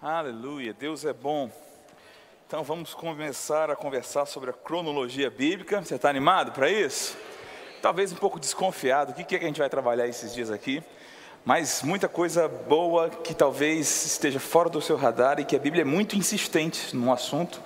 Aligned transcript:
Aleluia, 0.00 0.72
Deus 0.72 1.04
é 1.04 1.12
bom. 1.12 1.50
Então 2.46 2.62
vamos 2.62 2.94
começar 2.94 3.68
a 3.68 3.74
conversar 3.74 4.26
sobre 4.26 4.48
a 4.48 4.52
cronologia 4.52 5.28
bíblica. 5.28 5.82
Você 5.82 5.96
está 5.96 6.08
animado 6.08 6.52
para 6.52 6.70
isso? 6.70 7.16
Talvez 7.82 8.12
um 8.12 8.14
pouco 8.14 8.38
desconfiado. 8.38 9.10
O 9.10 9.12
que 9.12 9.22
é 9.22 9.24
que 9.24 9.44
a 9.44 9.48
gente 9.48 9.58
vai 9.58 9.68
trabalhar 9.68 10.06
esses 10.06 10.32
dias 10.32 10.52
aqui? 10.52 10.84
Mas 11.44 11.82
muita 11.82 12.08
coisa 12.08 12.46
boa 12.46 13.10
que 13.10 13.34
talvez 13.34 14.06
esteja 14.06 14.38
fora 14.38 14.68
do 14.68 14.80
seu 14.80 14.96
radar 14.96 15.40
e 15.40 15.44
que 15.44 15.56
a 15.56 15.58
Bíblia 15.58 15.82
é 15.82 15.84
muito 15.84 16.14
insistente 16.14 16.94
no 16.94 17.12
assunto. 17.12 17.60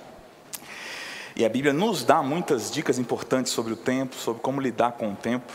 E 1.35 1.45
a 1.45 1.49
Bíblia 1.49 1.71
nos 1.71 2.03
dá 2.03 2.23
muitas 2.23 2.71
dicas 2.71 2.97
importantes 2.97 3.51
sobre 3.51 3.73
o 3.73 3.77
tempo, 3.77 4.15
sobre 4.15 4.41
como 4.41 4.59
lidar 4.59 4.93
com 4.93 5.11
o 5.11 5.15
tempo. 5.15 5.53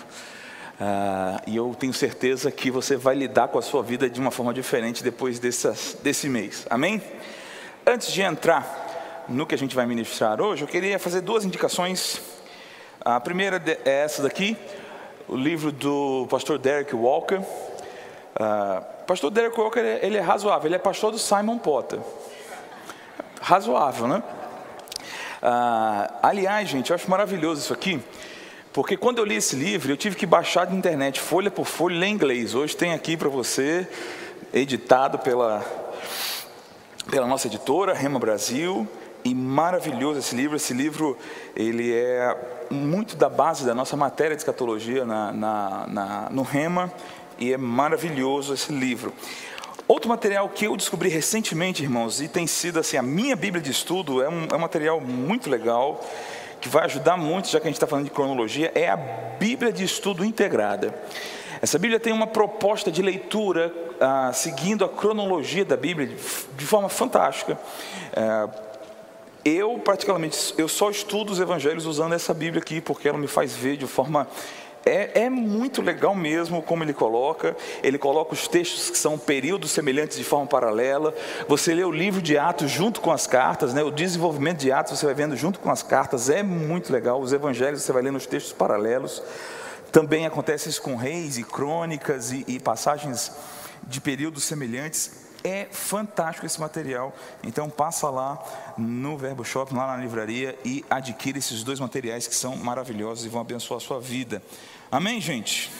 Uh, 0.81 1.43
e 1.45 1.57
eu 1.57 1.75
tenho 1.77 1.93
certeza 1.93 2.53
que 2.53 2.71
você 2.71 2.97
vai 2.97 3.17
lidar 3.17 3.49
com 3.49 3.59
a 3.59 3.63
sua 3.63 3.83
vida 3.83 4.09
de 4.09 4.21
uma 4.21 4.31
forma 4.31 4.55
diferente 4.55 5.03
depois 5.03 5.41
dessas, 5.41 5.97
desse 6.03 6.29
mês. 6.29 6.67
Amém? 6.71 7.03
Antes 7.85 8.13
de 8.13 8.23
entrar 8.23 9.25
no 9.29 9.45
que 9.45 9.57
a 9.57 9.59
gente 9.59 9.75
vai 9.75 9.87
ministrar 9.87 10.41
hoje, 10.41 10.63
eu 10.63 10.69
queria 10.69 10.97
fazer 10.99 11.21
duas 11.21 11.45
indicações. 11.45 12.21
A 13.01 13.19
primeira 13.19 13.61
é 13.85 14.05
essa 14.05 14.23
daqui, 14.23 14.57
o 15.27 15.35
livro 15.35 15.73
do 15.73 16.29
pastor 16.31 16.59
Derek 16.59 16.95
Walker. 16.95 17.39
Uh, 17.41 19.05
pastor 19.05 19.33
Derek 19.33 19.59
Walker 19.59 19.81
ele 19.81 20.17
é 20.17 20.21
razoável, 20.21 20.69
ele 20.69 20.77
é 20.77 20.79
pastor 20.79 21.11
do 21.11 21.19
Simon 21.19 21.59
Potter. 21.59 21.99
Razoável, 23.41 24.07
né? 24.07 24.23
Uh, 25.43 26.15
aliás, 26.23 26.69
gente, 26.69 26.91
eu 26.91 26.95
acho 26.95 27.11
maravilhoso 27.11 27.63
isso 27.63 27.73
aqui. 27.73 28.01
Porque 28.79 28.97
quando 28.97 29.19
eu 29.19 29.25
li 29.25 29.35
esse 29.35 29.57
livro, 29.57 29.91
eu 29.91 29.97
tive 29.97 30.15
que 30.15 30.25
baixar 30.25 30.65
de 30.65 30.77
internet, 30.77 31.19
folha 31.19 31.51
por 31.51 31.67
folha, 31.67 32.07
em 32.07 32.13
inglês. 32.13 32.55
Hoje 32.55 32.77
tem 32.77 32.93
aqui 32.93 33.17
para 33.17 33.29
você, 33.29 33.89
editado 34.55 35.19
pela, 35.19 35.67
pela 37.11 37.27
nossa 37.27 37.49
editora, 37.49 37.93
Rema 37.93 38.21
Brasil. 38.21 38.87
E 39.25 39.35
maravilhoso 39.35 40.21
esse 40.21 40.37
livro. 40.37 40.55
Esse 40.55 40.73
livro, 40.73 41.19
ele 41.57 41.93
é 41.93 42.37
muito 42.71 43.17
da 43.17 43.29
base 43.29 43.67
da 43.67 43.75
nossa 43.75 43.97
matéria 43.97 44.37
de 44.37 44.43
escatologia 44.43 45.05
na, 45.05 45.33
na, 45.33 45.87
na, 45.89 46.31
no 46.31 46.43
Rema. 46.43 46.93
E 47.37 47.53
é 47.53 47.59
maravilhoso 47.59 48.55
esse 48.55 48.71
livro. 48.71 49.13
Outro 49.89 50.09
material 50.09 50.49
que 50.51 50.67
eu 50.67 50.77
descobri 50.77 51.09
recentemente, 51.09 51.83
irmãos, 51.83 52.21
e 52.21 52.29
tem 52.29 52.47
sido 52.47 52.79
assim, 52.79 52.97
a 52.97 53.03
minha 53.03 53.35
Bíblia 53.35 53.61
de 53.61 53.73
estudo, 53.73 54.23
é 54.23 54.29
um, 54.29 54.47
é 54.53 54.55
um 54.55 54.61
material 54.61 55.01
muito 55.01 55.51
legal 55.51 56.01
que 56.61 56.69
vai 56.69 56.85
ajudar 56.85 57.17
muito, 57.17 57.49
já 57.49 57.61
que 57.61 57.67
a 57.67 57.71
gente 57.71 57.77
está 57.77 57.87
falando 57.87 58.05
de 58.05 58.11
cronologia, 58.11 58.73
é 58.75 58.89
a 58.89 58.97
Bíblia 58.97 59.73
de 59.73 59.85
Estudo 59.85 60.25
Integrada. 60.25 60.95
Essa 61.61 61.79
Bíblia 61.79 61.99
tem 61.99 62.13
uma 62.13 62.27
proposta 62.27 62.91
de 62.91 63.03
leitura 63.03 63.73
ah, 64.01 64.31
seguindo 64.33 64.85
a 64.85 64.89
cronologia 64.89 65.65
da 65.65 65.77
Bíblia 65.77 66.07
de, 66.07 66.65
forma 66.65 66.89
fantástica. 66.89 67.59
É, 68.15 68.49
eu, 69.45 69.79
particularmente, 69.79 70.55
eu 70.57 70.69
só 70.69 70.91
estudo 70.91 71.33
os 71.33 71.41
evangelhos 71.41 71.87
usando 71.87 72.13
essa 72.13 72.33
Bíblia 72.33 72.61
aqui, 72.61 72.81
porque 72.81 73.09
ela 73.09 73.19
me 73.19 73.27
faz 73.27 73.57
ver 73.57 73.77
de 73.77 73.87
forma 73.87 74.29
é, 74.85 75.23
é, 75.23 75.31
muito 75.31 75.83
legal 75.83 76.15
mesmo 76.15 76.63
como 76.63 76.83
ele 76.83 76.93
coloca. 76.93 77.57
Ele 77.83 77.99
coloca 77.99 78.33
os 78.33 78.49
textos 78.49 78.91
que 78.91 78.99
são 78.99 79.19
períodos 79.19 79.71
semelhantes 79.71 80.17
de 80.17 80.25
forma 80.25 80.47
paralela. 80.47 81.15
Você 81.47 81.75
lê 81.75 81.85
o 81.85 81.91
livro 81.91 82.23
de 82.23 82.39
Atos 82.39 82.71
junto 82.71 83.01
com 83.01 83.11
as 83.11 83.27
cartas, 83.27 83.75
né? 83.75 83.83
o 83.83 83.91
desenvolvimento 83.91 84.59
de 84.59 84.73
Atos 84.73 84.99
você 84.99 85.07
vai 85.07 85.15
vendo 85.15 85.37
junto 85.37 85.59
com 85.59 85.71
as 85.71 85.83
cartas. 85.83 86.31
É 86.31 86.43
muito 86.43 86.93
legal. 86.93 87.21
Os 87.21 87.33
evangelhos 87.33 87.83
você 87.83 87.93
vai 87.93 88.03
lendo 88.03 88.17
os 88.17 88.27
textos 88.27 88.53
paralelos. 88.53 89.23
Também 89.93 90.27
acontece 90.27 90.69
isso 90.69 90.83
com 90.83 90.97
reis 90.97 91.39
e 91.39 91.45
crônicas 91.45 92.33
e, 92.33 92.45
e 92.47 92.59
passagens 92.59 93.33
de 93.83 94.01
períodos 94.01 94.45
semelhantes. 94.45 95.28
É 95.49 95.67
fantástico 95.71 96.45
esse 96.45 96.61
material. 96.61 97.17
Então 97.43 97.71
passa 97.71 98.11
lá 98.11 98.39
no 98.77 99.17
Verbo 99.17 99.43
Shop, 99.43 99.75
lá 99.75 99.87
na 99.87 99.97
livraria 99.97 100.59
e 100.63 100.85
adquire 100.91 101.39
esses 101.39 101.65
dois 101.65 101.81
materiais 101.81 102.27
que 102.27 102.35
são 102.35 102.55
maravilhosos 102.55 103.25
e 103.25 103.31
vão 103.31 103.41
abençoar 103.41 103.79
a 103.79 103.81
sua 103.81 103.99
vida. 103.99 104.43
Amém, 104.93 105.23
gente? 105.23 105.71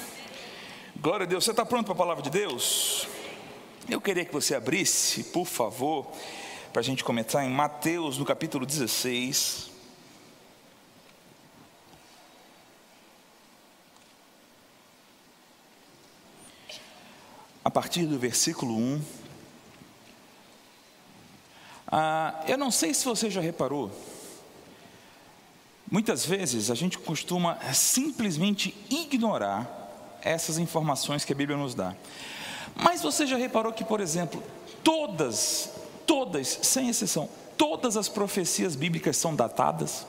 Glória 0.97 1.25
a 1.25 1.29
Deus. 1.29 1.45
Você 1.45 1.51
está 1.51 1.67
pronto 1.67 1.85
para 1.85 1.93
a 1.93 1.99
palavra 1.99 2.23
de 2.23 2.31
Deus? 2.31 3.07
Eu 3.91 4.01
queria 4.01 4.25
que 4.25 4.33
você 4.33 4.55
abrisse, 4.55 5.25
por 5.25 5.45
favor, 5.45 6.11
para 6.73 6.81
a 6.81 6.83
gente 6.83 7.05
começar 7.05 7.45
em 7.45 7.51
Mateus, 7.51 8.17
no 8.17 8.25
capítulo 8.25 8.65
16. 8.65 9.71
A 17.63 17.71
partir 17.71 18.07
do 18.07 18.19
versículo 18.19 18.75
1. 18.75 19.18
Ah, 21.91 22.45
eu 22.47 22.59
não 22.59 22.71
sei 22.71 22.93
se 22.93 23.05
você 23.05 23.31
já 23.31 23.41
reparou, 23.41 23.91
Muitas 25.91 26.25
vezes 26.25 26.71
a 26.71 26.75
gente 26.75 26.99
costuma 26.99 27.59
simplesmente 27.73 28.75
ignorar 28.91 30.19
essas 30.21 30.59
informações 30.59 31.25
que 31.25 31.33
a 31.33 31.37
Bíblia 31.37 31.57
nos 31.57 31.75
dá. 31.75 31.95
Mas 32.77 33.01
você 33.01 33.27
já 33.27 33.37
reparou 33.37 33.73
que, 33.73 33.85
por 33.85 34.01
exemplo, 34.01 34.43
todas, 34.85 35.71
todas, 36.07 36.59
sem 36.63 36.91
exceção, 36.91 37.29
todas 37.57 37.97
as 37.97 38.09
profecias 38.09 38.77
bíblicas 38.77 39.17
são 39.17 39.35
datadas? 39.35 40.07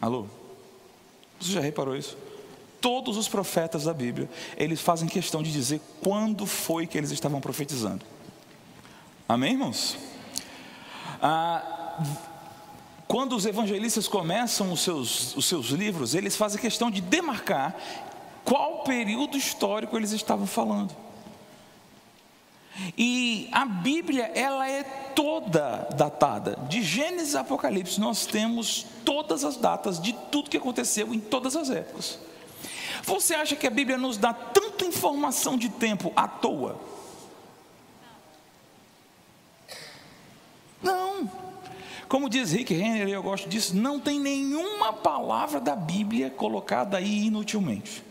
Alô? 0.00 0.26
Você 1.40 1.52
já 1.52 1.60
reparou 1.60 1.96
isso? 1.96 2.18
Todos 2.82 3.16
os 3.16 3.28
profetas 3.28 3.84
da 3.84 3.94
Bíblia, 3.94 4.28
eles 4.58 4.80
fazem 4.80 5.08
questão 5.08 5.42
de 5.42 5.50
dizer 5.50 5.80
quando 6.02 6.44
foi 6.44 6.86
que 6.86 6.98
eles 6.98 7.10
estavam 7.10 7.40
profetizando. 7.40 8.04
Amém, 9.28 9.52
irmãos? 9.52 9.94
Ah, 11.20 12.02
quando 13.06 13.36
os 13.36 13.44
evangelistas 13.44 14.08
começam 14.08 14.72
os 14.72 14.80
seus, 14.80 15.36
os 15.36 15.44
seus 15.44 15.66
livros, 15.66 16.14
eles 16.14 16.34
fazem 16.34 16.58
questão 16.58 16.90
de 16.90 17.02
demarcar 17.02 17.76
qual 18.42 18.84
período 18.84 19.36
histórico 19.36 19.98
eles 19.98 20.12
estavam 20.12 20.46
falando. 20.46 20.96
E 22.96 23.50
a 23.52 23.66
Bíblia, 23.66 24.32
ela 24.34 24.66
é 24.66 24.82
toda 24.82 25.88
datada. 25.94 26.56
De 26.66 26.80
Gênesis 26.80 27.36
a 27.36 27.40
Apocalipse, 27.40 28.00
nós 28.00 28.24
temos 28.24 28.86
todas 29.04 29.44
as 29.44 29.58
datas 29.58 30.00
de 30.00 30.14
tudo 30.30 30.48
que 30.48 30.56
aconteceu 30.56 31.12
em 31.12 31.20
todas 31.20 31.54
as 31.54 31.68
épocas. 31.68 32.18
Você 33.02 33.34
acha 33.34 33.56
que 33.56 33.66
a 33.66 33.70
Bíblia 33.70 33.98
nos 33.98 34.16
dá 34.16 34.32
tanta 34.32 34.86
informação 34.86 35.58
de 35.58 35.68
tempo 35.68 36.14
à 36.16 36.26
toa? 36.26 36.88
Não. 40.82 41.30
Como 42.08 42.30
diz 42.30 42.52
Rick 42.52 42.72
Renner, 42.72 43.08
eu 43.08 43.22
gosto 43.22 43.48
disso, 43.48 43.76
não 43.76 44.00
tem 44.00 44.18
nenhuma 44.18 44.92
palavra 44.92 45.60
da 45.60 45.76
Bíblia 45.76 46.30
colocada 46.30 46.96
aí 46.96 47.26
inutilmente. 47.26 48.02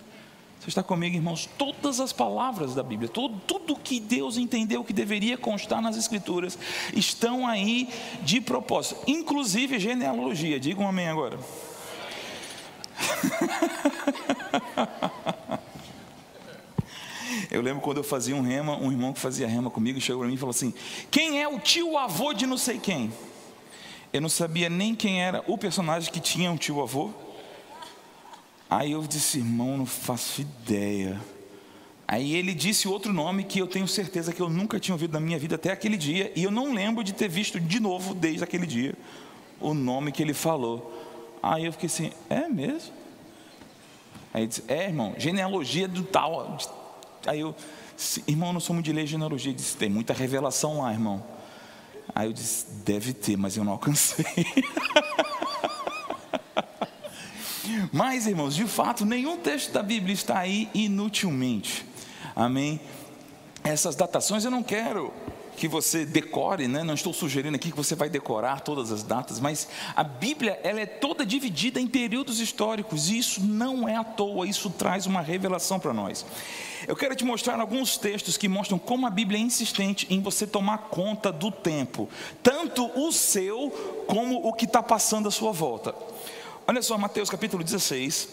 Você 0.59 0.69
está 0.69 0.83
comigo, 0.83 1.15
irmãos? 1.15 1.49
Todas 1.57 1.99
as 1.99 2.13
palavras 2.13 2.75
da 2.75 2.83
Bíblia, 2.83 3.09
tudo, 3.09 3.41
tudo 3.47 3.75
que 3.75 3.99
Deus 3.99 4.37
entendeu 4.37 4.83
que 4.83 4.93
deveria 4.93 5.37
constar 5.37 5.81
nas 5.81 5.97
Escrituras, 5.97 6.59
estão 6.93 7.47
aí 7.47 7.89
de 8.21 8.39
propósito, 8.39 9.01
inclusive 9.07 9.79
genealogia. 9.79 10.59
Diga 10.59 10.81
um 10.81 10.87
amém 10.87 11.07
agora. 11.07 11.39
Eu 17.49 17.61
lembro 17.61 17.81
quando 17.81 17.97
eu 17.97 18.03
fazia 18.03 18.35
um 18.35 18.41
rema, 18.41 18.77
um 18.77 18.91
irmão 18.91 19.13
que 19.13 19.19
fazia 19.19 19.47
rema 19.47 19.69
comigo 19.69 20.01
chegou 20.01 20.19
para 20.19 20.27
mim 20.27 20.35
e 20.35 20.37
falou 20.37 20.51
assim: 20.51 20.73
Quem 21.09 21.41
é 21.41 21.47
o 21.47 21.59
tio 21.59 21.97
avô 21.97 22.33
de 22.33 22.45
não 22.45 22.57
sei 22.57 22.77
quem? 22.77 23.11
Eu 24.13 24.21
não 24.21 24.29
sabia 24.29 24.69
nem 24.69 24.95
quem 24.95 25.21
era 25.21 25.43
o 25.47 25.57
personagem 25.57 26.11
que 26.11 26.19
tinha 26.19 26.51
um 26.51 26.57
tio 26.57 26.81
avô. 26.81 27.11
Aí 28.69 28.91
eu 28.91 29.01
disse, 29.03 29.39
irmão, 29.39 29.77
não 29.77 29.85
faço 29.85 30.41
ideia. 30.41 31.21
Aí 32.07 32.35
ele 32.35 32.53
disse 32.53 32.87
outro 32.87 33.11
nome 33.11 33.43
que 33.43 33.59
eu 33.59 33.67
tenho 33.67 33.87
certeza 33.87 34.31
que 34.31 34.41
eu 34.41 34.49
nunca 34.49 34.79
tinha 34.79 34.95
ouvido 34.95 35.11
na 35.13 35.19
minha 35.19 35.37
vida 35.37 35.55
até 35.55 35.71
aquele 35.71 35.97
dia, 35.97 36.31
e 36.35 36.43
eu 36.43 36.51
não 36.51 36.73
lembro 36.73 37.03
de 37.03 37.13
ter 37.13 37.27
visto 37.27 37.59
de 37.59 37.79
novo 37.79 38.13
desde 38.13 38.43
aquele 38.43 38.65
dia 38.65 38.95
o 39.59 39.73
nome 39.73 40.11
que 40.11 40.21
ele 40.21 40.33
falou. 40.33 40.93
Aí 41.41 41.65
eu 41.65 41.71
fiquei 41.71 41.87
assim, 41.87 42.11
é 42.29 42.47
mesmo? 42.47 42.93
Aí 44.33 44.41
ele 44.41 44.47
disse, 44.47 44.63
é 44.67 44.85
irmão, 44.85 45.15
genealogia 45.17 45.87
do 45.87 46.03
tal. 46.03 46.57
Aí 47.25 47.39
eu, 47.39 47.55
irmão, 48.27 48.53
não 48.53 48.59
sou 48.59 48.73
muito 48.73 48.85
de 48.85 48.93
ler 48.93 49.05
genealogia. 49.05 49.51
Ele 49.51 49.57
disse, 49.57 49.75
tem 49.75 49.89
muita 49.89 50.13
revelação 50.13 50.81
lá, 50.81 50.91
irmão. 50.91 51.23
Aí 52.17 52.27
eu 52.27 52.33
disse: 52.33 52.65
deve 52.83 53.13
ter, 53.13 53.37
mas 53.37 53.55
eu 53.55 53.63
não 53.63 53.73
alcancei. 53.73 54.25
mas, 57.93 58.25
irmãos, 58.25 58.55
de 58.55 58.65
fato, 58.65 59.05
nenhum 59.05 59.37
texto 59.37 59.71
da 59.71 59.83
Bíblia 59.83 60.15
está 60.15 60.39
aí 60.39 60.67
inutilmente. 60.73 61.85
Amém? 62.35 62.81
Essas 63.63 63.95
datações 63.95 64.43
eu 64.43 64.49
não 64.49 64.63
quero 64.63 65.13
que 65.57 65.67
você 65.67 66.05
decore, 66.05 66.67
né? 66.67 66.83
não 66.83 66.93
estou 66.93 67.11
sugerindo 67.11 67.55
aqui 67.55 67.71
que 67.71 67.77
você 67.77 67.95
vai 67.95 68.07
decorar 68.09 68.61
todas 68.61 68.91
as 68.91 69.01
datas, 69.01 69.39
mas 69.39 69.67
a 69.95 70.03
Bíblia 70.03 70.59
ela 70.63 70.79
é 70.79 70.85
toda 70.85 71.25
dividida 71.25 71.81
em 71.81 71.87
períodos 71.87 72.39
históricos 72.39 73.09
e 73.09 73.17
isso 73.17 73.41
não 73.41 73.89
é 73.89 73.95
à 73.95 74.03
toa, 74.03 74.47
isso 74.47 74.69
traz 74.69 75.07
uma 75.07 75.19
revelação 75.19 75.79
para 75.79 75.91
nós. 75.91 76.23
Eu 76.87 76.95
quero 76.95 77.15
te 77.15 77.25
mostrar 77.25 77.59
alguns 77.59 77.97
textos 77.97 78.37
que 78.37 78.47
mostram 78.47 78.77
como 78.77 79.07
a 79.07 79.09
Bíblia 79.09 79.39
é 79.39 79.41
insistente 79.41 80.05
em 80.11 80.21
você 80.21 80.45
tomar 80.45 80.77
conta 80.89 81.31
do 81.31 81.51
tempo, 81.51 82.07
tanto 82.43 82.85
o 82.95 83.11
seu 83.11 83.71
como 84.05 84.47
o 84.47 84.53
que 84.53 84.65
está 84.65 84.83
passando 84.83 85.27
à 85.27 85.31
sua 85.31 85.51
volta. 85.51 85.95
Olha 86.67 86.83
só, 86.83 86.95
Mateus 86.99 87.31
capítulo 87.31 87.63
16, 87.63 88.29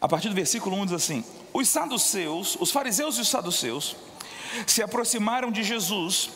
a 0.00 0.06
partir 0.06 0.28
do 0.28 0.36
versículo 0.36 0.76
1 0.76 0.86
diz 0.86 0.94
assim: 0.94 1.24
Os 1.52 1.68
saduceus, 1.68 2.56
os 2.60 2.70
fariseus 2.70 3.18
e 3.18 3.22
os 3.22 3.28
saduceus, 3.28 3.96
se 4.66 4.82
aproximaram 4.82 5.50
de 5.50 5.62
Jesus 5.62 6.30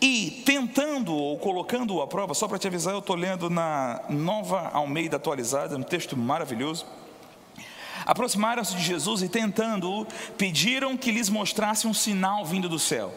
e 0.00 0.42
tentando 0.44 1.14
ou 1.14 1.38
colocando-o 1.38 2.02
à 2.02 2.06
prova, 2.06 2.34
só 2.34 2.46
para 2.46 2.58
te 2.58 2.66
avisar, 2.66 2.92
eu 2.92 2.98
estou 2.98 3.16
lendo 3.16 3.48
na 3.48 4.02
nova 4.10 4.70
Almeida 4.72 5.16
atualizada, 5.16 5.76
um 5.76 5.82
texto 5.82 6.16
maravilhoso. 6.16 6.84
Aproximaram-se 8.04 8.74
de 8.76 8.82
Jesus 8.82 9.22
e, 9.22 9.28
tentando-o, 9.28 10.06
pediram 10.36 10.96
que 10.96 11.10
lhes 11.10 11.30
mostrasse 11.30 11.86
um 11.86 11.94
sinal 11.94 12.44
vindo 12.44 12.68
do 12.68 12.78
céu. 12.78 13.14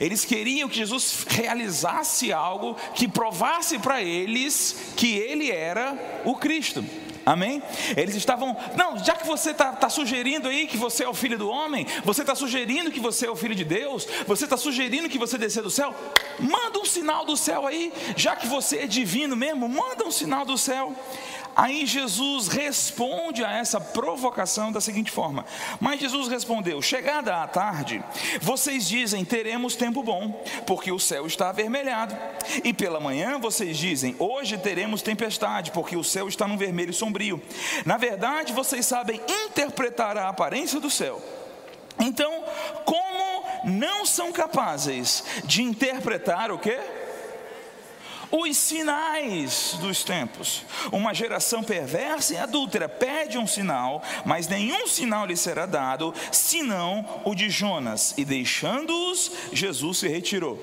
Eles 0.00 0.24
queriam 0.24 0.68
que 0.68 0.76
Jesus 0.76 1.26
realizasse 1.28 2.32
algo 2.32 2.74
que 2.94 3.06
provasse 3.06 3.78
para 3.78 4.02
eles 4.02 4.94
que 4.96 5.14
ele 5.14 5.50
era 5.50 6.22
o 6.24 6.34
Cristo. 6.36 6.82
Amém? 7.24 7.62
Eles 7.96 8.14
estavam, 8.14 8.56
não, 8.76 8.98
já 8.98 9.14
que 9.14 9.26
você 9.26 9.50
está 9.50 9.72
tá 9.72 9.88
sugerindo 9.88 10.48
aí 10.48 10.66
que 10.66 10.76
você 10.76 11.04
é 11.04 11.08
o 11.08 11.14
filho 11.14 11.38
do 11.38 11.48
homem, 11.48 11.86
você 12.04 12.22
está 12.22 12.34
sugerindo 12.34 12.90
que 12.90 13.00
você 13.00 13.26
é 13.26 13.30
o 13.30 13.36
filho 13.36 13.54
de 13.54 13.64
Deus, 13.64 14.06
você 14.26 14.44
está 14.44 14.56
sugerindo 14.56 15.08
que 15.08 15.18
você 15.18 15.36
descer 15.36 15.62
do 15.62 15.70
céu, 15.70 15.94
manda 16.38 16.78
um 16.78 16.84
sinal 16.84 17.24
do 17.24 17.36
céu 17.36 17.66
aí, 17.66 17.92
já 18.16 18.34
que 18.34 18.46
você 18.46 18.78
é 18.78 18.86
divino 18.86 19.36
mesmo, 19.36 19.68
manda 19.68 20.04
um 20.04 20.10
sinal 20.10 20.44
do 20.44 20.56
céu. 20.56 20.94
Aí 21.56 21.84
Jesus 21.86 22.48
responde 22.48 23.44
a 23.44 23.52
essa 23.52 23.80
provocação 23.80 24.70
da 24.72 24.80
seguinte 24.80 25.10
forma: 25.10 25.44
Mas 25.80 26.00
Jesus 26.00 26.28
respondeu: 26.28 26.80
Chegada 26.80 27.42
a 27.42 27.46
tarde, 27.46 28.02
vocês 28.40 28.88
dizem 28.88 29.24
teremos 29.24 29.76
tempo 29.76 30.02
bom, 30.02 30.42
porque 30.66 30.92
o 30.92 30.98
céu 30.98 31.26
está 31.26 31.48
avermelhado. 31.50 32.16
E 32.64 32.72
pela 32.72 33.00
manhã 33.00 33.38
vocês 33.38 33.76
dizem: 33.76 34.16
Hoje 34.18 34.56
teremos 34.58 35.02
tempestade, 35.02 35.70
porque 35.70 35.96
o 35.96 36.04
céu 36.04 36.28
está 36.28 36.46
no 36.46 36.56
vermelho 36.56 36.92
sombrio. 36.92 37.42
Na 37.84 37.96
verdade, 37.96 38.52
vocês 38.52 38.86
sabem 38.86 39.20
interpretar 39.46 40.16
a 40.16 40.28
aparência 40.28 40.80
do 40.80 40.90
céu. 40.90 41.20
Então, 41.98 42.44
como 42.84 43.44
não 43.64 44.06
são 44.06 44.32
capazes 44.32 45.22
de 45.44 45.62
interpretar 45.62 46.50
o 46.50 46.58
que? 46.58 46.78
Os 48.30 48.56
sinais 48.56 49.76
dos 49.80 50.04
tempos. 50.04 50.62
Uma 50.92 51.12
geração 51.12 51.62
perversa 51.62 52.34
e 52.34 52.38
adúltera 52.38 52.88
pede 52.88 53.38
um 53.38 53.46
sinal, 53.46 54.02
mas 54.24 54.48
nenhum 54.48 54.86
sinal 54.86 55.26
lhe 55.26 55.36
será 55.36 55.66
dado, 55.66 56.14
senão 56.30 57.22
o 57.24 57.34
de 57.34 57.50
Jonas. 57.50 58.14
E 58.16 58.24
deixando-os, 58.24 59.32
Jesus 59.52 59.98
se 59.98 60.08
retirou. 60.08 60.58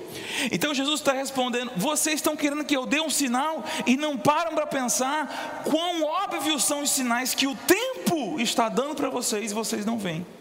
Então 0.50 0.74
Jesus 0.74 1.00
está 1.00 1.12
respondendo: 1.12 1.72
vocês 1.76 2.16
estão 2.16 2.36
querendo 2.36 2.64
que 2.64 2.76
eu 2.76 2.86
dê 2.86 3.00
um 3.00 3.10
sinal 3.10 3.64
e 3.86 3.96
não 3.96 4.16
param 4.16 4.54
para 4.54 4.66
pensar 4.66 5.62
quão 5.64 6.02
óbvios 6.02 6.64
são 6.64 6.82
os 6.82 6.90
sinais 6.90 7.34
que 7.34 7.46
o 7.46 7.54
tempo 7.54 8.40
está 8.40 8.68
dando 8.68 8.94
para 8.94 9.10
vocês 9.10 9.50
e 9.50 9.54
vocês 9.54 9.84
não 9.84 9.98
veem. 9.98 10.37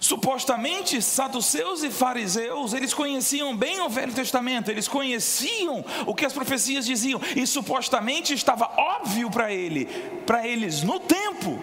Supostamente, 0.00 1.02
saduceus 1.02 1.82
e 1.82 1.90
fariseus, 1.90 2.72
eles 2.72 2.94
conheciam 2.94 3.54
bem 3.54 3.82
o 3.82 3.88
Velho 3.90 4.14
Testamento, 4.14 4.70
eles 4.70 4.88
conheciam 4.88 5.84
o 6.06 6.14
que 6.14 6.24
as 6.24 6.32
profecias 6.32 6.86
diziam, 6.86 7.20
e 7.36 7.46
supostamente 7.46 8.32
estava 8.32 8.64
óbvio 8.78 9.30
para 9.30 9.52
ele, 9.52 9.84
para 10.24 10.46
eles 10.46 10.82
no 10.82 10.98
tempo 10.98 11.62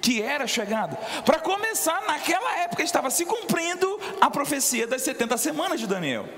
que 0.00 0.22
era 0.22 0.46
chegado. 0.46 0.96
Para 1.24 1.40
começar, 1.40 2.02
naquela 2.06 2.58
época 2.58 2.84
estava 2.84 3.10
se 3.10 3.26
cumprindo 3.26 3.98
a 4.20 4.30
profecia 4.30 4.86
das 4.86 5.02
70 5.02 5.36
semanas 5.36 5.80
de 5.80 5.88
Daniel. 5.88 6.28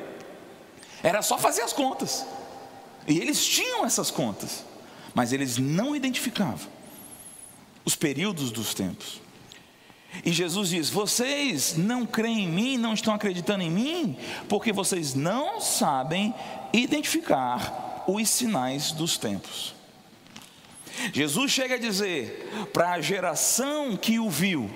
Era 1.03 1.21
só 1.21 1.37
fazer 1.37 1.61
as 1.61 1.75
contas. 1.75 2.25
E 3.07 3.19
eles 3.19 3.45
tinham 3.45 3.85
essas 3.85 4.11
contas, 4.11 4.65
mas 5.15 5.35
eles 5.35 5.59
não 5.59 5.95
identificavam 5.95 6.71
os 7.85 7.95
períodos 7.95 8.51
dos 8.51 8.73
tempos. 8.73 9.28
E 10.25 10.33
Jesus 10.33 10.71
diz: 10.71 10.91
Vocês 10.91 11.77
não 11.77 12.07
creem 12.07 12.45
em 12.45 12.49
mim, 12.49 12.79
não 12.79 12.95
estão 12.95 13.15
acreditando 13.15 13.63
em 13.63 13.71
mim, 13.71 14.17
porque 14.49 14.73
vocês 14.73 15.15
não 15.15 15.61
sabem 15.61 16.35
identificar 16.73 18.05
os 18.07 18.29
sinais 18.29 18.93
dos 18.93 19.19
tempos. 19.19 19.75
Jesus 21.13 21.53
chega 21.53 21.75
a 21.75 21.79
dizer 21.79 22.69
para 22.73 22.93
a 22.93 23.01
geração 23.01 23.97
que 23.97 24.19
o 24.19 24.29
viu, 24.29 24.69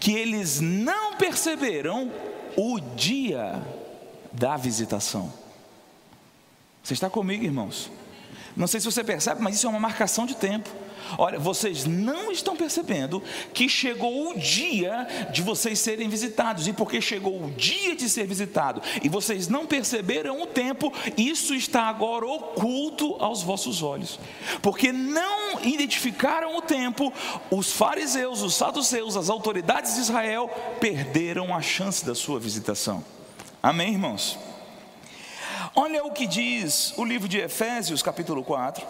que 0.00 0.12
eles 0.12 0.60
não 0.60 1.16
perceberam 1.16 2.10
o 2.56 2.80
dia 2.80 3.62
da 4.32 4.56
visitação. 4.56 5.32
Você 6.82 6.94
está 6.94 7.10
comigo, 7.10 7.44
irmãos? 7.44 7.90
Não 8.56 8.66
sei 8.66 8.80
se 8.80 8.86
você 8.86 9.04
percebe, 9.04 9.42
mas 9.42 9.56
isso 9.56 9.66
é 9.66 9.70
uma 9.70 9.78
marcação 9.78 10.24
de 10.24 10.34
tempo. 10.34 10.70
Olha, 11.16 11.38
vocês 11.38 11.84
não 11.84 12.30
estão 12.30 12.56
percebendo 12.56 13.22
que 13.54 13.68
chegou 13.68 14.30
o 14.30 14.38
dia 14.38 15.06
de 15.32 15.42
vocês 15.42 15.78
serem 15.78 16.08
visitados, 16.08 16.66
e 16.68 16.72
porque 16.72 17.00
chegou 17.00 17.42
o 17.42 17.50
dia 17.50 17.94
de 17.96 18.08
ser 18.08 18.26
visitado, 18.26 18.82
e 19.02 19.08
vocês 19.08 19.48
não 19.48 19.66
perceberam 19.66 20.42
o 20.42 20.46
tempo, 20.46 20.92
isso 21.16 21.54
está 21.54 21.82
agora 21.82 22.26
oculto 22.26 23.16
aos 23.18 23.42
vossos 23.42 23.82
olhos, 23.82 24.18
porque 24.60 24.92
não 24.92 25.60
identificaram 25.62 26.56
o 26.56 26.62
tempo, 26.62 27.12
os 27.50 27.72
fariseus, 27.72 28.42
os 28.42 28.54
saduceus, 28.54 29.16
as 29.16 29.30
autoridades 29.30 29.94
de 29.94 30.00
Israel 30.00 30.48
perderam 30.80 31.54
a 31.54 31.62
chance 31.62 32.04
da 32.04 32.14
sua 32.14 32.38
visitação. 32.38 33.04
Amém, 33.62 33.92
irmãos? 33.92 34.38
Olha 35.74 36.04
o 36.04 36.12
que 36.12 36.26
diz 36.26 36.92
o 36.96 37.04
livro 37.04 37.28
de 37.28 37.38
Efésios, 37.38 38.02
capítulo 38.02 38.42
4. 38.42 38.86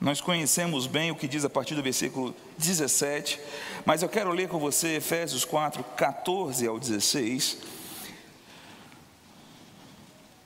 Nós 0.00 0.20
conhecemos 0.20 0.86
bem 0.86 1.10
o 1.10 1.16
que 1.16 1.26
diz 1.26 1.44
a 1.44 1.50
partir 1.50 1.74
do 1.74 1.82
versículo 1.82 2.34
17, 2.58 3.40
mas 3.84 4.02
eu 4.02 4.08
quero 4.08 4.30
ler 4.30 4.48
com 4.48 4.58
você 4.58 4.96
Efésios 4.96 5.44
4, 5.44 5.82
14 5.82 6.66
ao 6.66 6.78
16. 6.78 7.58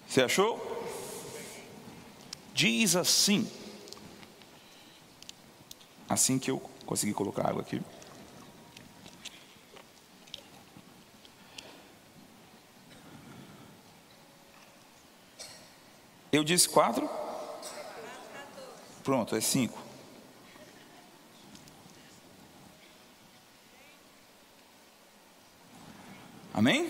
Você 0.09 0.23
achou? 0.23 0.85
Diz 2.55 2.95
assim. 2.95 3.51
Assim 6.09 6.39
que 6.39 6.51
eu 6.51 6.61
consegui 6.87 7.13
colocar 7.13 7.49
água 7.49 7.63
aqui. 7.63 7.81
Eu 16.33 16.45
disse 16.45 16.69
quatro? 16.69 17.09
Pronto, 19.11 19.35
é 19.35 19.41
cinco. 19.41 19.77
Amém? 26.55 26.89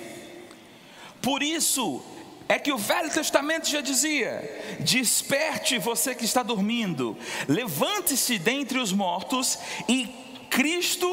Por 1.23 1.43
isso 1.43 2.05
é 2.47 2.59
que 2.59 2.75
o 2.75 2.77
Velho 2.77 3.11
Testamento 3.11 3.71
já 3.71 3.81
dizia: 3.81 4.77
desperte 4.81 5.79
você 5.79 6.15
que 6.15 6.27
está 6.27 6.43
dormindo, 6.43 7.17
levante-se 7.49 8.39
dentre 8.39 8.79
os 8.79 8.93
mortos 8.93 9.59
e 9.89 10.07
Cristo 10.50 11.09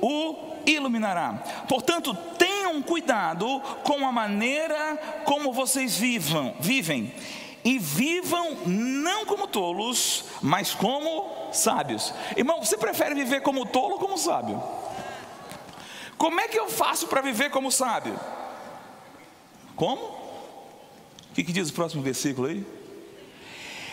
o 0.00 0.56
iluminará. 0.66 1.34
Portanto, 1.68 2.12
tenham 2.36 2.82
cuidado 2.82 3.60
com 3.84 4.04
a 4.04 4.10
maneira 4.10 4.96
como 5.26 5.52
vocês 5.52 5.96
vivam, 5.96 6.56
vivem 6.58 7.14
e 7.64 7.78
vivam 7.78 8.58
não 8.66 9.24
como 9.24 9.48
tolos, 9.48 10.26
mas 10.42 10.74
como 10.74 11.48
sábios. 11.50 12.12
Irmão, 12.36 12.62
você 12.62 12.76
prefere 12.76 13.14
viver 13.14 13.40
como 13.40 13.64
tolo 13.64 13.94
ou 13.94 13.98
como 13.98 14.18
sábio? 14.18 14.62
Como 16.18 16.40
é 16.40 16.46
que 16.46 16.58
eu 16.58 16.68
faço 16.68 17.06
para 17.06 17.22
viver 17.22 17.50
como 17.50 17.72
sábio? 17.72 18.18
Como? 19.74 20.02
O 20.02 21.34
que, 21.34 21.42
que 21.42 21.52
diz 21.52 21.70
o 21.70 21.72
próximo 21.72 22.02
versículo 22.02 22.48
aí? 22.48 22.64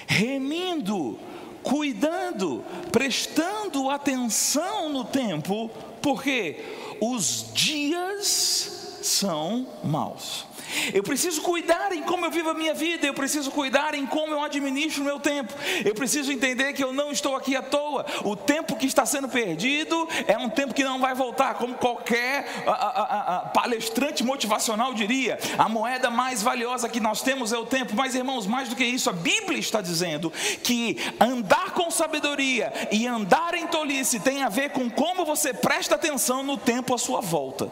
Remindo, 0.06 1.18
cuidando, 1.64 2.64
prestando 2.92 3.90
atenção 3.90 4.90
no 4.90 5.06
tempo, 5.06 5.70
porque 6.02 6.98
os 7.00 7.52
dias 7.54 9.00
são 9.02 9.68
maus. 9.84 10.46
Eu 10.94 11.04
preciso 11.04 11.42
cuidar 11.42 11.92
em 11.92 12.02
como 12.04 12.26
eu 12.26 12.32
vivo 12.32 12.50
a 12.50 12.54
minha 12.54 12.74
vida, 12.74 13.06
eu 13.06 13.14
preciso 13.14 13.52
cuidar 13.52 13.94
em 13.94 14.06
como 14.06 14.34
eu 14.34 14.44
administro 14.44 15.02
o 15.02 15.06
meu 15.06 15.20
tempo. 15.20 15.54
Eu 15.84 15.94
preciso 15.94 16.32
entender 16.32 16.74
que 16.74 16.84
eu 16.84 16.94
não 16.94 17.12
estou 17.12 17.36
aqui 17.36 17.56
à 17.56 17.62
toa. 17.62 18.06
O 18.24 18.36
tempo 18.36 18.76
que 18.76 18.86
está 18.86 19.06
sendo 19.06 19.28
perdido 19.28 20.08
é 20.28 20.38
um 20.38 20.50
tempo 20.50 20.74
que 20.74 20.84
não 20.84 21.00
vai 21.00 21.14
voltar, 21.14 21.56
como 21.56 21.76
qualquer 21.76 22.64
a, 22.66 22.72
a, 22.72 23.38
a, 23.38 23.40
palestrante 23.50 24.24
motivacional 24.24 24.94
diria. 24.94 25.38
A 25.58 25.68
moeda 25.68 26.10
mais 26.10 26.42
valiosa 26.42 26.90
que 26.90 27.00
nós 27.00 27.22
temos 27.22 27.52
é 27.54 27.58
o 27.58 27.66
tempo. 27.66 27.94
Mas, 27.96 28.16
irmãos, 28.16 28.48
mais 28.48 28.70
do 28.70 28.76
que 28.76 28.84
isso, 28.84 29.10
a 29.10 29.14
Bíblia 29.14 29.60
está 29.60 29.82
dizendo 29.82 30.32
que 30.64 30.98
andar 31.20 31.72
com 31.72 31.90
sabedoria 31.92 32.72
e 32.92 33.08
andar 33.08 33.54
em 33.54 33.68
tolice 33.68 34.20
tem 34.20 34.44
a 34.44 34.50
ver 34.50 34.72
com 34.72 34.90
como 34.90 35.26
você 35.26 35.54
presta 35.54 35.96
atenção 35.96 36.44
no 36.44 36.58
tempo 36.58 36.94
à 36.94 36.98
sua 36.98 37.22
volta. 37.22 37.72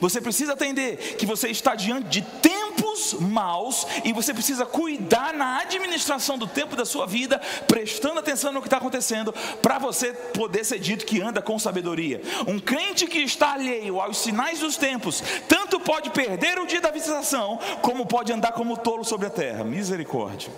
Você 0.00 0.20
precisa 0.20 0.52
entender 0.52 1.16
que 1.16 1.26
você 1.26 1.48
está 1.48 1.74
diante 1.74 2.08
de 2.08 2.22
tempos 2.22 3.14
maus 3.14 3.86
e 4.04 4.12
você 4.12 4.32
precisa 4.32 4.64
cuidar 4.64 5.32
na 5.34 5.60
administração 5.60 6.38
do 6.38 6.46
tempo 6.46 6.76
da 6.76 6.84
sua 6.84 7.06
vida, 7.06 7.40
prestando 7.66 8.20
atenção 8.20 8.52
no 8.52 8.60
que 8.60 8.66
está 8.66 8.76
acontecendo, 8.78 9.32
para 9.60 9.78
você 9.78 10.12
poder 10.12 10.64
ser 10.64 10.78
dito 10.78 11.06
que 11.06 11.20
anda 11.20 11.42
com 11.42 11.58
sabedoria. 11.58 12.20
Um 12.46 12.58
crente 12.58 13.06
que 13.06 13.18
está 13.18 13.52
alheio 13.52 14.00
aos 14.00 14.18
sinais 14.18 14.60
dos 14.60 14.76
tempos, 14.76 15.22
tanto 15.48 15.80
pode 15.80 16.10
perder 16.10 16.58
o 16.58 16.66
dia 16.66 16.80
da 16.80 16.90
visitação, 16.90 17.58
como 17.80 18.06
pode 18.06 18.32
andar 18.32 18.52
como 18.52 18.76
tolo 18.76 19.04
sobre 19.04 19.26
a 19.26 19.30
terra. 19.30 19.64
Misericórdia. 19.64 20.52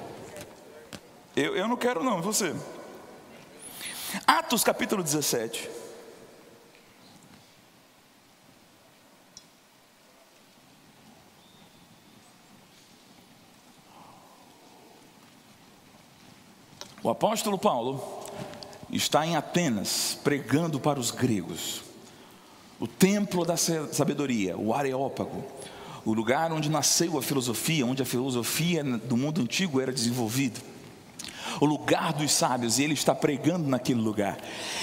Eu, 1.37 1.57
eu 1.57 1.67
não 1.67 1.77
quero, 1.77 2.03
não, 2.03 2.23
você. 2.23 2.55
Atos 4.27 4.63
capítulo 4.63 5.03
17. 5.03 5.84
O 17.05 17.11
apóstolo 17.11 17.59
Paulo 17.59 18.03
está 18.91 19.27
em 19.27 19.37
Atenas 19.37 20.19
pregando 20.25 20.81
para 20.81 20.99
os 20.99 21.11
gregos. 21.11 21.83
O 22.81 22.89
templo 22.89 23.45
da 23.45 23.59
sabedoria, 23.59 24.57
o 24.57 24.73
Areópago, 24.73 25.45
o 26.03 26.15
lugar 26.15 26.51
onde 26.51 26.71
nasceu 26.71 27.19
a 27.19 27.23
filosofia, 27.23 27.85
onde 27.85 28.01
a 28.01 28.07
filosofia 28.07 28.83
do 28.83 29.19
mundo 29.19 29.43
antigo 29.43 29.83
era 29.83 29.93
desenvolvida. 29.93 30.59
O 31.61 31.67
lugar 31.67 32.15
dos 32.15 32.33
sábios, 32.33 32.79
e 32.79 32.85
ele 32.85 32.95
está 32.95 33.15
pregando 33.15 33.69
naquele 33.69 34.01
lugar. 34.01 34.39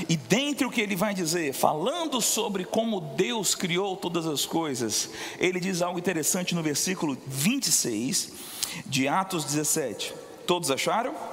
E 0.08 0.16
dentre 0.16 0.64
o 0.64 0.70
que 0.70 0.80
ele 0.80 0.96
vai 0.96 1.16
dizer, 1.16 1.54
falando 1.54 2.22
sobre 2.22 2.66
como 2.66 3.02
Deus 3.02 3.56
criou 3.56 3.98
todas 3.98 4.28
as 4.28 4.46
coisas, 4.46 5.10
ele 5.40 5.60
diz 5.60 5.82
algo 5.82 5.98
interessante 5.98 6.54
no 6.54 6.62
versículo 6.62 7.18
26 7.26 8.32
de 8.86 9.08
Atos 9.08 9.44
17. 9.44 10.14
Todos 10.46 10.70
acharam? 10.70 11.31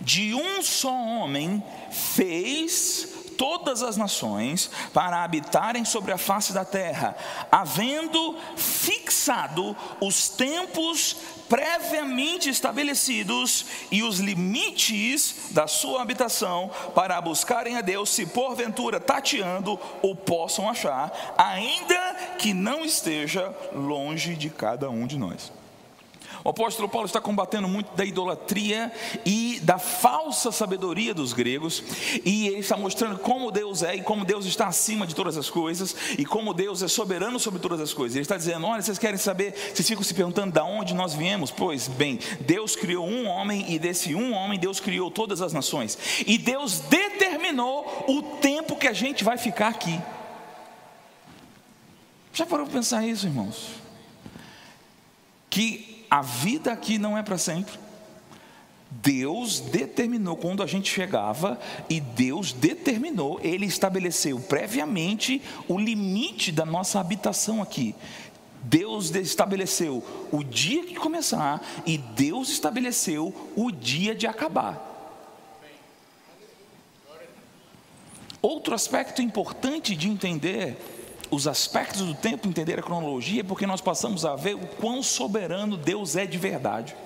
De 0.00 0.34
um 0.34 0.62
só 0.62 0.92
homem 0.92 1.62
fez 1.90 3.08
todas 3.40 3.82
as 3.82 3.96
nações 3.96 4.70
para 4.92 5.24
habitarem 5.24 5.82
sobre 5.82 6.12
a 6.12 6.18
face 6.18 6.52
da 6.52 6.62
terra, 6.62 7.16
havendo 7.50 8.36
fixado 8.54 9.74
os 9.98 10.28
tempos 10.28 11.16
previamente 11.48 12.50
estabelecidos 12.50 13.64
e 13.90 14.02
os 14.02 14.18
limites 14.18 15.48
da 15.52 15.66
sua 15.66 16.02
habitação 16.02 16.70
para 16.94 17.18
buscarem 17.18 17.78
a 17.78 17.80
Deus, 17.80 18.10
se 18.10 18.26
porventura 18.26 19.00
tateando 19.00 19.80
o 20.02 20.14
possam 20.14 20.68
achar, 20.68 21.34
ainda 21.38 22.14
que 22.38 22.52
não 22.52 22.84
esteja 22.84 23.56
longe 23.72 24.34
de 24.36 24.50
cada 24.50 24.90
um 24.90 25.06
de 25.06 25.16
nós. 25.16 25.50
O 26.42 26.48
apóstolo 26.48 26.88
Paulo 26.88 27.06
está 27.06 27.20
combatendo 27.20 27.68
muito 27.68 27.94
da 27.94 28.04
idolatria 28.04 28.90
e 29.26 29.60
da 29.62 29.78
falsa 29.78 30.50
sabedoria 30.50 31.12
dos 31.12 31.32
gregos, 31.32 31.82
e 32.24 32.48
ele 32.48 32.60
está 32.60 32.76
mostrando 32.76 33.18
como 33.18 33.50
Deus 33.50 33.82
é 33.82 33.96
e 33.96 34.02
como 34.02 34.24
Deus 34.24 34.46
está 34.46 34.66
acima 34.66 35.06
de 35.06 35.14
todas 35.14 35.36
as 35.36 35.50
coisas 35.50 35.94
e 36.18 36.24
como 36.24 36.54
Deus 36.54 36.82
é 36.82 36.88
soberano 36.88 37.38
sobre 37.38 37.60
todas 37.60 37.80
as 37.80 37.92
coisas. 37.92 38.16
Ele 38.16 38.22
está 38.22 38.36
dizendo: 38.36 38.66
olha, 38.66 38.80
vocês 38.80 38.98
querem 38.98 39.18
saber, 39.18 39.52
vocês 39.74 39.86
ficam 39.86 40.02
se 40.02 40.14
perguntando 40.14 40.52
de 40.52 40.60
onde 40.60 40.94
nós 40.94 41.12
viemos? 41.12 41.50
Pois 41.50 41.88
bem, 41.88 42.18
Deus 42.40 42.74
criou 42.74 43.06
um 43.06 43.26
homem 43.26 43.66
e 43.68 43.78
desse 43.78 44.14
um 44.14 44.32
homem 44.32 44.58
Deus 44.58 44.80
criou 44.80 45.10
todas 45.10 45.42
as 45.42 45.52
nações, 45.52 45.98
e 46.26 46.38
Deus 46.38 46.80
determinou 46.80 48.06
o 48.08 48.22
tempo 48.38 48.76
que 48.76 48.88
a 48.88 48.92
gente 48.92 49.22
vai 49.24 49.36
ficar 49.36 49.68
aqui. 49.68 50.00
Já 52.32 52.46
parou 52.46 52.64
para 52.64 52.76
pensar 52.76 53.06
isso, 53.06 53.26
irmãos? 53.26 53.70
Que 55.50 55.89
a 56.10 56.22
vida 56.22 56.72
aqui 56.72 56.98
não 56.98 57.16
é 57.16 57.22
para 57.22 57.38
sempre. 57.38 57.78
Deus 58.90 59.60
determinou 59.60 60.36
quando 60.36 60.62
a 60.64 60.66
gente 60.66 60.92
chegava 60.92 61.60
e 61.88 62.00
Deus 62.00 62.52
determinou, 62.52 63.38
Ele 63.40 63.64
estabeleceu 63.64 64.40
previamente 64.40 65.40
o 65.68 65.78
limite 65.78 66.50
da 66.50 66.66
nossa 66.66 66.98
habitação 66.98 67.62
aqui. 67.62 67.94
Deus 68.62 69.14
estabeleceu 69.14 70.04
o 70.32 70.42
dia 70.42 70.84
que 70.84 70.96
começar 70.96 71.62
e 71.86 71.96
Deus 71.96 72.50
estabeleceu 72.50 73.32
o 73.56 73.70
dia 73.70 74.14
de 74.14 74.26
acabar. 74.26 74.88
Outro 78.42 78.74
aspecto 78.74 79.22
importante 79.22 79.94
de 79.94 80.08
entender 80.08 80.76
os 81.30 81.46
aspectos 81.46 82.02
do 82.02 82.14
tempo, 82.14 82.48
entender 82.48 82.78
a 82.78 82.82
cronologia, 82.82 83.44
porque 83.44 83.66
nós 83.66 83.80
passamos 83.80 84.24
a 84.24 84.34
ver 84.34 84.54
o 84.54 84.66
quão 84.66 85.02
soberano 85.02 85.76
Deus 85.76 86.16
é 86.16 86.26
de 86.26 86.38
verdade. 86.38 86.96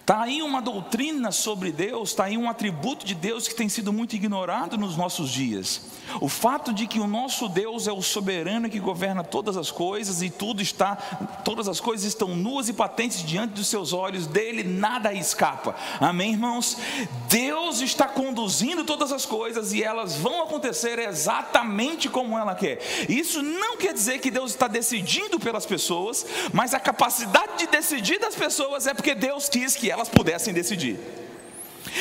Está 0.00 0.22
aí 0.22 0.42
uma 0.42 0.60
doutrina 0.60 1.32
sobre 1.32 1.72
Deus, 1.72 2.10
está 2.10 2.24
aí 2.24 2.36
um 2.36 2.48
atributo 2.48 3.06
de 3.06 3.14
Deus 3.14 3.48
que 3.48 3.54
tem 3.54 3.68
sido 3.68 3.92
muito 3.92 4.14
ignorado 4.14 4.76
nos 4.76 4.96
nossos 4.96 5.30
dias. 5.30 5.82
O 6.20 6.28
fato 6.28 6.72
de 6.72 6.86
que 6.86 6.98
o 6.98 7.06
nosso 7.06 7.48
Deus 7.48 7.86
é 7.86 7.92
o 7.92 8.02
soberano 8.02 8.68
que 8.68 8.80
governa 8.80 9.22
todas 9.22 9.56
as 9.56 9.70
coisas 9.70 10.22
e 10.22 10.30
tudo 10.30 10.60
está, 10.60 10.96
todas 11.44 11.68
as 11.68 11.80
coisas 11.80 12.06
estão 12.06 12.34
nuas 12.34 12.68
e 12.68 12.72
patentes 12.72 13.24
diante 13.24 13.54
dos 13.54 13.68
seus 13.68 13.92
olhos, 13.92 14.26
dele 14.26 14.64
nada 14.64 15.14
escapa. 15.14 15.74
Amém, 16.00 16.32
irmãos? 16.32 16.76
Deus 17.28 17.80
está 17.80 18.06
conduzindo 18.08 18.84
todas 18.84 19.12
as 19.12 19.24
coisas 19.24 19.72
e 19.72 19.82
elas 19.82 20.16
vão 20.16 20.42
acontecer 20.42 20.98
exatamente 20.98 22.08
como 22.08 22.36
ela 22.36 22.54
quer. 22.54 22.80
Isso 23.08 23.42
não 23.42 23.76
quer 23.76 23.94
dizer 23.94 24.18
que 24.18 24.30
Deus 24.30 24.50
está 24.50 24.66
decidindo 24.66 25.38
pelas 25.38 25.64
pessoas, 25.64 26.26
mas 26.52 26.74
a 26.74 26.80
capacidade 26.80 27.58
de 27.58 27.66
decidir 27.66 28.18
das 28.18 28.34
pessoas 28.34 28.86
é 28.86 28.94
porque 28.94 29.14
Deus 29.14 29.48
quis 29.48 29.59
quis 29.60 29.76
que 29.76 29.90
elas 29.90 30.08
pudessem 30.08 30.54
decidir. 30.54 30.98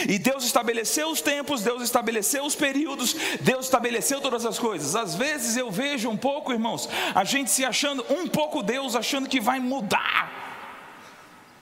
E 0.07 0.17
Deus 0.19 0.43
estabeleceu 0.45 1.09
os 1.09 1.21
tempos, 1.21 1.61
Deus 1.61 1.81
estabeleceu 1.81 2.43
os 2.45 2.55
períodos, 2.55 3.15
Deus 3.41 3.65
estabeleceu 3.65 4.21
todas 4.21 4.45
as 4.45 4.59
coisas. 4.59 4.95
Às 4.95 5.15
vezes 5.15 5.57
eu 5.57 5.71
vejo 5.71 6.09
um 6.09 6.17
pouco, 6.17 6.51
irmãos, 6.51 6.89
a 7.13 7.23
gente 7.23 7.49
se 7.49 7.65
achando 7.65 8.05
um 8.09 8.27
pouco 8.27 8.61
Deus, 8.61 8.95
achando 8.95 9.27
que 9.27 9.39
vai 9.39 9.59
mudar, 9.59 10.31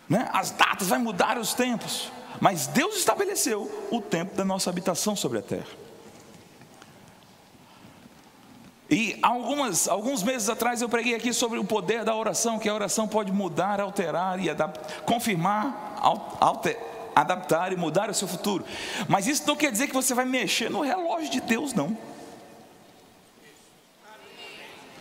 né? 0.10 0.30
as 0.34 0.52
datas, 0.52 0.88
vai 0.88 1.00
mudar 1.00 1.38
os 1.38 1.54
tempos. 1.54 2.12
Mas 2.40 2.68
Deus 2.68 2.98
estabeleceu 2.98 3.88
o 3.92 4.00
tempo 4.00 4.36
da 4.36 4.46
nossa 4.46 4.70
habitação 4.70 5.16
sobre 5.16 5.40
a 5.40 5.42
terra. 5.42 5.88
E 8.90 9.18
algumas, 9.22 9.88
alguns 9.88 10.24
meses 10.24 10.48
atrás 10.48 10.82
eu 10.82 10.88
preguei 10.88 11.14
aqui 11.14 11.34
sobre 11.34 11.60
o 11.60 11.66
poder 11.66 12.06
da 12.06 12.16
oração, 12.16 12.58
que 12.58 12.70
a 12.70 12.74
oração 12.74 13.08
pode 13.08 13.32
mudar, 13.32 13.82
alterar 13.82 14.40
e 14.40 14.48
confirmar, 15.06 15.87
alter, 16.00 16.78
adaptar 17.16 17.72
e 17.74 17.76
mudar 17.76 18.10
o 18.10 18.14
seu 18.14 18.28
futuro. 18.28 18.66
Mas 19.08 19.28
isso 19.28 19.44
não 19.48 19.56
quer 19.56 19.72
dizer 19.72 19.88
que 19.88 19.94
você 19.94 20.14
vai 20.14 20.26
mexer 20.26 20.70
no 20.70 20.82
relógio 20.82 21.30
de 21.30 21.42
Deus, 21.42 21.74
não. 21.74 21.98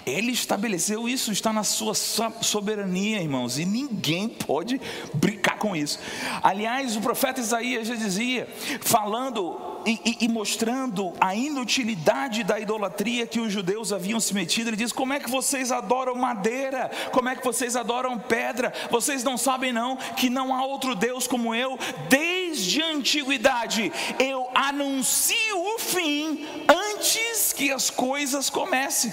Ele 0.07 0.31
estabeleceu 0.31 1.09
isso, 1.09 1.33
está 1.33 1.53
na 1.53 1.65
sua 1.65 1.93
soberania, 1.93 3.21
irmãos, 3.21 3.59
e 3.59 3.65
ninguém 3.65 4.29
pode 4.29 4.81
brincar 5.13 5.59
com 5.59 5.75
isso. 5.75 5.99
Aliás, 6.45 6.97
o 6.97 7.01
profeta 7.01 7.41
Isaías 7.41 7.89
já 7.89 7.97
dizia, 7.97 8.49
falando 8.83 9.77
e, 9.85 10.01
e, 10.05 10.25
e, 10.25 10.29
mostrando 10.29 11.13
a 11.21 11.35
inutilidade 11.35 12.43
da 12.43 12.59
idolatria 12.59 13.27
que 13.27 13.39
os 13.39 13.53
judeus 13.53 13.93
haviam 13.93 14.19
se 14.19 14.35
metido, 14.35 14.69
ele 14.69 14.77
diz: 14.77 14.93
Como 14.93 15.13
é 15.13 15.21
que 15.21 15.31
vocês 15.31 15.71
adoram 15.71 16.15
madeira? 16.17 16.91
Como 17.13 17.29
é 17.29 17.37
que 17.37 17.45
vocês 17.45 17.77
adoram 17.77 18.19
pedra? 18.19 18.73
Vocês 18.91 19.23
não 19.23 19.37
sabem, 19.37 19.73
não, 19.73 19.97
que 19.97 20.29
não 20.29 20.53
há 20.55 20.65
outro 20.65 20.95
Deus 20.95 21.29
como 21.29 21.55
eu, 21.55 21.79
desde 22.09 22.83
a 22.83 22.91
antiguidade 22.91 23.93
eu 24.19 24.49
anuncio 24.55 25.75
o 25.75 25.79
fim 25.79 26.47
antes 26.69 27.53
que 27.53 27.71
as 27.71 27.89
coisas 27.89 28.51
comecem. 28.51 29.13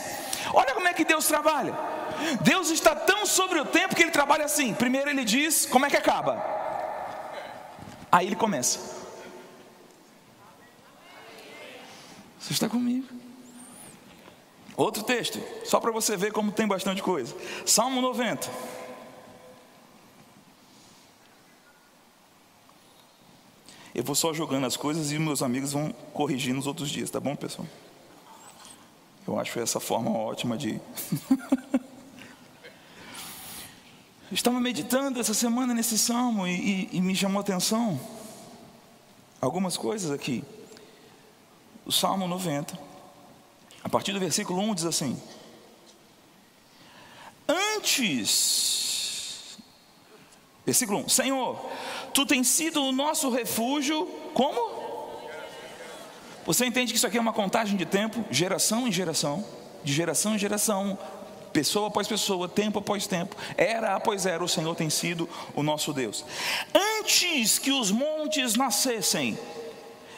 Olha 0.54 0.74
como 0.76 0.88
é 0.88 0.94
que 0.94 1.04
Deus 1.04 1.28
trabalha. 1.28 1.74
Deus 2.42 2.70
está 2.70 2.96
tão 2.96 3.26
sobre 3.26 3.60
o 3.60 3.66
tempo 3.66 3.96
que 3.96 4.04
ele 4.04 4.12
trabalha 4.12 4.46
assim. 4.46 4.74
Primeiro 4.74 5.10
ele 5.10 5.26
diz 5.26 5.66
como 5.66 5.86
é 5.86 5.90
que 5.90 5.98
acaba. 5.98 6.42
Aí 8.12 8.28
ele 8.28 8.36
começa. 8.36 9.02
Você 12.40 12.54
está 12.54 12.70
comigo? 12.70 13.08
Outro 14.76 15.04
texto, 15.04 15.40
só 15.66 15.80
para 15.80 15.92
você 15.92 16.18
ver 16.18 16.32
como 16.32 16.52
tem 16.52 16.68
bastante 16.68 17.02
coisa. 17.02 17.36
Salmo 17.66 18.02
90. 18.02 18.50
Eu 23.96 24.04
vou 24.04 24.16
só 24.16 24.34
jogando 24.34 24.66
as 24.66 24.76
coisas 24.76 25.12
e 25.12 25.20
meus 25.20 25.44
amigos 25.44 25.72
vão 25.72 25.92
corrigir 26.14 26.54
nos 26.54 26.66
outros 26.66 26.90
dias, 26.90 27.12
tá 27.12 27.20
bom, 27.20 27.36
pessoal? 27.36 27.68
Eu 29.26 29.40
acho 29.40 29.58
essa 29.60 29.80
forma 29.80 30.12
ótima 30.12 30.58
de. 30.58 30.82
Estava 34.32 34.60
meditando 34.60 35.20
essa 35.20 35.34
semana 35.34 35.74
nesse 35.74 35.98
salmo 35.98 36.48
e, 36.48 36.90
e, 36.92 36.98
e 36.98 37.02
me 37.02 37.16
chamou 37.16 37.40
a 37.40 37.42
atenção 37.42 38.00
algumas 39.40 39.78
coisas 39.78 40.12
aqui. 40.12 40.44
O 41.86 41.92
Salmo 41.92 42.28
90, 42.28 42.78
a 43.84 43.90
partir 43.90 44.14
do 44.14 44.20
versículo 44.20 44.62
1 44.62 44.76
diz 44.76 44.86
assim: 44.86 45.20
Antes, 47.48 49.58
versículo 50.66 51.00
1: 51.00 51.10
Senhor, 51.10 51.70
tu 52.14 52.26
tens 52.26 52.48
sido 52.48 52.84
o 52.84 52.92
nosso 52.92 53.30
refúgio, 53.30 54.06
como? 54.34 54.73
Você 56.46 56.66
entende 56.66 56.92
que 56.92 56.98
isso 56.98 57.08
aqui 57.08 57.18
é 57.18 57.22
uma 57.22 57.34
contagem 57.34 57.78
de 57.78 57.86
tempo, 57.86 58.24
geração 58.30 58.88
em 58.88 58.92
geração, 58.92 59.46
de 59.84 59.94
geração 59.94 60.36
em 60.36 60.40
geração, 60.40 60.98
pessoa 61.54 61.88
após 61.88 62.08
pessoa, 62.08 62.50
tempo 62.50 62.80
após 62.80 63.08
tempo, 63.08 63.36
era 63.56 63.96
após 63.96 64.26
era, 64.26 64.44
o 64.44 64.48
Senhor 64.48 64.76
tem 64.76 64.90
sido 64.90 65.30
o 65.56 65.64
nosso 65.64 65.94
Deus. 65.94 66.26
Antes 67.00 67.60
que 67.60 67.72
os 67.72 67.92
montes 67.92 68.56
nascessem 68.56 69.38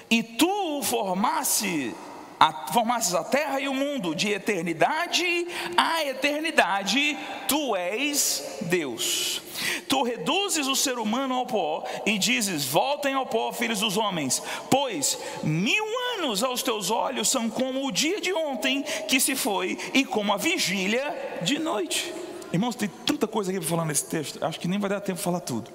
e 0.09 0.23
tu 0.23 0.81
formasse 0.83 1.93
a, 2.39 2.71
formasses 2.71 3.13
a 3.13 3.23
terra 3.23 3.59
e 3.59 3.67
o 3.67 3.73
mundo, 3.73 4.15
de 4.15 4.29
eternidade 4.29 5.47
a 5.77 6.05
eternidade, 6.05 7.17
tu 7.47 7.75
és 7.75 8.59
Deus. 8.61 9.41
Tu 9.87 10.01
reduzes 10.01 10.67
o 10.67 10.75
ser 10.75 10.97
humano 10.97 11.35
ao 11.35 11.45
pó 11.45 11.83
e 12.05 12.17
dizes: 12.17 12.65
Voltem 12.65 13.13
ao 13.13 13.25
pó, 13.25 13.51
filhos 13.51 13.79
dos 13.79 13.97
homens, 13.97 14.41
pois 14.69 15.17
mil 15.43 15.85
anos 16.17 16.43
aos 16.43 16.63
teus 16.63 16.89
olhos 16.89 17.29
são 17.29 17.49
como 17.49 17.85
o 17.85 17.91
dia 17.91 18.19
de 18.19 18.33
ontem 18.33 18.83
que 19.07 19.19
se 19.19 19.35
foi 19.35 19.77
e 19.93 20.03
como 20.03 20.33
a 20.33 20.37
vigília 20.37 21.39
de 21.41 21.59
noite. 21.59 22.13
Irmãos, 22.51 22.75
tem 22.75 22.89
tanta 23.05 23.27
coisa 23.27 23.51
aqui 23.51 23.59
para 23.59 23.69
falar 23.69 23.85
nesse 23.85 24.05
texto, 24.05 24.43
acho 24.43 24.59
que 24.59 24.67
nem 24.67 24.79
vai 24.79 24.89
dar 24.89 25.01
tempo 25.01 25.17
de 25.17 25.23
falar 25.23 25.39
tudo. 25.39 25.69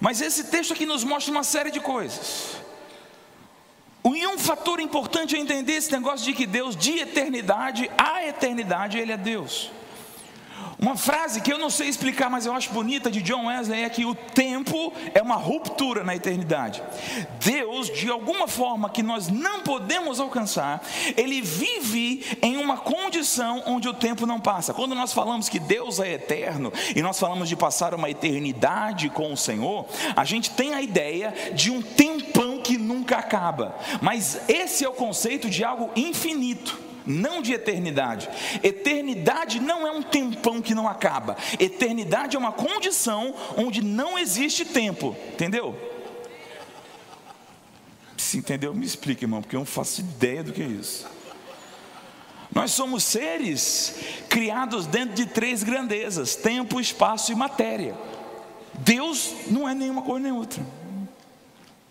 Mas 0.00 0.20
esse 0.20 0.44
texto 0.44 0.72
aqui 0.72 0.84
nos 0.86 1.04
mostra 1.04 1.30
uma 1.30 1.44
série 1.44 1.70
de 1.70 1.80
coisas. 1.80 2.56
E 4.04 4.26
um 4.26 4.38
fator 4.38 4.80
importante 4.80 5.36
é 5.36 5.38
entender 5.38 5.74
esse 5.74 5.92
negócio 5.92 6.24
de 6.24 6.32
que 6.32 6.46
Deus, 6.46 6.74
de 6.74 6.98
eternidade 6.98 7.90
a 7.96 8.26
eternidade, 8.26 8.98
Ele 8.98 9.12
é 9.12 9.16
Deus. 9.16 9.70
Uma 10.80 10.96
frase 10.96 11.42
que 11.42 11.52
eu 11.52 11.58
não 11.58 11.68
sei 11.68 11.88
explicar, 11.88 12.30
mas 12.30 12.46
eu 12.46 12.54
acho 12.54 12.72
bonita 12.72 13.10
de 13.10 13.20
John 13.20 13.48
Wesley 13.48 13.82
é 13.82 13.90
que 13.90 14.06
o 14.06 14.14
tempo 14.14 14.90
é 15.12 15.20
uma 15.20 15.36
ruptura 15.36 16.02
na 16.02 16.16
eternidade. 16.16 16.82
Deus, 17.38 17.88
de 17.88 18.10
alguma 18.10 18.48
forma 18.48 18.88
que 18.88 19.02
nós 19.02 19.28
não 19.28 19.60
podemos 19.60 20.18
alcançar, 20.18 20.82
ele 21.18 21.42
vive 21.42 22.24
em 22.40 22.56
uma 22.56 22.78
condição 22.78 23.62
onde 23.66 23.90
o 23.90 23.92
tempo 23.92 24.24
não 24.24 24.40
passa. 24.40 24.72
Quando 24.72 24.94
nós 24.94 25.12
falamos 25.12 25.50
que 25.50 25.58
Deus 25.58 26.00
é 26.00 26.14
eterno 26.14 26.72
e 26.96 27.02
nós 27.02 27.20
falamos 27.20 27.50
de 27.50 27.56
passar 27.56 27.92
uma 27.92 28.08
eternidade 28.08 29.10
com 29.10 29.34
o 29.34 29.36
Senhor, 29.36 29.86
a 30.16 30.24
gente 30.24 30.50
tem 30.50 30.72
a 30.72 30.80
ideia 30.80 31.34
de 31.52 31.70
um 31.70 31.82
tempão 31.82 32.62
que 32.62 32.78
nunca 32.78 33.18
acaba. 33.18 33.76
Mas 34.00 34.40
esse 34.48 34.82
é 34.82 34.88
o 34.88 34.94
conceito 34.94 35.50
de 35.50 35.62
algo 35.62 35.90
infinito 35.94 36.89
não 37.10 37.42
de 37.42 37.52
eternidade. 37.52 38.28
Eternidade 38.62 39.60
não 39.60 39.86
é 39.86 39.90
um 39.90 40.02
tempão 40.02 40.62
que 40.62 40.74
não 40.74 40.88
acaba. 40.88 41.36
Eternidade 41.58 42.36
é 42.36 42.38
uma 42.38 42.52
condição 42.52 43.34
onde 43.56 43.82
não 43.82 44.18
existe 44.18 44.64
tempo. 44.64 45.16
Entendeu? 45.32 45.76
Se 48.16 48.38
entendeu, 48.38 48.74
me 48.74 48.86
explica, 48.86 49.24
irmão, 49.24 49.42
porque 49.42 49.56
eu 49.56 49.60
não 49.60 49.66
faço 49.66 50.00
ideia 50.00 50.44
do 50.44 50.52
que 50.52 50.62
é 50.62 50.66
isso. 50.66 51.06
Nós 52.52 52.72
somos 52.72 53.04
seres 53.04 53.94
criados 54.28 54.86
dentro 54.86 55.14
de 55.14 55.26
três 55.26 55.62
grandezas: 55.62 56.34
tempo, 56.34 56.80
espaço 56.80 57.32
e 57.32 57.34
matéria. 57.34 57.96
Deus 58.74 59.34
não 59.48 59.68
é 59.68 59.74
nenhuma 59.74 60.02
coisa 60.02 60.20
nem 60.20 60.32
outra. 60.32 60.64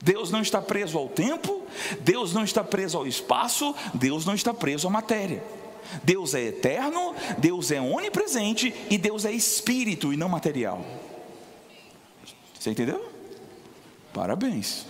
Deus 0.02 0.32
não 0.32 0.42
está 0.42 0.62
preso 0.62 0.98
ao 0.98 1.10
tempo, 1.10 1.62
Deus 2.02 2.34
não 2.34 2.44
está 2.44 2.64
preso 2.64 2.98
ao 2.98 3.06
espaço, 3.06 3.76
Deus 3.94 4.26
não 4.26 4.34
está 4.34 4.54
preso 4.54 4.88
à 4.88 4.90
matéria. 4.90 5.44
Deus 6.04 6.34
é 6.34 6.42
eterno, 6.44 7.16
Deus 7.38 7.72
é 7.72 7.82
onipresente 7.82 8.74
e 8.90 8.98
Deus 8.98 9.26
é 9.26 9.32
espírito 9.32 10.14
e 10.14 10.18
não 10.18 10.30
material. 10.30 10.86
Você 12.58 12.70
entendeu? 12.70 13.10
Parabéns. 14.14 14.86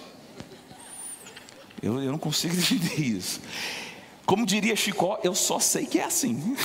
Eu, 1.82 2.02
eu 2.02 2.12
não 2.12 2.20
consigo 2.20 2.54
entender 2.60 3.02
isso. 3.02 3.40
Como 4.26 4.46
diria 4.46 4.76
Chicó, 4.76 5.20
eu 5.24 5.34
só 5.34 5.60
sei 5.60 5.86
que 5.86 5.98
é 5.98 6.04
assim. 6.04 6.56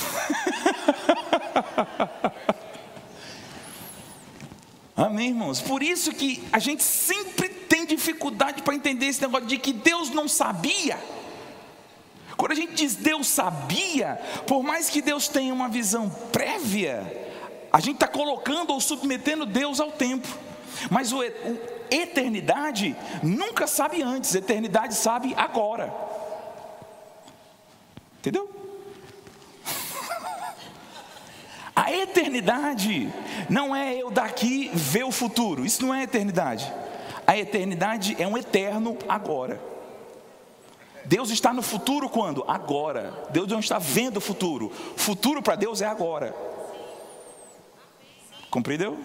Amém, 4.95 5.29
irmãos? 5.29 5.61
Por 5.61 5.81
isso 5.83 6.13
que 6.13 6.43
a 6.53 6.59
gente 6.59 6.83
sempre 6.83 7.49
dificuldade 7.85 8.61
para 8.61 8.75
entender 8.75 9.07
esse 9.07 9.21
negócio 9.21 9.47
de 9.47 9.57
que 9.57 9.73
Deus 9.73 10.09
não 10.09 10.27
sabia. 10.27 10.97
Quando 12.37 12.51
a 12.51 12.55
gente 12.55 12.73
diz 12.73 12.95
Deus 12.95 13.27
sabia, 13.27 14.19
por 14.45 14.61
mais 14.61 14.89
que 14.89 15.01
Deus 15.01 15.27
tenha 15.27 15.53
uma 15.53 15.69
visão 15.69 16.09
prévia, 16.31 17.23
a 17.71 17.79
gente 17.79 17.95
está 17.95 18.07
colocando 18.07 18.73
ou 18.73 18.81
submetendo 18.81 19.45
Deus 19.45 19.79
ao 19.79 19.91
tempo. 19.91 20.27
Mas 20.89 21.13
o, 21.13 21.19
o 21.19 21.75
eternidade 21.89 22.95
nunca 23.21 23.67
sabe 23.67 24.01
antes, 24.01 24.35
eternidade 24.35 24.95
sabe 24.95 25.33
agora. 25.37 25.93
Entendeu? 28.19 28.49
A 31.75 31.91
eternidade 31.91 33.11
não 33.49 33.75
é 33.75 33.95
eu 33.95 34.09
daqui 34.09 34.71
ver 34.73 35.03
o 35.03 35.11
futuro, 35.11 35.65
isso 35.65 35.85
não 35.85 35.93
é 35.93 36.03
eternidade. 36.03 36.71
A 37.27 37.37
eternidade 37.37 38.15
é 38.19 38.27
um 38.27 38.37
eterno 38.37 38.97
agora. 39.07 39.59
Deus 41.05 41.29
está 41.29 41.53
no 41.53 41.61
futuro 41.61 42.09
quando? 42.09 42.43
Agora. 42.47 43.13
Deus 43.29 43.47
não 43.47 43.59
está 43.59 43.77
vendo 43.77 44.17
o 44.17 44.21
futuro. 44.21 44.71
Futuro 44.95 45.41
para 45.41 45.55
Deus 45.55 45.81
é 45.81 45.85
agora. 45.85 46.35
Compreendeu? 48.49 48.97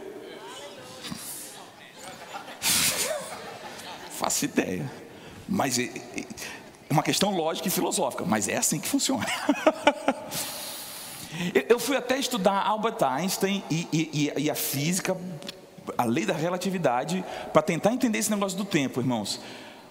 Faço 4.10 4.44
ideia. 4.46 4.90
Mas 5.48 5.78
é, 5.78 5.90
uma 6.88 7.02
questão 7.02 7.34
lógica 7.34 7.68
e 7.68 7.70
filosófica, 7.70 8.24
mas 8.24 8.48
é 8.48 8.56
assim 8.56 8.80
que 8.80 8.88
funciona. 8.88 9.26
Eu 11.68 11.78
fui 11.78 11.96
até 11.96 12.18
estudar 12.18 12.60
Albert 12.66 13.02
Einstein 13.02 13.62
e, 13.70 13.88
e, 13.92 14.32
e 14.36 14.50
a 14.50 14.54
física, 14.54 15.16
a 15.96 16.04
lei 16.04 16.24
da 16.24 16.34
relatividade, 16.34 17.24
para 17.52 17.62
tentar 17.62 17.92
entender 17.92 18.18
esse 18.18 18.30
negócio 18.30 18.56
do 18.56 18.64
tempo, 18.64 19.00
irmãos. 19.00 19.40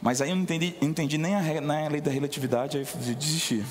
Mas 0.01 0.21
aí 0.21 0.29
eu 0.29 0.35
não 0.35 0.43
entendi, 0.43 0.75
entendi 0.81 1.17
nem, 1.17 1.35
a, 1.35 1.41
nem 1.41 1.85
a 1.85 1.89
lei 1.89 2.01
da 2.01 2.11
relatividade, 2.11 2.77
aí 2.77 2.83
eu 2.83 3.15
desisti. 3.15 3.65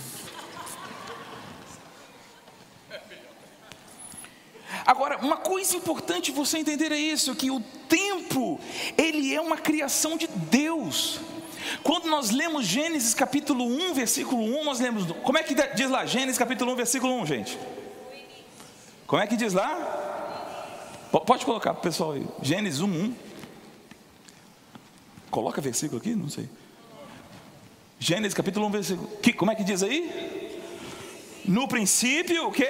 Agora, 4.84 5.18
uma 5.18 5.36
coisa 5.36 5.76
importante 5.76 6.32
você 6.32 6.58
entender 6.58 6.92
é 6.92 6.96
isso, 6.96 7.34
que 7.34 7.50
o 7.50 7.60
tempo, 7.60 8.58
ele 8.96 9.34
é 9.34 9.40
uma 9.40 9.58
criação 9.58 10.16
de 10.16 10.26
Deus. 10.26 11.20
Quando 11.82 12.06
nós 12.06 12.30
lemos 12.30 12.64
Gênesis 12.66 13.12
capítulo 13.12 13.64
1, 13.66 13.92
versículo 13.92 14.42
1, 14.42 14.64
nós 14.64 14.80
lemos. 14.80 15.04
Como 15.22 15.36
é 15.36 15.42
que 15.42 15.54
diz 15.74 15.90
lá? 15.90 16.06
Gênesis 16.06 16.38
capítulo 16.38 16.72
1, 16.72 16.76
versículo 16.76 17.12
1, 17.20 17.26
gente. 17.26 17.58
Como 19.06 19.22
é 19.22 19.26
que 19.26 19.36
diz 19.36 19.52
lá? 19.52 19.97
Pode 21.10 21.44
colocar 21.44 21.72
para 21.72 21.80
o 21.80 21.82
pessoal 21.82 22.12
aí. 22.12 22.26
Gênesis 22.42 22.80
1, 22.80 22.86
1. 22.86 23.14
Coloca 25.30 25.60
versículo 25.60 26.00
aqui? 26.00 26.14
Não 26.14 26.28
sei. 26.28 26.48
Gênesis 27.98 28.34
capítulo 28.34 28.66
1, 28.66 28.70
versículo. 28.70 29.08
Que, 29.22 29.32
como 29.32 29.50
é 29.50 29.54
que 29.54 29.64
diz 29.64 29.82
aí? 29.82 30.62
No 31.44 31.66
princípio, 31.66 32.46
o 32.46 32.52
que? 32.52 32.68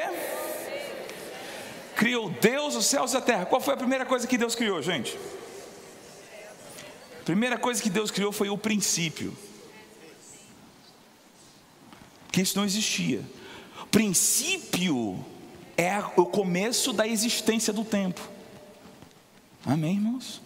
Criou 1.96 2.30
Deus 2.30 2.76
os 2.76 2.86
céus 2.86 3.12
e 3.12 3.16
a 3.16 3.20
terra. 3.20 3.44
Qual 3.44 3.60
foi 3.60 3.74
a 3.74 3.76
primeira 3.76 4.06
coisa 4.06 4.26
que 4.26 4.38
Deus 4.38 4.54
criou, 4.54 4.80
gente? 4.80 5.18
Primeira 7.24 7.58
coisa 7.58 7.82
que 7.82 7.90
Deus 7.90 8.10
criou 8.10 8.30
foi 8.30 8.48
o 8.48 8.56
princípio. 8.56 9.36
Que 12.30 12.40
isso 12.40 12.56
não 12.56 12.64
existia. 12.64 13.22
Princípio 13.90 15.24
é 15.78 16.02
o 16.16 16.26
começo 16.26 16.92
da 16.92 17.06
existência 17.06 17.72
do 17.72 17.84
tempo. 17.84 18.20
Amém, 19.64 19.94
irmãos? 19.94 20.42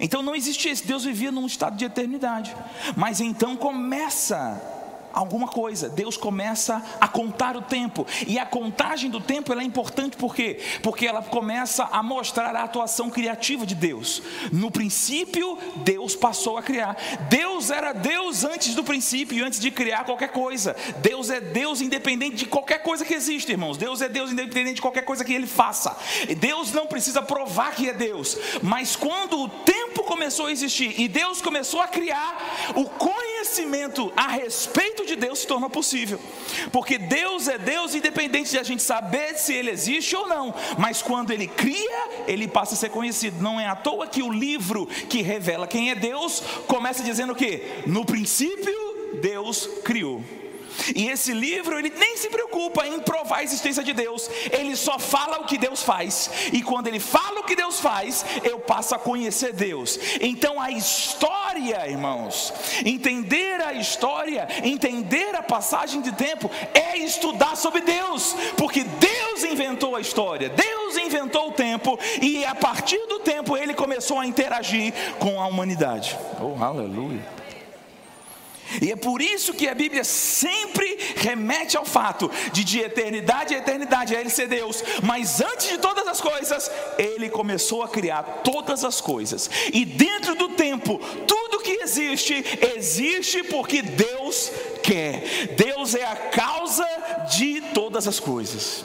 Então 0.00 0.22
não 0.22 0.34
existia 0.34 0.70
esse 0.70 0.86
Deus 0.86 1.04
vivia 1.04 1.32
num 1.32 1.46
estado 1.46 1.76
de 1.76 1.84
eternidade. 1.86 2.54
Mas 2.94 3.20
então 3.20 3.56
começa 3.56 4.75
alguma 5.16 5.48
coisa. 5.48 5.88
Deus 5.88 6.18
começa 6.18 6.82
a 7.00 7.08
contar 7.08 7.56
o 7.56 7.62
tempo. 7.62 8.06
E 8.26 8.38
a 8.38 8.44
contagem 8.44 9.10
do 9.10 9.20
tempo 9.20 9.52
é 9.52 9.64
importante 9.64 10.18
por 10.18 10.34
quê? 10.34 10.60
Porque 10.82 11.06
ela 11.06 11.22
começa 11.22 11.84
a 11.90 12.02
mostrar 12.02 12.54
a 12.54 12.62
atuação 12.62 13.08
criativa 13.08 13.64
de 13.64 13.74
Deus. 13.74 14.22
No 14.52 14.70
princípio, 14.70 15.58
Deus 15.76 16.14
passou 16.14 16.58
a 16.58 16.62
criar. 16.62 16.96
Deus 17.30 17.70
era 17.70 17.94
Deus 17.94 18.44
antes 18.44 18.74
do 18.74 18.84
princípio 18.84 19.46
antes 19.46 19.60
de 19.60 19.70
criar 19.70 20.04
qualquer 20.04 20.28
coisa. 20.28 20.76
Deus 20.98 21.30
é 21.30 21.40
Deus 21.40 21.80
independente 21.80 22.36
de 22.36 22.46
qualquer 22.46 22.82
coisa 22.82 23.04
que 23.04 23.14
existe, 23.14 23.52
irmãos. 23.52 23.76
Deus 23.76 24.02
é 24.02 24.08
Deus 24.08 24.30
independente 24.30 24.76
de 24.76 24.82
qualquer 24.82 25.04
coisa 25.04 25.24
que 25.24 25.32
ele 25.32 25.46
faça. 25.46 25.96
Deus 26.38 26.72
não 26.72 26.86
precisa 26.86 27.22
provar 27.22 27.74
que 27.74 27.88
é 27.88 27.94
Deus. 27.94 28.36
Mas 28.62 28.96
quando 28.96 29.40
o 29.40 29.48
tempo 29.48 30.02
começou 30.04 30.46
a 30.46 30.52
existir 30.52 31.00
e 31.00 31.08
Deus 31.08 31.40
começou 31.40 31.80
a 31.80 31.88
criar, 31.88 32.72
o 32.74 32.84
conhecimento 32.84 34.12
a 34.16 34.28
respeito 34.28 35.05
de 35.06 35.16
Deus 35.16 35.40
se 35.40 35.46
tornou 35.46 35.70
possível. 35.70 36.20
Porque 36.72 36.98
Deus 36.98 37.48
é 37.48 37.58
Deus 37.58 37.94
independente 37.94 38.50
de 38.50 38.58
a 38.58 38.62
gente 38.62 38.82
saber 38.82 39.36
se 39.36 39.52
ele 39.54 39.70
existe 39.70 40.14
ou 40.14 40.28
não. 40.28 40.54
Mas 40.78 41.02
quando 41.02 41.30
ele 41.30 41.46
cria, 41.46 42.08
ele 42.26 42.46
passa 42.48 42.74
a 42.74 42.76
ser 42.76 42.90
conhecido. 42.90 43.42
Não 43.42 43.60
é 43.60 43.66
à 43.66 43.76
toa 43.76 44.06
que 44.06 44.22
o 44.22 44.32
livro 44.32 44.86
que 44.86 45.22
revela 45.22 45.66
quem 45.66 45.90
é 45.90 45.94
Deus 45.94 46.42
começa 46.66 47.02
dizendo 47.02 47.32
o 47.32 47.36
quê? 47.36 47.82
No 47.86 48.04
princípio, 48.04 49.20
Deus 49.20 49.68
criou. 49.84 50.22
E 50.94 51.08
esse 51.08 51.32
livro, 51.32 51.78
ele 51.78 51.92
nem 51.96 52.16
se 52.16 52.28
preocupa 52.28 52.86
em 52.86 53.00
provar 53.00 53.38
a 53.38 53.44
existência 53.44 53.82
de 53.82 53.92
Deus, 53.92 54.30
ele 54.50 54.76
só 54.76 54.98
fala 54.98 55.40
o 55.40 55.46
que 55.46 55.58
Deus 55.58 55.82
faz. 55.82 56.30
E 56.52 56.62
quando 56.62 56.86
ele 56.88 57.00
fala 57.00 57.40
o 57.40 57.44
que 57.44 57.56
Deus 57.56 57.80
faz, 57.80 58.24
eu 58.42 58.58
passo 58.58 58.94
a 58.94 58.98
conhecer 58.98 59.52
Deus. 59.52 59.98
Então 60.20 60.60
a 60.60 60.70
história, 60.70 61.88
irmãos, 61.88 62.52
entender 62.84 63.60
a 63.60 63.72
história, 63.72 64.48
entender 64.62 65.34
a 65.34 65.42
passagem 65.42 66.00
de 66.00 66.12
tempo, 66.12 66.50
é 66.74 66.98
estudar 66.98 67.56
sobre 67.56 67.80
Deus, 67.80 68.34
porque 68.56 68.84
Deus 68.84 69.44
inventou 69.44 69.96
a 69.96 70.00
história, 70.00 70.48
Deus 70.48 70.96
inventou 70.96 71.48
o 71.48 71.52
tempo, 71.52 71.98
e 72.20 72.44
a 72.44 72.54
partir 72.54 72.98
do 73.06 73.20
tempo 73.20 73.56
ele 73.56 73.74
começou 73.74 74.18
a 74.18 74.26
interagir 74.26 74.92
com 75.18 75.40
a 75.40 75.46
humanidade. 75.46 76.16
Oh, 76.40 76.62
aleluia! 76.62 77.45
E 78.82 78.90
é 78.90 78.96
por 78.96 79.22
isso 79.22 79.54
que 79.54 79.68
a 79.68 79.74
Bíblia 79.74 80.04
sempre 80.04 80.98
remete 81.16 81.76
ao 81.76 81.84
fato 81.84 82.30
de 82.52 82.64
de 82.64 82.80
eternidade 82.80 83.54
a 83.54 83.58
eternidade 83.58 84.14
a 84.14 84.20
Ele 84.20 84.28
ser 84.28 84.48
Deus, 84.48 84.82
mas 85.02 85.40
antes 85.40 85.68
de 85.68 85.78
todas 85.78 86.06
as 86.06 86.20
coisas, 86.20 86.70
Ele 86.98 87.30
começou 87.30 87.82
a 87.82 87.88
criar 87.88 88.22
todas 88.44 88.84
as 88.84 89.00
coisas, 89.00 89.48
e 89.72 89.84
dentro 89.84 90.34
do 90.34 90.50
tempo, 90.50 90.98
tudo 91.26 91.62
que 91.62 91.78
existe, 91.82 92.44
existe 92.76 93.44
porque 93.44 93.82
Deus 93.82 94.50
quer, 94.82 95.54
Deus 95.56 95.94
é 95.94 96.04
a 96.04 96.16
causa 96.16 96.86
de 97.36 97.60
todas 97.72 98.08
as 98.08 98.18
coisas, 98.18 98.84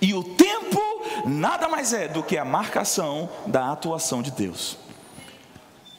e 0.00 0.12
o 0.12 0.24
tempo 0.24 0.82
nada 1.24 1.68
mais 1.68 1.92
é 1.92 2.08
do 2.08 2.22
que 2.22 2.36
a 2.36 2.44
marcação 2.44 3.30
da 3.46 3.70
atuação 3.70 4.22
de 4.22 4.32
Deus. 4.32 4.76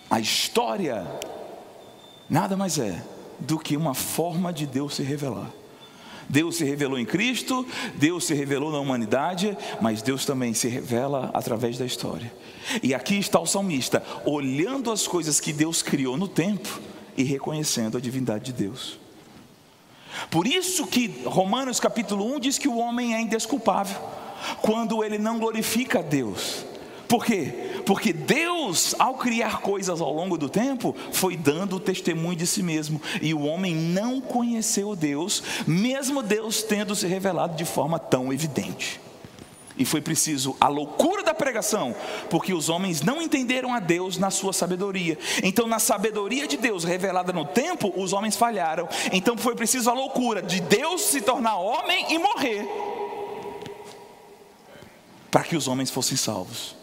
A 0.09 0.19
história 0.19 1.07
nada 2.29 2.55
mais 2.55 2.77
é 2.77 3.03
do 3.39 3.59
que 3.59 3.75
uma 3.75 3.93
forma 3.93 4.51
de 4.53 4.65
Deus 4.65 4.95
se 4.95 5.03
revelar. 5.03 5.51
Deus 6.29 6.55
se 6.55 6.63
revelou 6.63 6.97
em 6.97 7.05
Cristo, 7.05 7.65
Deus 7.95 8.25
se 8.25 8.33
revelou 8.33 8.71
na 8.71 8.79
humanidade, 8.79 9.57
mas 9.81 10.01
Deus 10.01 10.25
também 10.25 10.53
se 10.53 10.67
revela 10.67 11.29
através 11.33 11.77
da 11.77 11.85
história. 11.85 12.33
E 12.81 12.93
aqui 12.93 13.17
está 13.17 13.39
o 13.39 13.45
salmista, 13.45 14.03
olhando 14.25 14.91
as 14.91 15.05
coisas 15.05 15.39
que 15.39 15.51
Deus 15.51 15.81
criou 15.81 16.17
no 16.17 16.27
tempo 16.27 16.79
e 17.17 17.23
reconhecendo 17.23 17.97
a 17.97 18.01
divindade 18.01 18.45
de 18.45 18.53
Deus. 18.53 18.99
Por 20.29 20.47
isso 20.47 20.87
que 20.87 21.23
Romanos 21.25 21.79
capítulo 21.79 22.35
1 22.35 22.39
diz 22.39 22.57
que 22.57 22.67
o 22.67 22.77
homem 22.77 23.15
é 23.15 23.21
indesculpável, 23.21 23.99
quando 24.61 25.03
ele 25.03 25.17
não 25.17 25.39
glorifica 25.39 25.99
a 25.99 26.01
Deus. 26.03 26.65
Por 27.07 27.25
quê? 27.25 27.81
Porque 27.85 28.13
Deus, 28.13 28.95
ao 28.97 29.15
criar 29.15 29.61
coisas 29.61 30.01
ao 30.01 30.13
longo 30.13 30.37
do 30.37 30.49
tempo, 30.49 30.95
foi 31.11 31.35
dando 31.35 31.75
o 31.75 31.79
testemunho 31.79 32.35
de 32.35 32.47
si 32.47 32.63
mesmo. 32.63 33.01
E 33.21 33.33
o 33.33 33.43
homem 33.43 33.75
não 33.75 34.21
conheceu 34.21 34.95
Deus, 34.95 35.43
mesmo 35.67 36.23
Deus 36.23 36.63
tendo 36.63 36.95
se 36.95 37.05
revelado 37.07 37.55
de 37.55 37.65
forma 37.65 37.99
tão 37.99 38.31
evidente. 38.31 38.99
E 39.77 39.85
foi 39.85 40.01
preciso 40.01 40.55
a 40.61 40.67
loucura 40.67 41.23
da 41.23 41.33
pregação, 41.33 41.95
porque 42.29 42.53
os 42.53 42.69
homens 42.69 43.01
não 43.01 43.21
entenderam 43.21 43.73
a 43.73 43.79
Deus 43.79 44.17
na 44.17 44.29
sua 44.29 44.53
sabedoria. 44.53 45.17
Então, 45.41 45.67
na 45.67 45.79
sabedoria 45.79 46.47
de 46.47 46.57
Deus 46.57 46.83
revelada 46.83 47.33
no 47.33 47.43
tempo, 47.43 47.91
os 47.95 48.13
homens 48.13 48.35
falharam. 48.35 48.87
Então, 49.11 49.35
foi 49.35 49.55
preciso 49.55 49.89
a 49.89 49.93
loucura 49.93 50.43
de 50.43 50.61
Deus 50.61 51.01
se 51.01 51.21
tornar 51.21 51.57
homem 51.57 52.13
e 52.13 52.19
morrer, 52.19 52.67
para 55.31 55.43
que 55.43 55.55
os 55.55 55.67
homens 55.67 55.89
fossem 55.89 56.15
salvos. 56.15 56.82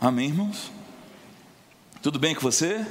Amém, 0.00 0.28
irmãos? 0.28 0.72
Tudo 2.00 2.18
bem 2.18 2.34
com 2.34 2.40
você? 2.40 2.86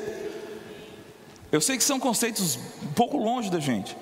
Eu 1.51 1.59
sei 1.59 1.75
que 1.75 1.83
são 1.83 1.99
conceitos 1.99 2.59
um 2.83 2.93
pouco 2.93 3.17
longe 3.17 3.49
da 3.49 3.59
gente, 3.59 3.97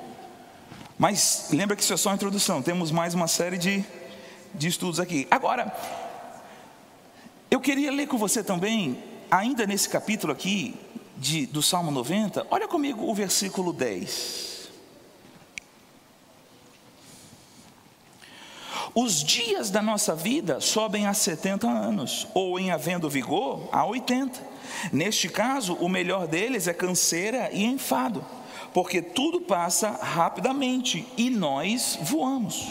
mas 1.00 1.48
lembra 1.54 1.78
que 1.78 1.82
isso 1.82 1.93
é 1.93 1.96
só 1.96 2.10
a 2.10 2.15
introdução, 2.15 2.62
temos 2.62 2.91
mais 2.91 3.13
uma 3.13 3.30
série 3.30 3.58
de, 3.58 3.82
de 4.54 4.67
estudos 4.67 5.00
aqui. 5.00 5.26
Agora, 5.32 5.74
eu 7.50 7.62
queria 7.62 7.93
ler 7.93 8.08
com 8.08 8.17
você 8.17 8.43
também, 8.43 9.02
ainda 9.32 9.65
nesse 9.65 9.88
capítulo 9.88 10.34
aqui, 10.34 10.76
de, 11.15 11.46
do 11.46 11.62
Salmo 11.62 11.91
90, 11.91 12.46
olha 12.52 12.67
comigo 12.67 13.10
o 13.10 13.15
versículo 13.15 13.72
10. 13.72 14.57
Os 18.99 19.23
dias 19.23 19.69
da 19.69 19.79
nossa 19.79 20.15
vida 20.15 20.60
sobem 20.60 21.05
a 21.05 21.13
70 21.13 21.69
anos, 21.69 22.25
ou 22.33 22.60
em 22.60 22.71
havendo 22.71 23.07
vigor, 23.07 23.69
a 23.71 23.86
80. 23.86 24.41
Neste 24.91 25.29
caso, 25.29 25.75
o 25.75 25.88
melhor 25.88 26.25
deles 26.25 26.67
é 26.67 26.73
canseira 26.73 27.51
e 27.53 27.63
enfado, 27.63 28.25
porque 28.73 28.99
tudo 28.99 29.39
passa 29.39 29.91
rapidamente 29.91 31.07
e 31.15 31.29
nós 31.29 31.99
voamos. 32.01 32.69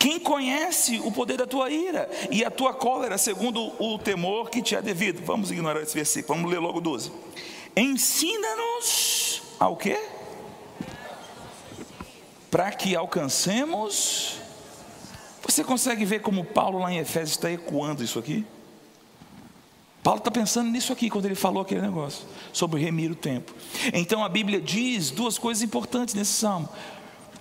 Quem 0.00 0.18
conhece 0.18 0.98
o 1.04 1.12
poder 1.12 1.36
da 1.36 1.46
tua 1.46 1.70
ira 1.70 2.10
e 2.28 2.44
a 2.44 2.50
tua 2.50 2.74
cólera, 2.74 3.16
segundo 3.16 3.72
o 3.80 3.96
temor 4.00 4.50
que 4.50 4.60
te 4.60 4.74
é 4.74 4.82
devido? 4.82 5.24
Vamos 5.24 5.52
ignorar 5.52 5.80
esse 5.80 5.94
versículo, 5.94 6.34
vamos 6.34 6.50
ler 6.50 6.58
logo 6.58 6.80
12. 6.80 7.12
Ensina-nos 7.76 9.42
ao 9.60 9.76
quê? 9.76 9.96
Para 12.50 12.72
que 12.72 12.96
alcancemos 12.96 14.44
você 15.52 15.64
consegue 15.64 16.04
ver 16.04 16.20
como 16.20 16.44
Paulo 16.44 16.78
lá 16.78 16.92
em 16.92 16.98
Efésios 16.98 17.32
está 17.32 17.50
ecoando 17.50 18.02
isso 18.02 18.18
aqui? 18.18 18.44
Paulo 20.02 20.18
está 20.18 20.30
pensando 20.30 20.70
nisso 20.70 20.92
aqui 20.92 21.10
quando 21.10 21.24
ele 21.24 21.34
falou 21.34 21.62
aquele 21.62 21.80
negócio 21.80 22.24
sobre 22.52 22.80
remir 22.80 23.10
o 23.10 23.14
tempo. 23.16 23.52
Então 23.92 24.24
a 24.24 24.28
Bíblia 24.28 24.60
diz 24.60 25.10
duas 25.10 25.36
coisas 25.36 25.64
importantes 25.64 26.14
nesse 26.14 26.32
salmo. 26.32 26.68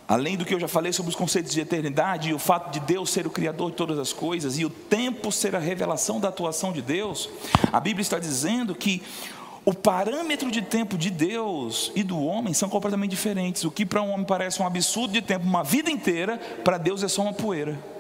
Além 0.08 0.36
do 0.36 0.44
que 0.44 0.54
eu 0.54 0.60
já 0.60 0.68
falei 0.68 0.92
sobre 0.92 1.12
os 1.12 1.16
conceitos 1.16 1.52
de 1.52 1.62
eternidade 1.62 2.30
e 2.30 2.34
o 2.34 2.40
fato 2.40 2.72
de 2.72 2.80
Deus 2.80 3.12
ser 3.12 3.26
o 3.26 3.30
Criador 3.30 3.72
de 3.72 3.78
todas 3.78 4.00
as 4.00 4.14
coisas 4.14 4.58
e 4.58 4.66
o 4.66 4.70
tempo 4.70 5.32
ser 5.32 5.56
a 5.56 5.60
revelação 5.60 6.20
da 6.20 6.30
atuação 6.30 6.72
de 6.74 6.82
Deus, 6.82 7.30
a 7.72 7.80
Bíblia 7.80 8.02
está 8.02 8.18
dizendo 8.18 8.74
que 8.76 9.04
o 9.64 9.74
parâmetro 9.74 10.50
de 10.50 10.62
tempo 10.62 10.98
de 10.98 11.10
Deus 11.10 11.92
e 11.96 12.04
do 12.04 12.20
homem 12.20 12.54
são 12.54 12.70
completamente 12.70 13.12
diferentes. 13.12 13.64
O 13.64 13.72
que 13.72 13.86
para 13.86 14.02
um 14.02 14.12
homem 14.12 14.26
parece 14.26 14.62
um 14.62 14.66
absurdo 14.66 15.14
de 15.14 15.22
tempo, 15.22 15.46
uma 15.46 15.64
vida 15.64 15.90
inteira, 15.90 16.38
para 16.64 16.78
Deus 16.78 17.04
é 17.04 17.08
só 17.08 17.24
uma 17.24 17.34
poeira. 17.34 17.95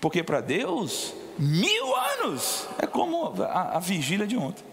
Porque 0.00 0.22
para 0.22 0.40
Deus, 0.40 1.14
mil 1.38 1.96
anos 1.96 2.66
é 2.78 2.86
como 2.86 3.42
a, 3.42 3.76
a 3.76 3.80
vigília 3.80 4.26
de 4.26 4.36
ontem. 4.36 4.64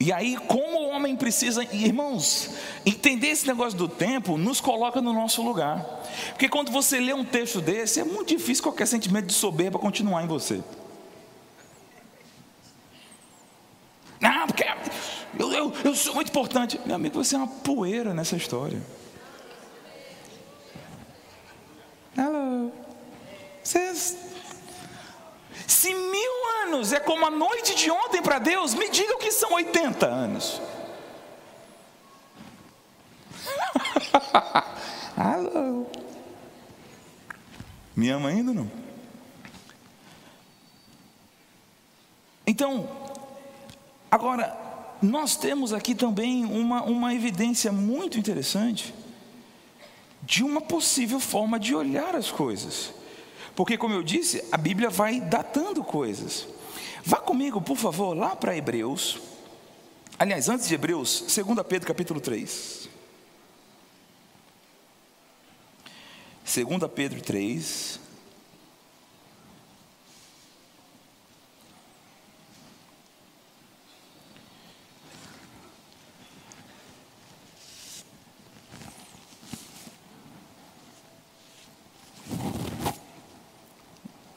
E 0.00 0.12
aí, 0.12 0.36
como 0.48 0.80
o 0.80 0.88
homem 0.88 1.14
precisa, 1.14 1.62
irmãos, 1.72 2.50
entender 2.84 3.28
esse 3.28 3.46
negócio 3.46 3.78
do 3.78 3.86
tempo 3.86 4.36
nos 4.36 4.60
coloca 4.60 5.00
no 5.00 5.12
nosso 5.12 5.40
lugar. 5.42 5.86
Porque 6.30 6.48
quando 6.48 6.72
você 6.72 6.98
lê 6.98 7.14
um 7.14 7.24
texto 7.24 7.60
desse, 7.60 8.00
é 8.00 8.04
muito 8.04 8.30
difícil 8.30 8.64
qualquer 8.64 8.86
sentimento 8.86 9.26
de 9.26 9.32
soberba 9.32 9.78
continuar 9.78 10.24
em 10.24 10.26
você. 10.26 10.60
Ah, 14.20 14.44
porque 14.44 14.64
eu, 15.38 15.52
eu, 15.52 15.72
eu 15.84 15.94
sou 15.94 16.16
muito 16.16 16.30
importante. 16.30 16.80
Meu 16.84 16.96
amigo, 16.96 17.22
você 17.22 17.36
é 17.36 17.38
uma 17.38 17.46
poeira 17.46 18.12
nessa 18.12 18.34
história. 18.34 18.82
Hello. 22.16 22.72
Vocês. 23.62 24.16
Se 25.66 25.94
mil 25.94 26.32
anos 26.64 26.92
é 26.92 27.00
como 27.00 27.26
a 27.26 27.30
noite 27.30 27.74
de 27.74 27.90
ontem 27.90 28.22
para 28.22 28.38
Deus, 28.38 28.74
me 28.74 28.88
diga 28.88 29.14
o 29.14 29.18
que 29.18 29.30
são 29.30 29.52
80 29.52 30.06
anos. 30.06 30.60
Hello. 35.16 35.90
Me 37.94 38.08
ama 38.10 38.28
ainda 38.30 38.52
não? 38.52 38.70
Então, 42.46 43.02
Agora, 44.12 44.54
nós 45.00 45.36
temos 45.36 45.72
aqui 45.72 45.94
também 45.94 46.44
uma, 46.44 46.82
uma 46.82 47.14
evidência 47.14 47.72
muito 47.72 48.18
interessante 48.18 48.92
de 50.22 50.44
uma 50.44 50.60
possível 50.60 51.18
forma 51.18 51.58
de 51.58 51.74
olhar 51.74 52.14
as 52.14 52.30
coisas. 52.30 52.92
Porque, 53.54 53.76
como 53.76 53.94
eu 53.94 54.02
disse, 54.02 54.44
a 54.50 54.56
Bíblia 54.56 54.88
vai 54.88 55.20
datando 55.20 55.82
coisas. 55.84 56.46
Vá 57.04 57.18
comigo, 57.18 57.60
por 57.60 57.76
favor, 57.76 58.16
lá 58.16 58.34
para 58.36 58.56
Hebreus. 58.56 59.20
Aliás, 60.18 60.48
antes 60.48 60.68
de 60.68 60.74
Hebreus, 60.74 61.24
2 61.34 61.66
Pedro 61.68 61.86
capítulo 61.86 62.20
3. 62.20 62.88
2 66.44 66.90
Pedro 66.94 67.20
3. 67.20 68.01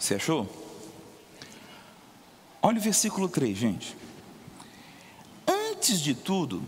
Você 0.05 0.13
achou? 0.13 0.47
Olha 2.61 2.77
o 2.77 2.81
versículo 2.81 3.27
3, 3.27 3.57
gente. 3.57 3.97
Antes 5.47 5.99
de 5.99 6.13
tudo, 6.13 6.61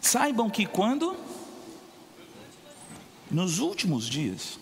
saibam 0.00 0.48
que 0.48 0.64
quando? 0.64 1.16
Nos 3.28 3.58
últimos 3.58 4.08
dias. 4.08 4.60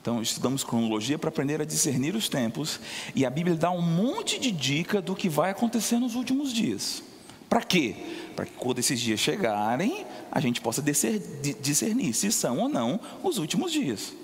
Então, 0.00 0.22
estudamos 0.22 0.64
cronologia 0.64 1.18
para 1.18 1.28
aprender 1.28 1.60
a 1.60 1.64
discernir 1.66 2.16
os 2.16 2.26
tempos, 2.26 2.80
e 3.14 3.26
a 3.26 3.30
Bíblia 3.30 3.54
dá 3.54 3.70
um 3.70 3.82
monte 3.82 4.38
de 4.38 4.50
dica 4.50 5.02
do 5.02 5.14
que 5.14 5.28
vai 5.28 5.50
acontecer 5.50 5.98
nos 5.98 6.14
últimos 6.14 6.54
dias. 6.54 7.02
Para 7.50 7.60
quê? 7.62 7.96
Para 8.34 8.46
que 8.46 8.52
quando 8.52 8.78
esses 8.78 8.98
dias 8.98 9.20
chegarem, 9.20 10.06
a 10.32 10.40
gente 10.40 10.62
possa 10.62 10.82
discernir 10.82 12.14
se 12.14 12.32
são 12.32 12.60
ou 12.60 12.68
não 12.70 12.98
os 13.22 13.36
últimos 13.36 13.70
dias. 13.70 14.23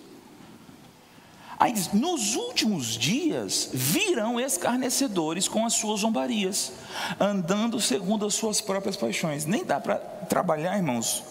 Aí 1.60 1.74
diz: 1.74 1.92
nos 1.92 2.36
últimos 2.36 2.96
dias 2.96 3.68
virão 3.70 4.40
escarnecedores 4.40 5.46
com 5.46 5.66
as 5.66 5.74
suas 5.74 6.00
zombarias, 6.00 6.72
andando 7.20 7.78
segundo 7.78 8.24
as 8.24 8.32
suas 8.32 8.62
próprias 8.62 8.96
paixões. 8.96 9.44
Nem 9.44 9.62
dá 9.62 9.78
para 9.78 9.96
trabalhar, 9.96 10.74
irmãos, 10.78 11.22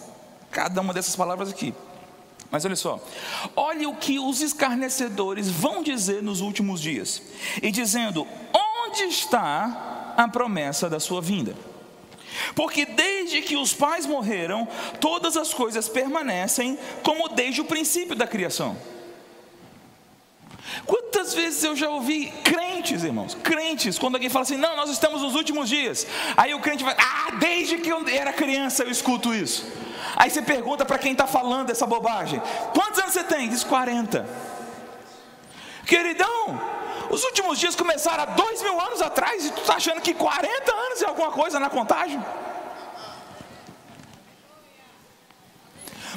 cada 0.48 0.80
uma 0.80 0.94
dessas 0.94 1.16
palavras 1.16 1.50
aqui. 1.50 1.74
Mas 2.48 2.64
olha 2.64 2.76
só, 2.76 3.04
olhe 3.56 3.86
o 3.86 3.94
que 3.96 4.20
os 4.20 4.40
escarnecedores 4.40 5.48
vão 5.48 5.82
dizer 5.82 6.22
nos 6.22 6.40
últimos 6.40 6.80
dias, 6.80 7.20
e 7.60 7.72
dizendo: 7.72 8.24
onde 8.86 9.02
está 9.02 10.14
a 10.16 10.28
promessa 10.28 10.88
da 10.88 11.00
sua 11.00 11.20
vinda? 11.20 11.56
Porque 12.54 12.86
desde 12.86 13.42
que 13.42 13.56
os 13.56 13.72
pais 13.72 14.06
morreram, 14.06 14.68
todas 15.00 15.36
as 15.36 15.52
coisas 15.52 15.88
permanecem 15.88 16.78
como 17.02 17.28
desde 17.28 17.60
o 17.60 17.64
princípio 17.64 18.14
da 18.14 18.28
criação. 18.28 18.76
Quantas 20.86 21.34
vezes 21.34 21.62
eu 21.64 21.76
já 21.76 21.88
ouvi 21.88 22.32
crentes, 22.44 23.04
irmãos, 23.04 23.34
crentes, 23.34 23.98
quando 23.98 24.14
alguém 24.14 24.30
fala 24.30 24.44
assim, 24.44 24.56
não, 24.56 24.76
nós 24.76 24.90
estamos 24.90 25.22
nos 25.22 25.34
últimos 25.34 25.68
dias. 25.68 26.06
Aí 26.36 26.54
o 26.54 26.60
crente 26.60 26.84
vai, 26.84 26.94
ah, 26.98 27.32
desde 27.38 27.78
que 27.78 27.88
eu 27.88 28.06
era 28.08 28.32
criança 28.32 28.82
eu 28.82 28.90
escuto 28.90 29.34
isso. 29.34 29.66
Aí 30.16 30.30
você 30.30 30.42
pergunta 30.42 30.84
para 30.84 30.98
quem 30.98 31.12
está 31.12 31.26
falando 31.26 31.70
essa 31.70 31.86
bobagem: 31.86 32.40
quantos 32.74 32.98
anos 32.98 33.12
você 33.12 33.24
tem? 33.24 33.48
Diz 33.48 33.64
40. 33.64 34.26
Queridão, 35.86 36.60
os 37.10 37.24
últimos 37.24 37.58
dias 37.58 37.74
começaram 37.74 38.22
há 38.22 38.26
dois 38.26 38.62
mil 38.62 38.80
anos 38.80 39.02
atrás 39.02 39.44
e 39.44 39.50
tu 39.50 39.60
está 39.60 39.74
achando 39.74 40.00
que 40.00 40.14
40 40.14 40.72
anos 40.72 41.02
é 41.02 41.06
alguma 41.06 41.32
coisa 41.32 41.58
na 41.58 41.68
contagem? 41.68 42.22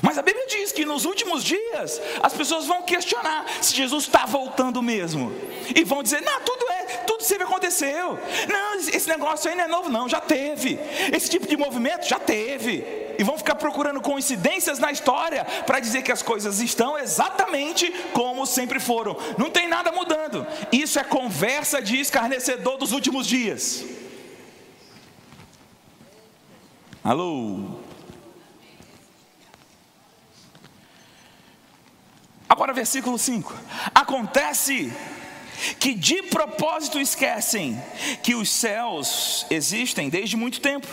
Mas 0.03 0.17
a 0.17 0.21
Bíblia 0.21 0.45
diz 0.47 0.73
que 0.73 0.83
nos 0.83 1.05
últimos 1.05 1.45
dias 1.45 2.01
as 2.21 2.33
pessoas 2.33 2.65
vão 2.65 2.81
questionar 2.81 3.45
se 3.61 3.73
Jesus 3.73 4.03
está 4.03 4.25
voltando 4.25 4.81
mesmo. 4.81 5.31
E 5.73 5.81
vão 5.85 6.03
dizer: 6.03 6.21
não, 6.21 6.41
tudo 6.41 6.69
é, 6.69 6.83
tudo 7.07 7.23
sempre 7.23 7.45
aconteceu. 7.45 8.19
Não, 8.49 8.73
esse 8.75 9.07
negócio 9.07 9.49
aí 9.49 9.55
não 9.55 9.63
é 9.63 9.67
novo, 9.69 9.89
não, 9.89 10.09
já 10.09 10.19
teve. 10.19 10.77
Esse 11.13 11.29
tipo 11.29 11.47
de 11.47 11.55
movimento 11.55 12.05
já 12.05 12.19
teve. 12.19 12.83
E 13.17 13.23
vão 13.23 13.37
ficar 13.37 13.55
procurando 13.55 14.01
coincidências 14.01 14.77
na 14.77 14.91
história 14.91 15.45
para 15.65 15.79
dizer 15.79 16.01
que 16.01 16.11
as 16.11 16.21
coisas 16.21 16.59
estão 16.59 16.99
exatamente 16.99 17.89
como 18.11 18.45
sempre 18.45 18.81
foram. 18.81 19.15
Não 19.37 19.49
tem 19.49 19.69
nada 19.69 19.89
mudando. 19.93 20.45
Isso 20.69 20.99
é 20.99 21.03
conversa 21.05 21.81
de 21.81 21.97
escarnecedor 21.97 22.77
dos 22.77 22.91
últimos 22.91 23.25
dias. 23.25 23.85
Alô? 27.01 27.82
Agora, 32.53 32.71
versículo 32.71 33.17
5: 33.17 33.51
Acontece 33.95 34.93
que 35.79 35.95
de 35.95 36.21
propósito 36.21 36.99
esquecem 36.99 37.81
que 38.21 38.35
os 38.35 38.47
céus 38.47 39.47
existem 39.49 40.07
desde 40.07 40.37
muito 40.37 40.61
tempo 40.61 40.87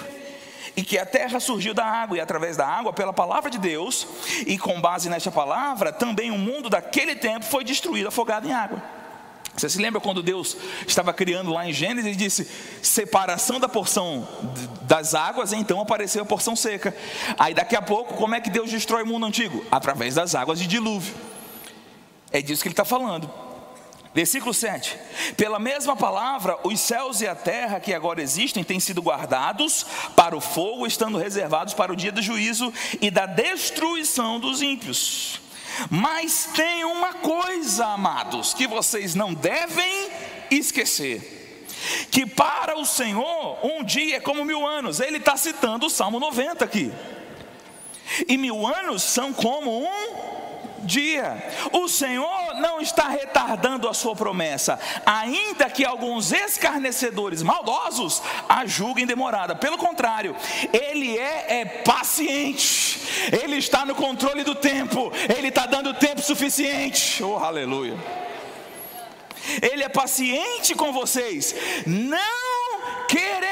e 0.74 0.82
que 0.82 0.96
a 0.96 1.04
terra 1.04 1.38
surgiu 1.38 1.74
da 1.74 1.84
água 1.84 2.16
e 2.16 2.20
através 2.20 2.56
da 2.56 2.66
água 2.66 2.94
pela 2.94 3.12
palavra 3.12 3.50
de 3.50 3.58
Deus, 3.58 4.06
e 4.46 4.56
com 4.56 4.80
base 4.80 5.10
nesta 5.10 5.30
palavra, 5.30 5.92
também 5.92 6.30
o 6.30 6.38
mundo 6.38 6.70
daquele 6.70 7.14
tempo 7.14 7.44
foi 7.44 7.62
destruído, 7.62 8.08
afogado 8.08 8.48
em 8.48 8.54
água. 8.54 8.82
Você 9.54 9.68
se 9.68 9.82
lembra 9.82 10.00
quando 10.00 10.22
Deus 10.22 10.56
estava 10.88 11.12
criando 11.12 11.52
lá 11.52 11.68
em 11.68 11.74
Gênesis 11.74 12.14
e 12.14 12.16
disse: 12.16 12.48
separação 12.80 13.60
da 13.60 13.68
porção 13.68 14.26
das 14.80 15.14
águas, 15.14 15.52
então 15.52 15.78
apareceu 15.78 16.22
a 16.22 16.26
porção 16.26 16.56
seca. 16.56 16.96
Aí 17.38 17.52
daqui 17.52 17.76
a 17.76 17.82
pouco, 17.82 18.14
como 18.14 18.34
é 18.34 18.40
que 18.40 18.48
Deus 18.48 18.70
destrói 18.70 19.02
o 19.02 19.06
mundo 19.06 19.26
antigo? 19.26 19.62
Através 19.70 20.14
das 20.14 20.34
águas 20.34 20.58
de 20.58 20.66
dilúvio. 20.66 21.28
É 22.32 22.40
disso 22.40 22.62
que 22.62 22.68
ele 22.68 22.72
está 22.72 22.84
falando. 22.84 23.30
Versículo 24.12 24.52
7: 24.52 24.98
Pela 25.36 25.58
mesma 25.58 25.94
palavra, 25.94 26.58
os 26.64 26.80
céus 26.80 27.20
e 27.20 27.28
a 27.28 27.34
terra 27.34 27.78
que 27.78 27.94
agora 27.94 28.22
existem 28.22 28.64
têm 28.64 28.80
sido 28.80 29.00
guardados 29.00 29.86
para 30.16 30.36
o 30.36 30.40
fogo, 30.40 30.86
estando 30.86 31.18
reservados 31.18 31.74
para 31.74 31.92
o 31.92 31.96
dia 31.96 32.10
do 32.10 32.20
juízo 32.20 32.72
e 33.00 33.10
da 33.10 33.26
destruição 33.26 34.40
dos 34.40 34.62
ímpios. 34.62 35.40
Mas 35.88 36.50
tem 36.54 36.84
uma 36.84 37.14
coisa, 37.14 37.86
amados, 37.86 38.52
que 38.52 38.66
vocês 38.66 39.14
não 39.14 39.32
devem 39.32 40.08
esquecer: 40.50 41.66
que 42.10 42.26
para 42.26 42.76
o 42.76 42.84
Senhor 42.84 43.64
um 43.64 43.84
dia 43.84 44.16
é 44.16 44.20
como 44.20 44.44
mil 44.44 44.66
anos. 44.66 44.98
Ele 44.98 45.18
está 45.18 45.36
citando 45.36 45.86
o 45.86 45.90
Salmo 45.90 46.18
90 46.18 46.64
aqui. 46.64 46.92
E 48.26 48.36
mil 48.36 48.66
anos 48.66 49.04
são 49.04 49.32
como 49.32 49.84
um 49.84 50.29
dia. 50.82 51.36
O 51.72 51.88
Senhor 51.88 52.54
não 52.54 52.80
está 52.80 53.08
retardando 53.08 53.88
a 53.88 53.94
sua 53.94 54.14
promessa, 54.14 54.78
ainda 55.04 55.68
que 55.68 55.84
alguns 55.84 56.32
escarnecedores 56.32 57.42
maldosos 57.42 58.22
a 58.48 58.66
julguem 58.66 59.06
demorada. 59.06 59.54
Pelo 59.54 59.78
contrário, 59.78 60.34
Ele 60.72 61.18
é, 61.18 61.60
é 61.60 61.64
paciente, 61.64 63.00
Ele 63.42 63.56
está 63.56 63.84
no 63.84 63.94
controle 63.94 64.44
do 64.44 64.54
tempo, 64.54 65.12
Ele 65.36 65.48
está 65.48 65.66
dando 65.66 65.94
tempo 65.94 66.22
suficiente. 66.22 67.22
Oh, 67.22 67.36
aleluia! 67.36 67.96
Ele 69.62 69.82
é 69.82 69.88
paciente 69.88 70.74
com 70.74 70.92
vocês, 70.92 71.54
não 71.86 73.06
querendo 73.08 73.49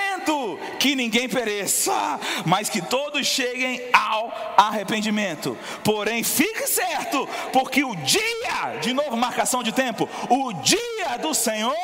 que 0.78 0.94
ninguém 0.94 1.28
pereça, 1.28 2.18
mas 2.46 2.68
que 2.68 2.80
todos 2.80 3.26
cheguem 3.26 3.82
ao 3.92 4.32
arrependimento. 4.56 5.56
Porém, 5.82 6.22
fique 6.22 6.66
certo, 6.66 7.28
porque 7.52 7.84
o 7.84 7.94
dia, 7.96 8.78
de 8.80 8.92
novo, 8.92 9.16
marcação 9.16 9.62
de 9.62 9.72
tempo, 9.72 10.08
o 10.28 10.52
dia 10.54 11.16
do 11.20 11.34
Senhor 11.34 11.74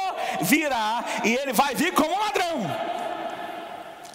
virá 0.41 1.05
e 1.25 1.35
ele 1.35 1.53
vai 1.53 1.75
vir 1.75 1.93
como 1.93 2.15
um 2.15 2.19
ladrão. 2.19 2.95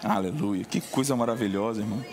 Aleluia, 0.02 0.64
que 0.64 0.80
coisa 0.80 1.14
maravilhosa, 1.14 1.80
irmão. 1.80 2.04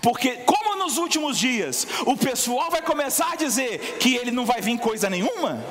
Porque, 0.00 0.36
como 0.38 0.76
nos 0.76 0.96
últimos 0.98 1.38
dias, 1.38 1.86
o 2.06 2.16
pessoal 2.16 2.70
vai 2.70 2.82
começar 2.82 3.32
a 3.32 3.36
dizer 3.36 3.98
que 3.98 4.16
ele 4.16 4.30
não 4.30 4.44
vai 4.44 4.60
vir 4.60 4.78
coisa 4.78 5.08
nenhuma, 5.08 5.64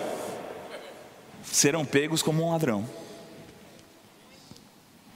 serão 1.43 1.85
pegos 1.85 2.21
como 2.21 2.43
um 2.43 2.51
ladrão. 2.51 2.87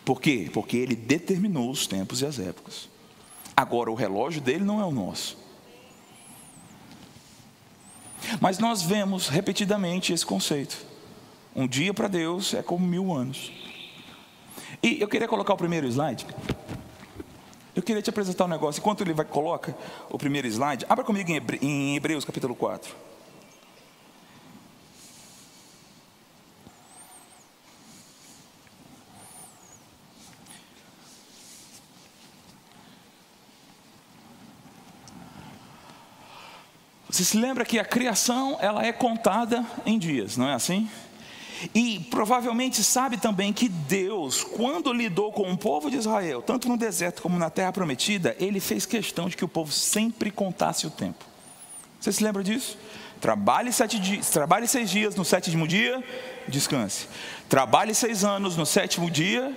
Por 0.03 0.19
quê? 0.19 0.49
Porque 0.51 0.77
ele 0.77 0.95
determinou 0.95 1.69
os 1.69 1.85
tempos 1.85 2.21
e 2.21 2.25
as 2.25 2.39
épocas. 2.39 2.89
Agora, 3.55 3.91
o 3.91 3.95
relógio 3.95 4.41
dele 4.41 4.63
não 4.63 4.81
é 4.81 4.85
o 4.85 4.91
nosso. 4.91 5.37
Mas 8.39 8.59
nós 8.59 8.81
vemos 8.81 9.27
repetidamente 9.27 10.13
esse 10.13 10.25
conceito. 10.25 10.85
Um 11.55 11.67
dia 11.67 11.93
para 11.93 12.07
Deus 12.07 12.53
é 12.53 12.63
como 12.63 12.85
mil 12.85 13.13
anos. 13.13 13.51
E 14.81 14.99
eu 14.99 15.07
queria 15.07 15.27
colocar 15.27 15.53
o 15.53 15.57
primeiro 15.57 15.87
slide. 15.87 16.25
Eu 17.75 17.83
queria 17.83 18.01
te 18.01 18.09
apresentar 18.09 18.45
um 18.45 18.47
negócio. 18.47 18.79
Enquanto 18.79 19.01
ele 19.01 19.13
vai 19.13 19.25
coloca 19.25 19.75
o 20.09 20.17
primeiro 20.17 20.47
slide, 20.47 20.85
abra 20.89 21.03
comigo 21.03 21.29
em 21.61 21.95
Hebreus 21.95 22.25
capítulo 22.25 22.55
4. 22.55 23.10
Você 37.21 37.25
se 37.25 37.37
lembra 37.37 37.63
que 37.63 37.77
a 37.77 37.85
criação 37.85 38.57
ela 38.59 38.83
é 38.83 38.91
contada 38.91 39.63
em 39.85 39.99
dias, 39.99 40.37
não 40.37 40.49
é 40.49 40.55
assim? 40.55 40.89
E 41.71 41.99
provavelmente 42.09 42.83
sabe 42.83 43.15
também 43.15 43.53
que 43.53 43.69
Deus, 43.69 44.43
quando 44.43 44.91
lidou 44.91 45.31
com 45.31 45.51
o 45.51 45.55
povo 45.55 45.91
de 45.91 45.97
Israel, 45.97 46.41
tanto 46.41 46.67
no 46.67 46.75
deserto 46.75 47.21
como 47.21 47.37
na 47.37 47.51
terra 47.51 47.71
prometida, 47.71 48.35
ele 48.39 48.59
fez 48.59 48.87
questão 48.87 49.29
de 49.29 49.37
que 49.37 49.45
o 49.45 49.47
povo 49.47 49.71
sempre 49.71 50.31
contasse 50.31 50.87
o 50.87 50.89
tempo. 50.89 51.23
Você 51.99 52.11
se 52.11 52.23
lembra 52.23 52.43
disso? 52.43 52.75
Trabalhe, 53.19 53.71
sete 53.71 53.99
dias, 53.99 54.31
trabalhe 54.31 54.67
seis 54.67 54.89
dias 54.89 55.13
no 55.15 55.23
sétimo 55.23 55.67
dia, 55.67 56.03
descanse. 56.47 57.07
Trabalhe 57.47 57.93
seis 57.93 58.23
anos 58.23 58.57
no 58.57 58.65
sétimo 58.65 59.11
dia, 59.11 59.55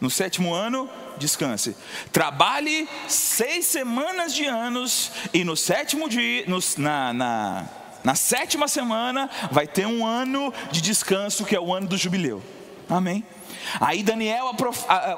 no 0.00 0.08
sétimo 0.08 0.54
ano, 0.54 0.88
descanse. 1.18 1.76
Trabalhe 2.12 2.88
seis 3.08 3.66
semanas 3.66 4.34
de 4.34 4.46
anos 4.46 5.10
e 5.32 5.44
no 5.44 5.56
sétimo 5.56 6.08
dia, 6.08 6.44
no, 6.46 6.58
na, 6.78 7.12
na, 7.12 7.64
na 8.04 8.14
sétima 8.14 8.68
semana, 8.68 9.28
vai 9.50 9.66
ter 9.66 9.86
um 9.86 10.06
ano 10.06 10.52
de 10.70 10.80
descanso 10.80 11.44
que 11.44 11.54
é 11.54 11.60
o 11.60 11.72
ano 11.74 11.88
do 11.88 11.96
jubileu. 11.96 12.42
Amém. 12.88 13.24
Aí 13.80 14.02
Daniel, 14.02 14.54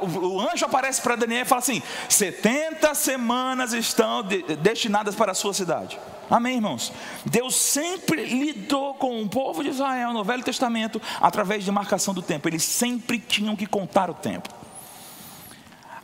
o 0.02 0.40
anjo 0.40 0.64
aparece 0.64 1.00
para 1.00 1.16
Daniel 1.16 1.42
e 1.42 1.44
fala 1.44 1.60
assim: 1.60 1.82
70 2.08 2.94
semanas 2.94 3.72
estão 3.72 4.22
destinadas 4.60 5.14
para 5.14 5.32
a 5.32 5.34
sua 5.34 5.54
cidade. 5.54 5.98
Amém, 6.28 6.56
irmãos? 6.56 6.92
Deus 7.24 7.56
sempre 7.56 8.24
lidou 8.24 8.94
com 8.94 9.20
o 9.20 9.28
povo 9.28 9.64
de 9.64 9.70
Israel 9.70 10.12
no 10.12 10.22
Velho 10.22 10.44
Testamento 10.44 11.02
através 11.20 11.64
de 11.64 11.72
marcação 11.72 12.14
do 12.14 12.22
tempo. 12.22 12.48
Eles 12.48 12.62
sempre 12.62 13.18
tinham 13.18 13.56
que 13.56 13.66
contar 13.66 14.08
o 14.08 14.14
tempo. 14.14 14.59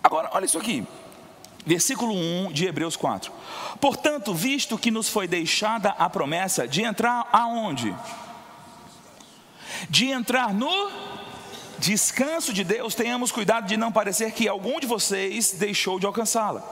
Agora, 0.07 0.31
olha 0.35 0.45
isso 0.45 0.57
aqui. 0.57 0.87
Versículo 1.66 2.14
1 2.14 2.53
de 2.53 2.64
Hebreus 2.64 2.95
4. 2.95 3.33
Portanto, 3.81 4.33
visto 4.33 4.79
que 4.79 4.88
nos 4.88 5.09
foi 5.09 5.27
deixada 5.27 5.88
a 5.99 6.09
promessa 6.09 6.69
de 6.69 6.83
entrar 6.83 7.29
aonde? 7.33 7.92
De 9.90 10.07
entrar 10.07 10.55
no 10.55 10.71
descanso 11.79 12.53
de 12.53 12.65
Deus, 12.65 12.95
tenhamos 12.95 13.33
cuidado 13.33 13.67
de 13.67 13.77
não 13.77 13.93
parecer 13.93 14.33
que 14.33 14.49
algum 14.49 14.81
de 14.81 14.87
vocês 14.87 15.53
deixou 15.53 15.99
de 15.99 16.07
alcançá-la 16.07 16.62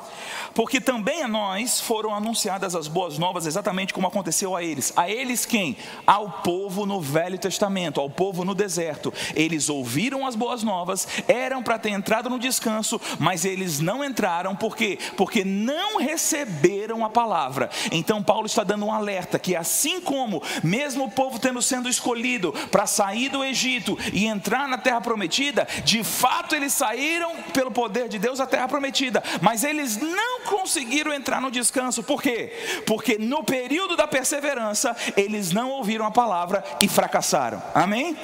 porque 0.55 0.81
também 0.81 1.23
a 1.23 1.29
nós 1.29 1.81
foram 1.81 2.14
anunciadas 2.14 2.75
as 2.75 2.87
boas 2.87 3.19
novas, 3.19 3.45
exatamente 3.45 3.93
como 3.93 4.07
aconteceu 4.07 4.55
a 4.57 4.62
eles. 4.62 4.93
A 4.97 5.11
eles 5.11 5.45
quem? 5.45 5.77
Ao 6.07 6.31
povo 6.31 6.87
no 6.87 7.01
Velho 7.01 7.37
Testamento, 7.37 8.01
ao 8.01 8.09
povo 8.09 8.45
no 8.45 8.55
deserto. 8.55 9.12
Eles 9.35 9.69
ouviram 9.69 10.27
as 10.27 10.37
boas 10.37 10.62
novas, 10.62 11.07
eram 11.27 11.62
para 11.62 11.79
ter 11.79 11.90
entrado 11.90 12.31
no 12.31 12.38
descanso, 12.38 13.01
mas 13.19 13.45
eles 13.45 13.81
não 13.81 14.05
entraram, 14.05 14.55
por 14.55 14.77
quê? 14.77 14.99
Porque 15.17 15.45
não 15.45 15.99
receberam 15.99 17.05
a 17.05 17.11
palavra. 17.11 17.69
Então 17.90 18.23
Paulo 18.23 18.47
está 18.47 18.62
dando 18.62 18.87
um 18.87 18.93
alerta 18.93 19.38
que 19.38 19.57
assim 19.57 20.01
como, 20.01 20.43
mesmo 20.62 21.05
o 21.05 21.11
povo 21.11 21.38
tendo 21.38 21.61
sendo 21.61 21.88
escolhido 21.88 22.53
para 22.71 22.87
sair 22.87 23.29
do 23.29 23.43
Egito 23.43 23.99
e 24.12 24.27
entrar 24.27 24.69
na 24.69 24.79
terra 24.79 24.94
prometida, 25.01 25.67
de 25.85 26.03
fato 26.03 26.55
eles 26.55 26.73
saíram 26.73 27.35
pelo 27.53 27.71
poder 27.71 28.09
de 28.09 28.19
Deus 28.19 28.41
à 28.41 28.47
terra 28.47 28.69
prometida, 28.69 29.23
mas 29.41 29.65
eles 29.65 29.97
não 29.97 30.41
conseguiram 30.43 31.13
entrar 31.13 31.41
no 31.41 31.51
descanso. 31.51 32.03
Por 32.03 32.23
quê? 32.23 32.83
Porque 32.87 33.19
no 33.19 33.43
período 33.45 33.97
da 33.97 34.07
perseverança, 34.07 34.97
eles 35.17 35.53
não 35.53 35.71
ouviram 35.71 36.07
a 36.07 36.11
palavra 36.11 36.65
e 36.81 36.89
fracassaram. 36.89 37.63
Amém? 37.75 38.17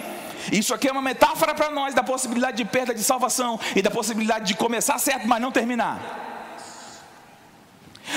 Isso 0.51 0.73
aqui 0.73 0.89
é 0.89 0.93
uma 0.93 1.03
metáfora 1.03 1.55
para 1.55 1.71
nós 1.71 1.95
da 1.95 2.03
possibilidade 2.03 2.57
de 2.57 2.65
perda 2.65 2.95
de 2.95 3.03
salvação 3.03 3.59
e 3.77 3.83
da 3.83 3.91
possibilidade 3.91 4.47
de 4.47 4.55
começar 4.55 4.99
certo, 4.99 5.29
mas 5.29 5.41
não 5.41 5.53
terminar. 5.53 6.30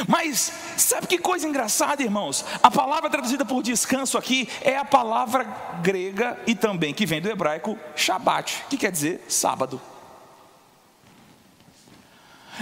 Mas 0.08 0.52
sabe 0.78 1.08
que 1.08 1.18
coisa 1.18 1.48
engraçada, 1.48 2.02
irmãos? 2.04 2.46
A 2.62 2.72
palavra 2.72 3.10
traduzida 3.10 3.46
por 3.46 3.62
descanso 3.62 4.18
aqui 4.18 4.50
é 4.62 4.78
a 4.78 4.86
palavra 4.86 5.44
grega 5.82 6.40
e 6.48 6.56
também 6.56 6.94
que 6.94 7.06
vem 7.06 7.22
do 7.22 7.30
hebraico 7.30 7.78
Shabat, 7.96 8.66
que 8.70 8.78
quer 8.78 8.92
dizer 8.92 9.24
sábado. 9.28 9.82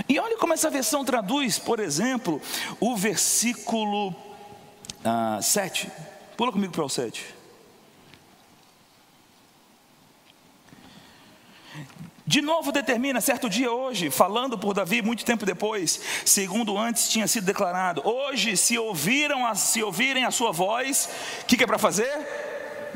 E 0.08 0.20
olha 0.20 0.38
como 0.38 0.54
essa 0.54 0.70
versão 0.70 1.04
traduz, 1.04 1.60
por 1.60 1.80
exemplo, 1.80 2.41
o 2.80 2.96
versículo 2.96 4.15
ah, 5.04 5.39
7. 5.41 5.91
Pula 6.38 6.52
comigo 6.52 6.72
para 6.72 6.86
o 6.86 6.89
7. 6.89 7.41
De 12.32 12.41
novo 12.41 12.72
determina, 12.72 13.20
certo 13.20 13.50
dia 13.50 13.70
hoje, 13.70 14.10
falando 14.10 14.58
por 14.58 14.74
Davi 14.74 15.02
muito 15.02 15.26
tempo 15.26 15.46
depois, 15.46 16.00
segundo 16.24 16.78
antes 16.78 17.10
tinha 17.10 17.28
sido 17.28 17.46
declarado, 17.46 18.02
hoje 18.08 18.56
se 18.56 18.78
ouviram 18.78 19.46
a, 19.46 19.54
se 19.54 19.84
ouvirem 19.84 20.24
a 20.24 20.32
sua 20.32 20.54
voz, 20.54 21.10
o 21.41 21.46
que, 21.46 21.58
que 21.58 21.65
é 21.65 21.67
para 21.67 21.78
fazer? 21.78 22.08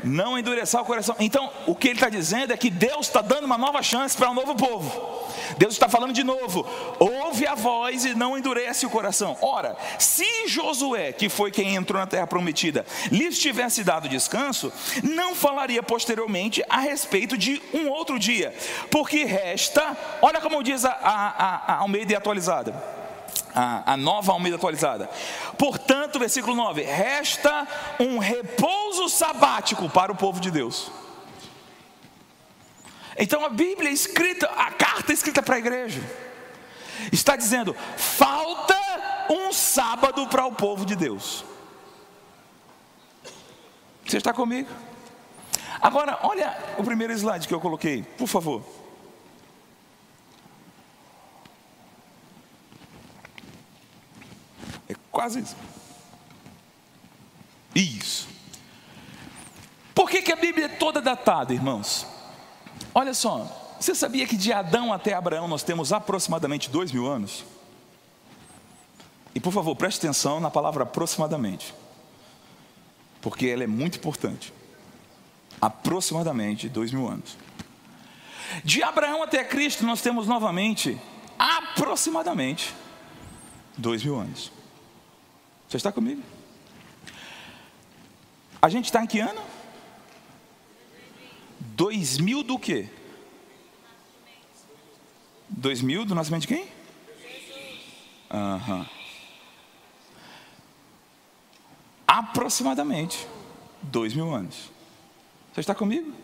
Não 0.04 0.38
endurecer 0.38 0.80
o 0.80 0.84
coração. 0.84 1.16
Então, 1.18 1.50
o 1.66 1.74
que 1.74 1.88
ele 1.88 1.94
está 1.94 2.08
dizendo 2.08 2.52
é 2.52 2.56
que 2.56 2.70
Deus 2.70 3.06
está 3.06 3.20
dando 3.20 3.44
uma 3.44 3.58
nova 3.58 3.82
chance 3.82 4.16
para 4.16 4.30
um 4.30 4.34
novo 4.34 4.54
povo. 4.54 5.16
Deus 5.58 5.74
está 5.74 5.88
falando 5.88 6.12
de 6.12 6.24
novo: 6.24 6.66
ouve 6.98 7.46
a 7.46 7.54
voz 7.54 8.04
e 8.04 8.14
não 8.14 8.36
endurece 8.36 8.86
o 8.86 8.90
coração. 8.90 9.36
Ora, 9.40 9.76
se 9.98 10.48
Josué, 10.48 11.12
que 11.12 11.28
foi 11.28 11.50
quem 11.50 11.74
entrou 11.74 12.00
na 12.00 12.06
terra 12.06 12.26
prometida, 12.26 12.84
lhes 13.10 13.38
tivesse 13.38 13.84
dado 13.84 14.08
descanso, 14.08 14.72
não 15.02 15.34
falaria 15.34 15.82
posteriormente 15.82 16.62
a 16.68 16.78
respeito 16.80 17.36
de 17.36 17.62
um 17.72 17.88
outro 17.88 18.18
dia, 18.18 18.54
porque 18.90 19.24
resta, 19.24 19.96
olha 20.22 20.40
como 20.40 20.62
diz 20.62 20.84
a, 20.84 20.90
a, 20.90 21.26
a, 21.28 21.72
a 21.72 21.76
Almeida 21.78 22.16
atualizada. 22.16 22.96
A, 23.54 23.94
a, 23.94 23.96
nova 23.96 24.32
Almeida 24.32 24.56
atualizada. 24.56 25.08
Portanto, 25.56 26.18
versículo 26.18 26.54
9: 26.54 26.82
resta 26.82 27.66
um 27.98 28.18
repouso 28.18 28.85
sabático 29.08 29.88
para 29.88 30.12
o 30.12 30.16
povo 30.16 30.40
de 30.40 30.50
Deus. 30.50 30.90
Então 33.18 33.44
a 33.44 33.48
Bíblia 33.48 33.90
escrita, 33.90 34.46
a 34.46 34.70
carta 34.72 35.12
escrita 35.12 35.42
para 35.42 35.56
a 35.56 35.58
igreja, 35.58 36.00
está 37.12 37.36
dizendo: 37.36 37.74
falta 37.96 38.76
um 39.30 39.52
sábado 39.52 40.26
para 40.28 40.46
o 40.46 40.52
povo 40.52 40.84
de 40.84 40.94
Deus. 40.94 41.44
Você 44.04 44.18
está 44.18 44.32
comigo? 44.32 44.70
Agora, 45.80 46.18
olha 46.22 46.56
o 46.78 46.84
primeiro 46.84 47.12
slide 47.12 47.48
que 47.48 47.54
eu 47.54 47.60
coloquei, 47.60 48.02
por 48.02 48.26
favor. 48.26 48.62
É 54.88 54.94
quase 55.10 55.40
isso. 55.40 55.56
Isso. 57.74 58.35
Por 59.96 60.10
que, 60.10 60.20
que 60.20 60.30
a 60.30 60.36
Bíblia 60.36 60.66
é 60.66 60.68
toda 60.68 61.00
datada, 61.00 61.54
irmãos? 61.54 62.06
Olha 62.94 63.14
só, 63.14 63.76
você 63.80 63.94
sabia 63.94 64.26
que 64.26 64.36
de 64.36 64.52
Adão 64.52 64.92
até 64.92 65.14
Abraão 65.14 65.48
nós 65.48 65.62
temos 65.62 65.90
aproximadamente 65.90 66.68
dois 66.68 66.92
mil 66.92 67.06
anos? 67.06 67.46
E 69.34 69.40
por 69.40 69.54
favor, 69.54 69.74
preste 69.74 70.04
atenção 70.04 70.38
na 70.38 70.50
palavra 70.50 70.82
aproximadamente, 70.82 71.74
porque 73.22 73.46
ela 73.46 73.64
é 73.64 73.66
muito 73.66 73.96
importante. 73.96 74.52
Aproximadamente 75.58 76.68
dois 76.68 76.92
mil 76.92 77.08
anos. 77.08 77.38
De 78.62 78.82
Abraão 78.82 79.22
até 79.22 79.42
Cristo 79.44 79.82
nós 79.86 80.02
temos 80.02 80.26
novamente 80.26 81.00
aproximadamente 81.38 82.74
dois 83.78 84.04
mil 84.04 84.20
anos. 84.20 84.52
Você 85.66 85.78
está 85.78 85.90
comigo? 85.90 86.22
A 88.60 88.68
gente 88.68 88.84
está 88.84 89.02
em 89.02 89.06
que 89.06 89.20
ano? 89.20 89.55
Dois 91.76 92.16
mil 92.16 92.42
do 92.42 92.58
quê? 92.58 92.88
Dois 95.46 95.82
mil 95.82 96.06
do 96.06 96.14
nascimento 96.14 96.40
de 96.40 96.48
quem? 96.48 96.66
Uhum. 98.32 98.86
Aproximadamente 102.06 103.28
dois 103.82 104.14
mil 104.14 104.34
anos. 104.34 104.70
Você 105.52 105.60
está 105.60 105.74
comigo? 105.74 106.14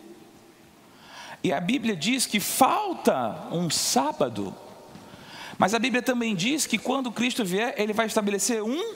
E 1.43 1.53
a 1.53 1.61
Bíblia 1.61 1.95
diz 1.95 2.25
que 2.25 2.39
falta 2.39 3.47
um 3.51 3.69
sábado. 3.69 4.55
Mas 5.59 5.75
a 5.75 5.79
Bíblia 5.79 6.01
também 6.01 6.35
diz 6.35 6.65
que 6.65 6.79
quando 6.79 7.11
Cristo 7.11 7.45
vier, 7.45 7.75
Ele 7.77 7.93
vai 7.93 8.07
estabelecer 8.07 8.63
um 8.63 8.95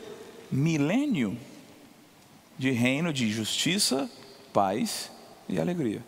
milênio 0.52 1.38
de 2.58 2.72
reino 2.72 3.14
de 3.14 3.30
justiça, 3.32 4.10
paz 4.52 5.12
e 5.48 5.60
alegria. 5.60 6.04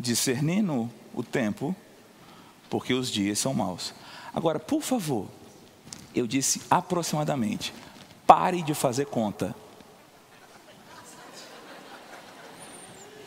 Discernindo 0.00 0.90
o 1.14 1.22
tempo, 1.22 1.76
porque 2.68 2.94
os 2.94 3.10
dias 3.10 3.38
são 3.38 3.52
maus. 3.52 3.92
Agora, 4.34 4.58
por 4.58 4.82
favor, 4.82 5.28
eu 6.14 6.26
disse 6.26 6.62
aproximadamente, 6.70 7.74
pare 8.26 8.62
de 8.62 8.74
fazer 8.74 9.06
conta. 9.06 9.54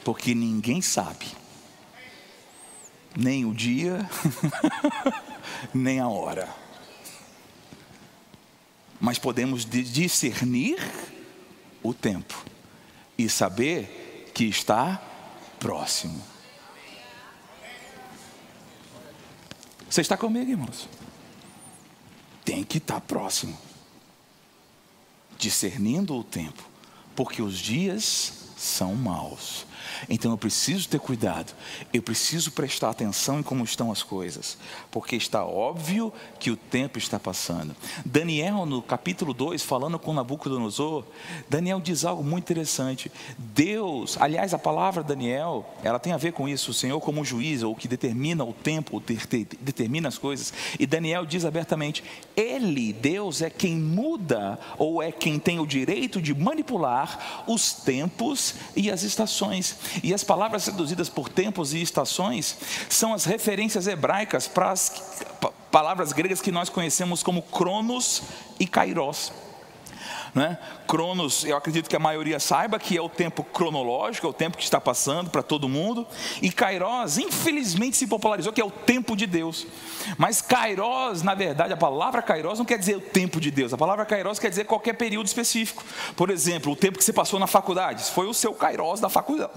Porque 0.04 0.36
ninguém 0.36 0.82
sabe, 0.82 1.28
nem 3.16 3.46
o 3.46 3.54
dia, 3.54 4.10
nem 5.74 6.00
a 6.00 6.10
hora. 6.10 6.50
mas 9.00 9.20
podemos 9.20 9.66
discernir 9.66 10.78
o 11.82 11.94
tempo 11.94 12.46
e 13.18 13.30
saber 13.30 14.32
que 14.34 14.46
está 14.46 15.02
próximo. 15.60 16.33
Você 19.94 20.02
está 20.02 20.18
comigo, 20.18 20.50
irmãos? 20.50 20.90
Tem 22.44 22.64
que 22.64 22.80
estar 22.80 23.00
próximo, 23.00 23.56
discernindo 25.38 26.16
o 26.16 26.24
tempo, 26.24 26.68
porque 27.16 27.44
os 27.44 27.60
dias 27.60 28.34
são 28.58 28.96
maus. 28.96 29.68
Então 30.10 30.32
eu 30.32 30.38
preciso 30.38 30.88
ter 30.90 31.00
cuidado, 31.00 31.54
eu 31.94 32.02
preciso 32.02 32.52
prestar 32.52 32.90
atenção 32.90 33.40
em 33.40 33.44
como 33.44 33.64
estão 33.64 33.92
as 33.92 34.04
coisas, 34.04 34.58
porque 34.92 35.16
está 35.16 35.46
óbvio 35.46 36.12
que 36.40 36.52
o 36.52 36.58
tempo 36.58 36.98
está 36.98 37.20
passando. 37.20 37.76
Daniel, 38.06 38.66
no 38.66 38.82
capítulo 38.82 39.34
2, 39.34 39.64
falando 39.64 40.00
com 40.00 40.14
Nabucodonosor, 40.14 41.04
Daniel 41.50 41.80
diz 41.80 42.06
algo 42.06 42.24
muito 42.24 42.44
interessante. 42.44 43.12
Deus, 43.38 44.18
aliás, 44.20 44.54
a 44.54 44.60
palavra 44.60 45.04
Daniel, 45.04 45.66
ela 45.84 46.00
tem 46.00 46.14
a 46.14 46.18
ver 46.18 46.34
com 46.34 46.48
isso, 46.48 46.72
o 46.72 46.74
Senhor 46.74 47.00
como 47.00 47.24
juiz, 47.26 47.64
ou 47.64 47.76
que 47.76 47.88
determina 47.88 48.44
o 48.44 48.54
tempo, 48.54 49.02
determina 49.60 50.08
as 50.08 50.18
coisas. 50.18 50.54
E 50.80 50.86
Daniel 50.86 51.26
diz 51.26 51.46
abertamente: 51.46 52.04
Ele, 52.36 52.94
Deus, 52.94 53.42
é 53.42 53.50
quem 53.50 53.76
muda, 53.76 54.60
ou 54.78 55.02
é 55.02 55.12
quem 55.12 55.40
tem 55.40 55.60
o 55.60 55.68
direito 55.68 56.22
de 56.22 56.34
manipular 56.34 57.44
os 57.48 57.74
tempos 57.74 58.56
e 58.76 58.90
as 58.90 59.04
estações. 59.04 59.76
E 60.04 60.14
as 60.14 60.24
palavras 60.24 60.66
traduzidas 60.66 61.10
por 61.10 61.30
tempos 61.30 61.74
e 61.74 61.82
estações 61.82 62.58
são 62.90 63.14
as 63.14 63.26
referências 63.26 63.88
hebraicas 63.88 64.48
para 64.48 64.72
as 64.72 64.92
palavras 65.72 66.14
gregas 66.14 66.42
que 66.42 66.52
nós 66.52 66.70
conhecemos 66.70 67.24
como 67.24 67.42
cronos 67.42 68.24
e 68.60 68.68
kairos. 68.68 69.32
Né? 70.34 70.58
Cronos, 70.88 71.46
eu 71.46 71.56
acredito 71.56 71.88
que 71.88 71.96
a 71.96 72.00
maioria 72.00 72.40
saiba 72.40 72.80
que 72.80 72.98
é 72.98 73.02
o 73.02 73.08
tempo 73.08 73.44
cronológico, 73.44 74.26
é 74.26 74.30
o 74.30 74.34
tempo 74.34 74.58
que 74.58 74.64
está 74.64 74.82
passando 74.82 75.30
para 75.30 75.44
todo 75.44 75.70
mundo. 75.70 76.08
E 76.42 76.52
Kairos, 76.52 77.20
infelizmente, 77.20 77.98
se 77.98 78.08
popularizou, 78.08 78.52
que 78.52 78.60
é 78.60 78.66
o 78.66 78.72
tempo 78.72 79.16
de 79.16 79.28
Deus. 79.28 79.68
Mas 80.18 80.42
Kairos, 80.42 81.22
na 81.22 81.36
verdade, 81.36 81.72
a 81.72 81.78
palavra 81.78 82.22
Kairos 82.22 82.58
não 82.58 82.66
quer 82.66 82.80
dizer 82.80 82.98
o 82.98 83.02
tempo 83.02 83.40
de 83.40 83.52
Deus. 83.52 83.74
A 83.74 83.78
palavra 83.78 84.06
Kairos 84.06 84.40
quer 84.40 84.50
dizer 84.50 84.66
qualquer 84.66 84.94
período 84.94 85.28
específico. 85.28 85.84
Por 86.16 86.32
exemplo, 86.32 86.72
o 86.72 86.76
tempo 86.76 86.98
que 86.98 87.04
você 87.04 87.14
passou 87.14 87.40
na 87.40 87.48
faculdade. 87.48 88.04
Foi 88.06 88.26
o 88.26 88.34
seu 88.34 88.54
Kairos 88.56 89.00
da 89.00 89.10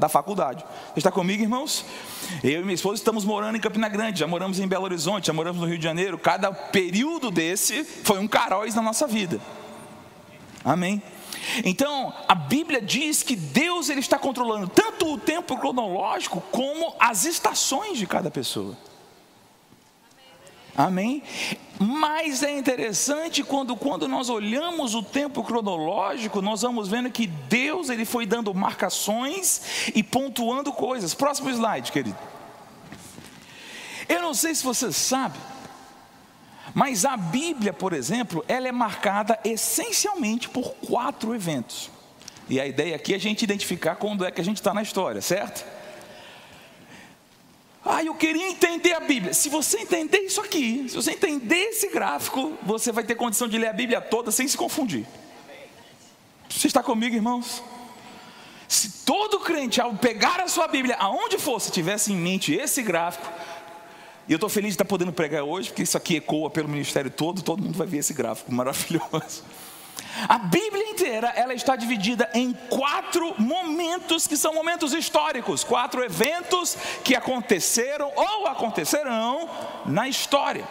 faculdade. 0.09 0.62
Você 0.93 0.99
está 0.99 1.11
comigo, 1.11 1.43
irmãos? 1.43 1.87
Eu 2.45 2.61
e 2.61 2.64
minha 2.64 2.74
esposa 2.74 2.97
estamos 2.97 3.24
morando 3.24 3.57
em 3.57 3.61
Campina 3.61 3.89
Grande, 3.89 4.20
já 4.20 4.27
moramos 4.27 4.61
em 4.61 4.68
Belo 4.68 4.85
Horizonte, 4.85 5.29
já 5.29 5.33
moramos 5.33 5.62
no 5.62 5.66
Rio 5.66 5.79
de 5.79 5.85
Janeiro. 5.85 6.18
Cada 6.18 6.53
período 6.53 7.31
desse 7.31 7.83
foi 7.83 8.18
um 8.18 8.29
Kairos 8.29 8.74
na 8.74 8.83
nossa 8.83 9.07
vida. 9.07 9.41
Amém? 10.66 11.00
Então, 11.64 12.12
a 12.26 12.34
Bíblia 12.34 12.82
diz 12.82 13.22
que 13.22 13.36
Deus 13.36 13.88
ele 13.88 14.00
está 14.00 14.18
controlando 14.18 14.66
tanto 14.66 15.12
o 15.12 15.16
tempo 15.16 15.56
cronológico 15.56 16.40
como 16.50 16.92
as 16.98 17.24
estações 17.24 17.96
de 17.96 18.04
cada 18.04 18.32
pessoa. 18.32 18.76
Amém? 20.76 21.22
Mas 21.78 22.42
é 22.42 22.50
interessante 22.58 23.44
quando, 23.44 23.76
quando 23.76 24.08
nós 24.08 24.28
olhamos 24.28 24.96
o 24.96 25.04
tempo 25.04 25.44
cronológico, 25.44 26.42
nós 26.42 26.62
vamos 26.62 26.88
vendo 26.88 27.12
que 27.12 27.28
Deus 27.28 27.88
ele 27.88 28.04
foi 28.04 28.26
dando 28.26 28.52
marcações 28.52 29.92
e 29.94 30.02
pontuando 30.02 30.72
coisas. 30.72 31.14
Próximo 31.14 31.48
slide, 31.48 31.92
querido. 31.92 32.18
Eu 34.08 34.20
não 34.20 34.34
sei 34.34 34.52
se 34.52 34.64
você 34.64 34.92
sabe, 34.92 35.38
mas 36.77 37.07
a 37.07 37.16
Bíblia, 37.16 37.72
por 37.72 37.95
exemplo, 37.95 38.45
ela 38.47 38.68
é 38.68 38.72
marcada 38.72 39.41
essencialmente 39.43 40.47
por 40.51 40.74
quatro 40.74 41.35
eventos. 41.35 41.91
E 42.51 42.61
a 42.61 42.66
ideia 42.66 42.95
aqui 42.95 43.14
é 43.14 43.16
a 43.16 43.18
gente 43.18 43.43
identificar 43.43 43.97
quando 43.97 44.27
é 44.27 44.31
que 44.31 44.43
a 44.43 44.45
gente 44.45 44.59
está 44.59 44.74
na 44.74 44.83
história, 44.83 45.22
certo? 45.22 45.64
Ah, 47.83 48.05
eu 48.05 48.14
queria 48.14 48.47
entender 48.47 48.93
a 48.93 49.01
Bíblia. 49.01 49.33
Se 49.33 49.49
você 49.49 49.79
entender 49.79 50.18
isso 50.18 50.39
aqui, 50.39 50.85
se 50.87 50.97
você 50.97 51.12
entender 51.12 51.70
esse 51.70 51.89
gráfico, 51.89 52.59
você 52.62 52.93
vai 52.93 53.05
ter 53.05 53.14
condição 53.14 53.49
de 53.49 53.57
ler 53.57 53.68
a 53.68 53.72
Bíblia 53.72 54.03
toda 54.03 54.31
sem 54.31 54.47
se 54.47 54.55
confundir. 54.55 55.07
Você 56.51 56.66
está 56.66 56.83
comigo, 56.83 57.16
irmãos? 57.16 57.62
Se 58.68 59.03
todo 59.07 59.41
crente, 59.41 59.81
ao 59.81 59.95
pegar 59.95 60.43
a 60.43 60.47
sua 60.47 60.68
Bíblia, 60.68 60.97
aonde 60.99 61.39
fosse, 61.39 61.72
tivesse 61.72 62.12
em 62.12 62.16
mente 62.16 62.53
esse 62.53 62.83
gráfico, 62.83 63.27
e 64.29 64.33
eu 64.33 64.37
estou 64.37 64.49
feliz 64.49 64.70
de 64.70 64.74
estar 64.74 64.85
podendo 64.85 65.12
pregar 65.12 65.43
hoje, 65.45 65.68
porque 65.68 65.83
isso 65.83 65.97
aqui 65.97 66.16
ecoa 66.16 66.51
pelo 66.51 66.68
ministério 66.68 67.11
todo, 67.11 67.43
todo 67.43 67.62
mundo 67.62 67.77
vai 67.79 67.87
ver 67.87 67.99
esse 67.99 68.12
gráfico 68.12 68.53
maravilhoso. 68.53 69.45
A 70.29 70.39
Bíblia 70.39 70.89
inteira, 70.89 71.29
ela 71.37 71.53
está 71.53 71.77
dividida 71.77 72.29
em 72.33 72.53
quatro 72.70 73.35
momentos 73.39 74.27
que 74.27 74.37
são 74.37 74.55
momentos 74.55 74.95
históricos, 74.95 75.62
quatro 75.62 76.03
eventos 76.03 76.77
que 77.05 77.14
aconteceram 77.14 78.11
ou 78.16 78.47
acontecerão 78.47 79.49
na 79.85 80.09
história. 80.09 80.66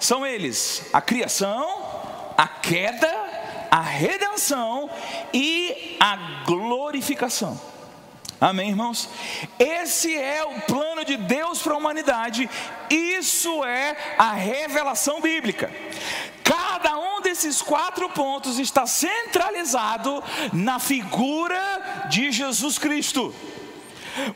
São 0.00 0.26
eles: 0.26 0.82
a 0.92 1.00
criação, 1.00 1.68
a 2.36 2.48
queda, 2.48 3.12
a 3.70 3.80
redenção 3.80 4.88
e 5.32 5.96
a 6.00 6.44
glorificação. 6.46 7.60
Amém, 8.40 8.68
irmãos? 8.68 9.08
Esse 9.58 10.14
é 10.14 10.44
o 10.44 10.60
plano 10.62 11.04
de 11.04 11.16
Deus 11.16 11.62
para 11.62 11.72
a 11.72 11.78
humanidade, 11.78 12.48
isso 12.90 13.64
é 13.64 13.96
a 14.18 14.32
revelação 14.32 15.20
bíblica. 15.22 15.70
Cada 16.44 16.98
um 16.98 17.22
desses 17.22 17.62
quatro 17.62 18.08
pontos 18.10 18.58
está 18.58 18.86
centralizado 18.86 20.22
na 20.52 20.78
figura 20.78 22.06
de 22.10 22.30
Jesus 22.30 22.78
Cristo. 22.78 23.34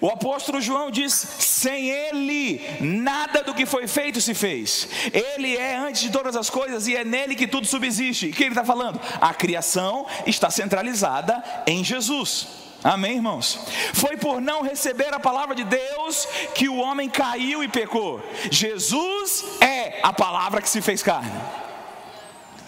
O 0.00 0.08
apóstolo 0.08 0.60
João 0.60 0.90
diz: 0.90 1.12
sem 1.12 1.90
Ele, 1.90 2.60
nada 2.80 3.42
do 3.42 3.54
que 3.54 3.66
foi 3.66 3.86
feito 3.86 4.20
se 4.20 4.34
fez. 4.34 4.88
Ele 5.12 5.56
é 5.56 5.76
antes 5.76 6.02
de 6.02 6.10
todas 6.10 6.36
as 6.36 6.50
coisas 6.50 6.86
e 6.86 6.96
é 6.96 7.04
nele 7.04 7.36
que 7.36 7.46
tudo 7.46 7.66
subsiste. 7.66 8.28
O 8.28 8.32
que 8.32 8.44
ele 8.44 8.50
está 8.50 8.64
falando? 8.64 9.00
A 9.20 9.32
criação 9.32 10.06
está 10.26 10.50
centralizada 10.50 11.42
em 11.66 11.84
Jesus. 11.84 12.69
Amém, 12.82 13.16
irmãos? 13.16 13.58
Foi 13.92 14.16
por 14.16 14.40
não 14.40 14.62
receber 14.62 15.12
a 15.12 15.20
palavra 15.20 15.54
de 15.54 15.64
Deus 15.64 16.26
que 16.54 16.68
o 16.68 16.76
homem 16.76 17.08
caiu 17.08 17.62
e 17.62 17.68
pecou. 17.68 18.22
Jesus 18.50 19.44
é 19.60 20.00
a 20.02 20.12
palavra 20.12 20.62
que 20.62 20.68
se 20.68 20.80
fez 20.80 21.02
carne. 21.02 21.30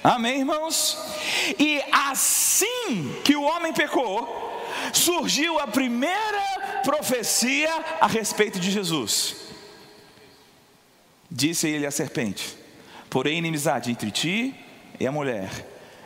Amém, 0.05 0.41
irmãos? 0.41 0.99
E 1.59 1.81
assim 1.91 3.21
que 3.25 3.37
o 3.37 3.43
homem 3.43 3.73
pecou, 3.73 4.61
surgiu 4.93 5.59
a 5.59 5.67
primeira 5.67 6.83
profecia 6.85 7.71
a 8.01 8.07
respeito 8.07 8.59
de 8.59 8.71
Jesus. 8.71 9.37
Disse 11.31 11.69
ele 11.69 11.87
à 11.87 11.91
serpente: 11.91 12.59
Porém, 13.09 13.39
inimizade 13.39 13.91
entre 13.91 14.11
ti 14.11 14.55
e 15.01 15.07
a 15.07 15.13
mulher, 15.13 15.51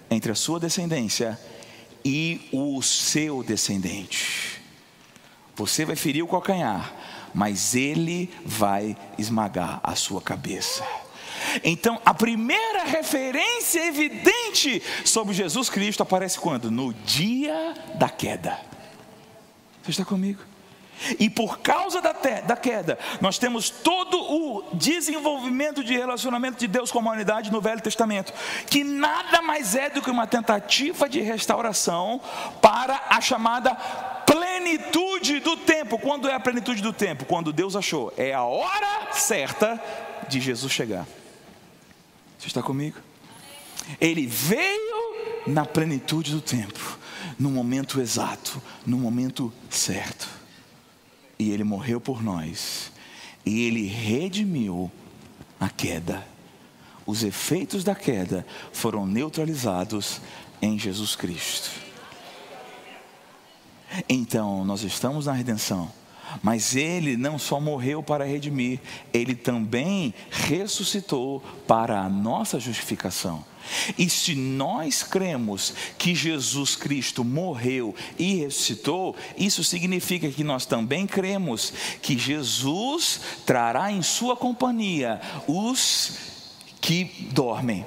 entre 0.08 0.30
a 0.30 0.34
sua 0.36 0.60
descendência 0.60 1.36
e 1.38 1.55
o 2.52 2.80
seu 2.82 3.42
descendente. 3.42 4.60
Você 5.54 5.84
vai 5.84 5.96
ferir 5.96 6.22
o 6.22 6.28
calcanhar, 6.28 6.94
mas 7.34 7.74
ele 7.74 8.30
vai 8.44 8.96
esmagar 9.18 9.80
a 9.82 9.94
sua 9.94 10.20
cabeça. 10.20 10.84
Então, 11.64 12.00
a 12.04 12.12
primeira 12.12 12.84
referência 12.84 13.86
evidente 13.86 14.82
sobre 15.04 15.34
Jesus 15.34 15.70
Cristo 15.70 16.02
aparece 16.02 16.38
quando? 16.38 16.70
No 16.70 16.92
dia 16.92 17.74
da 17.94 18.08
queda. 18.08 18.60
Você 19.82 19.92
está 19.92 20.04
comigo? 20.04 20.40
E 21.18 21.28
por 21.28 21.58
causa 21.58 22.00
da, 22.00 22.12
da 22.12 22.56
queda, 22.56 22.98
nós 23.20 23.38
temos 23.38 23.68
todo 23.70 24.18
o 24.18 24.64
desenvolvimento 24.74 25.84
de 25.84 25.96
relacionamento 25.96 26.58
de 26.58 26.66
Deus 26.66 26.90
com 26.90 26.98
a 26.98 27.02
humanidade 27.02 27.52
no 27.52 27.60
Velho 27.60 27.80
Testamento, 27.80 28.32
que 28.68 28.82
nada 28.82 29.42
mais 29.42 29.74
é 29.74 29.90
do 29.90 30.00
que 30.00 30.10
uma 30.10 30.26
tentativa 30.26 31.08
de 31.08 31.20
restauração 31.20 32.20
para 32.62 33.00
a 33.10 33.20
chamada 33.20 33.74
plenitude 34.26 35.40
do 35.40 35.56
tempo. 35.56 35.98
Quando 35.98 36.28
é 36.28 36.34
a 36.34 36.40
plenitude 36.40 36.82
do 36.82 36.92
tempo? 36.92 37.24
Quando 37.24 37.52
Deus 37.52 37.76
achou, 37.76 38.12
é 38.16 38.32
a 38.32 38.42
hora 38.42 39.12
certa 39.12 39.80
de 40.28 40.40
Jesus 40.40 40.72
chegar. 40.72 41.06
Você 42.38 42.48
está 42.48 42.62
comigo? 42.62 42.98
Ele 44.00 44.26
veio 44.26 45.44
na 45.46 45.64
plenitude 45.64 46.32
do 46.32 46.40
tempo, 46.40 46.98
no 47.38 47.50
momento 47.50 48.00
exato, 48.00 48.60
no 48.84 48.96
momento 48.96 49.52
certo 49.70 50.45
e 51.38 51.50
ele 51.50 51.64
morreu 51.64 52.00
por 52.00 52.22
nós, 52.22 52.92
e 53.44 53.62
ele 53.62 53.86
redimiu 53.86 54.90
a 55.58 55.68
queda. 55.68 56.26
Os 57.06 57.22
efeitos 57.22 57.84
da 57.84 57.94
queda 57.94 58.44
foram 58.72 59.06
neutralizados 59.06 60.20
em 60.60 60.78
Jesus 60.78 61.14
Cristo. 61.14 61.70
Então, 64.08 64.64
nós 64.64 64.82
estamos 64.82 65.26
na 65.26 65.32
redenção, 65.32 65.90
Mas 66.42 66.74
ele 66.74 67.16
não 67.16 67.38
só 67.38 67.60
morreu 67.60 68.02
para 68.02 68.24
redimir, 68.24 68.80
ele 69.12 69.34
também 69.34 70.12
ressuscitou 70.30 71.40
para 71.66 72.00
a 72.00 72.08
nossa 72.08 72.58
justificação. 72.58 73.44
E 73.98 74.08
se 74.08 74.34
nós 74.34 75.02
cremos 75.02 75.74
que 75.98 76.14
Jesus 76.14 76.76
Cristo 76.76 77.24
morreu 77.24 77.94
e 78.18 78.36
ressuscitou, 78.36 79.16
isso 79.36 79.62
significa 79.64 80.28
que 80.30 80.44
nós 80.44 80.66
também 80.66 81.06
cremos 81.06 81.72
que 82.02 82.18
Jesus 82.18 83.20
trará 83.44 83.90
em 83.90 84.02
sua 84.02 84.36
companhia 84.36 85.20
os 85.46 86.12
que 86.80 87.04
dormem. 87.32 87.84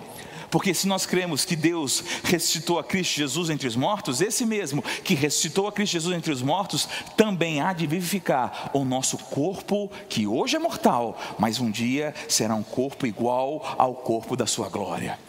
Porque 0.50 0.74
se 0.74 0.88
nós 0.88 1.06
cremos 1.06 1.46
que 1.46 1.56
Deus 1.56 2.04
ressuscitou 2.24 2.80
a 2.80 2.84
Cristo 2.84 3.16
Jesus 3.16 3.50
entre 3.50 3.68
os 3.68 3.76
mortos, 3.76 4.22
esse 4.22 4.46
mesmo 4.46 4.82
que 5.04 5.14
ressuscitou 5.14 5.68
a 5.68 5.72
Cristo 5.72 5.94
Jesus 5.94 6.16
entre 6.16 6.32
os 6.32 6.42
mortos 6.42 6.88
também 7.16 7.62
há 7.62 7.72
de 7.72 7.86
vivificar 7.86 8.72
o 8.74 8.84
nosso 8.84 9.18
corpo, 9.18 9.92
que 10.08 10.26
hoje 10.26 10.56
é 10.56 10.60
mortal, 10.60 11.18
mas 11.38 11.60
um 11.60 11.70
dia 11.70 12.14
será 12.28 12.56
um 12.56 12.64
corpo 12.64 13.06
igual 13.06 13.76
ao 13.78 13.94
corpo 13.94 14.36
da 14.36 14.48
sua 14.48 14.70
glória. 14.70 15.29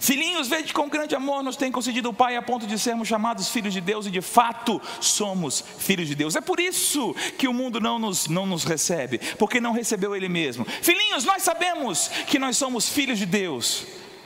Filhinhos, 0.00 0.48
vede 0.48 0.72
com 0.72 0.88
grande 0.88 1.14
amor 1.14 1.42
nos 1.42 1.56
tem 1.56 1.70
concedido 1.70 2.08
o 2.08 2.14
Pai 2.14 2.34
a 2.34 2.40
ponto 2.40 2.66
de 2.66 2.78
sermos 2.78 3.06
chamados 3.06 3.50
filhos 3.50 3.74
de 3.74 3.82
Deus 3.82 4.06
e 4.06 4.10
de 4.10 4.22
fato 4.22 4.80
somos 4.98 5.62
filhos 5.76 6.08
de 6.08 6.14
Deus. 6.14 6.34
É 6.34 6.40
por 6.40 6.58
isso 6.58 7.14
que 7.36 7.46
o 7.46 7.52
mundo 7.52 7.78
não 7.78 7.98
nos, 7.98 8.26
não 8.26 8.46
nos 8.46 8.64
recebe, 8.64 9.18
porque 9.38 9.60
não 9.60 9.72
recebeu 9.72 10.16
Ele 10.16 10.26
mesmo. 10.26 10.64
Filhinhos, 10.64 11.26
nós 11.26 11.42
sabemos 11.42 12.08
que 12.26 12.38
nós 12.38 12.56
somos 12.56 12.88
filhos 12.88 13.18
de 13.18 13.26
Deus, 13.26 13.84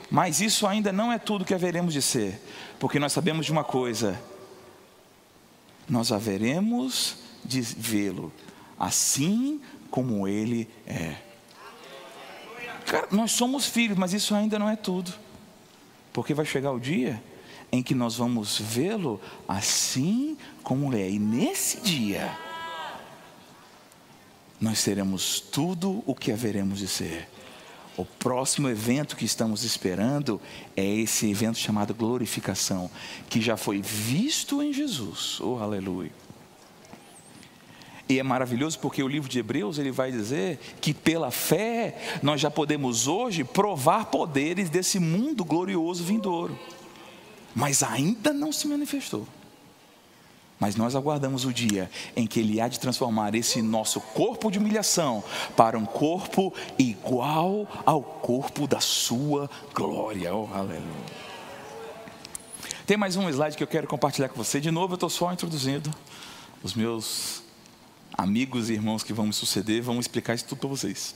mas 0.08 0.40
isso 0.40 0.64
ainda 0.64 0.92
não 0.92 1.12
é 1.12 1.18
tudo 1.18 1.44
que 1.44 1.52
haveremos 1.52 1.92
de 1.92 2.00
ser, 2.00 2.40
porque 2.78 3.00
nós 3.00 3.12
sabemos 3.12 3.44
de 3.44 3.50
uma 3.50 3.64
coisa: 3.64 4.22
nós 5.88 6.12
haveremos 6.12 7.16
de 7.44 7.60
vê-lo 7.60 8.32
assim 8.78 9.60
como 9.90 10.28
Ele 10.28 10.68
é. 10.86 11.16
Cara, 12.86 13.08
nós 13.10 13.32
somos 13.32 13.66
filhos, 13.66 13.98
mas 13.98 14.12
isso 14.12 14.36
ainda 14.36 14.56
não 14.56 14.68
é 14.70 14.76
tudo. 14.76 15.23
Porque 16.14 16.32
vai 16.32 16.46
chegar 16.46 16.70
o 16.70 16.78
dia 16.78 17.20
em 17.72 17.82
que 17.82 17.92
nós 17.92 18.14
vamos 18.14 18.60
vê-lo 18.60 19.20
assim 19.48 20.38
como 20.62 20.94
é. 20.94 21.10
E 21.10 21.18
nesse 21.18 21.80
dia, 21.80 22.38
nós 24.60 24.78
seremos 24.78 25.40
tudo 25.40 26.04
o 26.06 26.14
que 26.14 26.30
haveremos 26.30 26.78
de 26.78 26.86
ser. 26.86 27.28
O 27.96 28.04
próximo 28.04 28.68
evento 28.68 29.16
que 29.16 29.24
estamos 29.24 29.64
esperando 29.64 30.40
é 30.76 30.84
esse 30.84 31.28
evento 31.28 31.58
chamado 31.58 31.92
glorificação, 31.92 32.88
que 33.28 33.40
já 33.40 33.56
foi 33.56 33.82
visto 33.82 34.62
em 34.62 34.72
Jesus. 34.72 35.40
Oh, 35.40 35.58
aleluia. 35.58 36.23
E 38.14 38.20
é 38.20 38.22
maravilhoso 38.22 38.78
porque 38.78 39.02
o 39.02 39.08
livro 39.08 39.28
de 39.28 39.40
Hebreus 39.40 39.76
ele 39.76 39.90
vai 39.90 40.12
dizer 40.12 40.60
que 40.80 40.94
pela 40.94 41.32
fé 41.32 41.96
nós 42.22 42.40
já 42.40 42.48
podemos 42.48 43.08
hoje 43.08 43.42
provar 43.42 44.06
poderes 44.06 44.70
desse 44.70 45.00
mundo 45.00 45.44
glorioso 45.44 46.04
vindouro. 46.04 46.56
Mas 47.52 47.82
ainda 47.82 48.32
não 48.32 48.52
se 48.52 48.68
manifestou. 48.68 49.26
Mas 50.60 50.76
nós 50.76 50.94
aguardamos 50.94 51.44
o 51.44 51.52
dia 51.52 51.90
em 52.14 52.24
que 52.24 52.38
Ele 52.38 52.60
há 52.60 52.68
de 52.68 52.78
transformar 52.78 53.34
esse 53.34 53.60
nosso 53.60 54.00
corpo 54.00 54.48
de 54.48 54.60
humilhação 54.60 55.24
para 55.56 55.76
um 55.76 55.84
corpo 55.84 56.54
igual 56.78 57.66
ao 57.84 58.00
corpo 58.00 58.68
da 58.68 58.78
Sua 58.78 59.50
glória. 59.74 60.32
Oh, 60.32 60.48
aleluia. 60.54 60.80
Tem 62.86 62.96
mais 62.96 63.16
um 63.16 63.28
slide 63.28 63.56
que 63.56 63.62
eu 63.64 63.66
quero 63.66 63.88
compartilhar 63.88 64.28
com 64.28 64.36
você. 64.36 64.60
De 64.60 64.70
novo, 64.70 64.92
eu 64.92 64.96
estou 64.96 65.10
só 65.10 65.32
introduzindo 65.32 65.90
os 66.62 66.74
meus 66.74 67.43
amigos 68.16 68.70
e 68.70 68.74
irmãos 68.74 69.02
que 69.02 69.12
vão 69.12 69.26
me 69.26 69.32
suceder 69.32 69.82
vão 69.82 69.98
explicar 69.98 70.34
isso 70.34 70.46
tudo 70.46 70.60
para 70.60 70.68
vocês. 70.68 71.14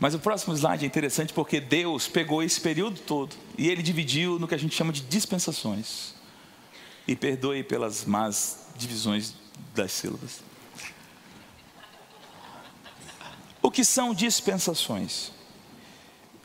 Mas 0.00 0.14
o 0.14 0.18
próximo 0.18 0.54
slide 0.54 0.84
é 0.84 0.86
interessante 0.86 1.32
porque 1.32 1.60
Deus 1.60 2.08
pegou 2.08 2.42
esse 2.42 2.60
período 2.60 3.00
todo 3.00 3.36
e 3.56 3.68
ele 3.68 3.82
dividiu 3.82 4.38
no 4.38 4.48
que 4.48 4.54
a 4.54 4.58
gente 4.58 4.74
chama 4.74 4.92
de 4.92 5.02
dispensações. 5.02 6.14
E 7.06 7.14
perdoe 7.14 7.62
pelas 7.62 8.04
más 8.06 8.68
divisões 8.76 9.34
das 9.74 9.92
sílabas. 9.92 10.40
O 13.60 13.70
que 13.70 13.84
são 13.84 14.14
dispensações? 14.14 15.30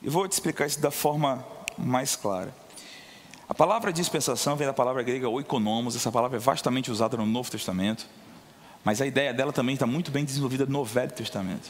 Eu 0.03 0.11
vou 0.11 0.27
te 0.27 0.33
explicar 0.33 0.67
isso 0.67 0.79
da 0.79 0.91
forma 0.91 1.45
mais 1.77 2.15
clara. 2.15 2.53
A 3.47 3.53
palavra 3.53 3.91
dispensação 3.91 4.55
vem 4.55 4.67
da 4.67 4.73
palavra 4.73 5.01
grega 5.01 5.27
oikonomos, 5.27 5.95
essa 5.95 6.11
palavra 6.11 6.37
é 6.37 6.39
vastamente 6.39 6.91
usada 6.91 7.17
no 7.17 7.25
Novo 7.25 7.49
Testamento. 7.49 8.05
Mas 8.83 9.01
a 9.01 9.07
ideia 9.07 9.33
dela 9.33 9.51
também 9.51 9.73
está 9.73 9.85
muito 9.85 10.11
bem 10.11 10.23
desenvolvida 10.23 10.65
no 10.65 10.83
Velho 10.83 11.11
Testamento. 11.11 11.69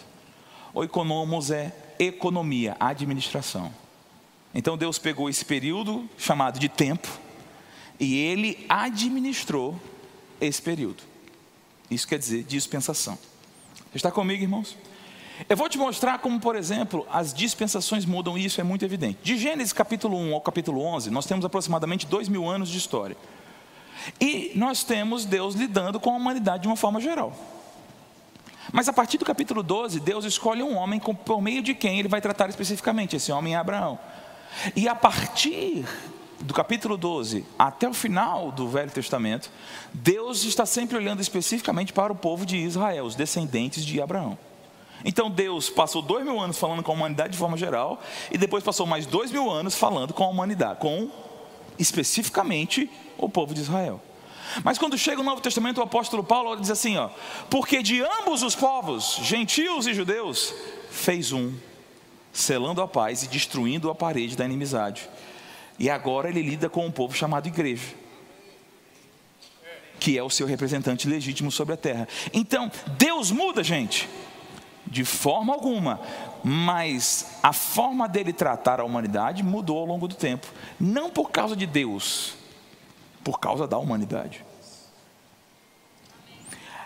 O 0.73 0.83
economos 0.83 1.49
é 1.51 1.73
economia, 1.97 2.77
administração. 2.79 3.73
Então 4.53 4.77
Deus 4.77 4.97
pegou 4.97 5.29
esse 5.29 5.43
período 5.43 6.07
chamado 6.17 6.59
de 6.59 6.69
tempo 6.69 7.07
e 7.99 8.15
ele 8.15 8.65
administrou 8.69 9.79
esse 10.39 10.61
período. 10.61 11.03
Isso 11.89 12.07
quer 12.07 12.19
dizer 12.19 12.43
dispensação. 12.43 13.17
Está 13.93 14.11
comigo, 14.11 14.43
irmãos? 14.43 14.77
Eu 15.47 15.55
vou 15.55 15.69
te 15.69 15.77
mostrar 15.77 16.19
como, 16.19 16.39
por 16.39 16.55
exemplo, 16.55 17.07
as 17.09 17.33
dispensações 17.33 18.05
mudam 18.05 18.37
e 18.37 18.45
isso 18.45 18.59
é 18.59 18.63
muito 18.63 18.83
evidente. 18.83 19.19
De 19.23 19.37
Gênesis 19.37 19.71
capítulo 19.71 20.17
1 20.17 20.33
ao 20.33 20.41
capítulo 20.41 20.81
11, 20.81 21.09
nós 21.09 21.25
temos 21.25 21.45
aproximadamente 21.45 22.05
dois 22.05 22.27
mil 22.27 22.47
anos 22.47 22.69
de 22.69 22.77
história. 22.77 23.15
E 24.19 24.51
nós 24.55 24.83
temos 24.83 25.25
Deus 25.25 25.55
lidando 25.55 25.99
com 25.99 26.11
a 26.11 26.15
humanidade 26.15 26.63
de 26.63 26.67
uma 26.67 26.75
forma 26.75 26.99
geral. 26.99 27.33
Mas 28.71 28.87
a 28.87 28.93
partir 28.93 29.17
do 29.17 29.25
capítulo 29.25 29.63
12, 29.63 29.99
Deus 29.99 30.25
escolhe 30.25 30.61
um 30.61 30.75
homem 30.75 30.99
por 30.99 31.41
meio 31.41 31.61
de 31.61 31.73
quem 31.73 31.99
ele 31.99 32.07
vai 32.07 32.21
tratar 32.21 32.49
especificamente. 32.49 33.15
Esse 33.15 33.31
homem 33.31 33.55
é 33.55 33.57
Abraão. 33.57 33.97
E 34.75 34.87
a 34.87 34.95
partir 34.95 35.85
do 36.39 36.53
capítulo 36.53 36.97
12 36.97 37.45
até 37.57 37.87
o 37.87 37.93
final 37.93 38.51
do 38.51 38.67
Velho 38.69 38.91
Testamento, 38.91 39.51
Deus 39.93 40.43
está 40.43 40.65
sempre 40.65 40.97
olhando 40.97 41.21
especificamente 41.21 41.91
para 41.91 42.13
o 42.13 42.15
povo 42.15 42.45
de 42.45 42.57
Israel, 42.57 43.05
os 43.05 43.15
descendentes 43.15 43.83
de 43.85 44.01
Abraão. 44.01 44.37
Então 45.03 45.29
Deus 45.29 45.69
passou 45.69 46.01
dois 46.01 46.25
mil 46.25 46.39
anos 46.39 46.57
falando 46.57 46.83
com 46.83 46.91
a 46.91 46.95
humanidade 46.95 47.33
de 47.33 47.37
forma 47.37 47.57
geral, 47.57 48.01
e 48.31 48.37
depois 48.37 48.63
passou 48.63 48.85
mais 48.85 49.05
dois 49.05 49.31
mil 49.31 49.49
anos 49.49 49.75
falando 49.75 50.13
com 50.13 50.23
a 50.23 50.27
humanidade, 50.27 50.79
com 50.79 51.09
especificamente 51.77 52.89
o 53.19 53.29
povo 53.29 53.53
de 53.53 53.61
Israel. 53.61 54.01
Mas 54.63 54.77
quando 54.77 54.97
chega 54.97 55.21
o 55.21 55.23
Novo 55.23 55.41
Testamento, 55.41 55.79
o 55.79 55.83
apóstolo 55.83 56.23
Paulo 56.23 56.55
diz 56.59 56.71
assim: 56.71 56.97
ó, 56.97 57.09
porque 57.49 57.83
de 57.83 58.01
ambos 58.01 58.41
os 58.41 58.55
povos, 58.55 59.19
gentios 59.21 59.85
e 59.85 59.93
judeus, 59.93 60.53
fez 60.89 61.31
um, 61.31 61.53
selando 62.33 62.81
a 62.81 62.87
paz 62.87 63.23
e 63.23 63.27
destruindo 63.27 63.89
a 63.89 63.95
parede 63.95 64.35
da 64.35 64.45
inimizade. 64.45 65.09
E 65.77 65.89
agora 65.89 66.29
ele 66.29 66.41
lida 66.41 66.69
com 66.69 66.85
um 66.85 66.91
povo 66.91 67.15
chamado 67.15 67.47
igreja, 67.47 67.95
que 69.99 70.17
é 70.17 70.23
o 70.23 70.29
seu 70.29 70.47
representante 70.47 71.07
legítimo 71.07 71.51
sobre 71.51 71.73
a 71.75 71.77
terra. 71.77 72.07
Então, 72.33 72.71
Deus 72.97 73.31
muda, 73.31 73.63
gente, 73.63 74.09
de 74.85 75.05
forma 75.05 75.53
alguma, 75.53 76.01
mas 76.43 77.37
a 77.43 77.53
forma 77.53 78.09
dele 78.09 78.33
tratar 78.33 78.79
a 78.79 78.83
humanidade 78.83 79.43
mudou 79.43 79.77
ao 79.77 79.85
longo 79.85 80.07
do 80.07 80.15
tempo, 80.15 80.47
não 80.79 81.09
por 81.09 81.31
causa 81.31 81.55
de 81.55 81.65
Deus, 81.65 82.38
por 83.29 83.39
causa 83.39 83.67
da 83.67 83.77
humanidade. 83.77 84.43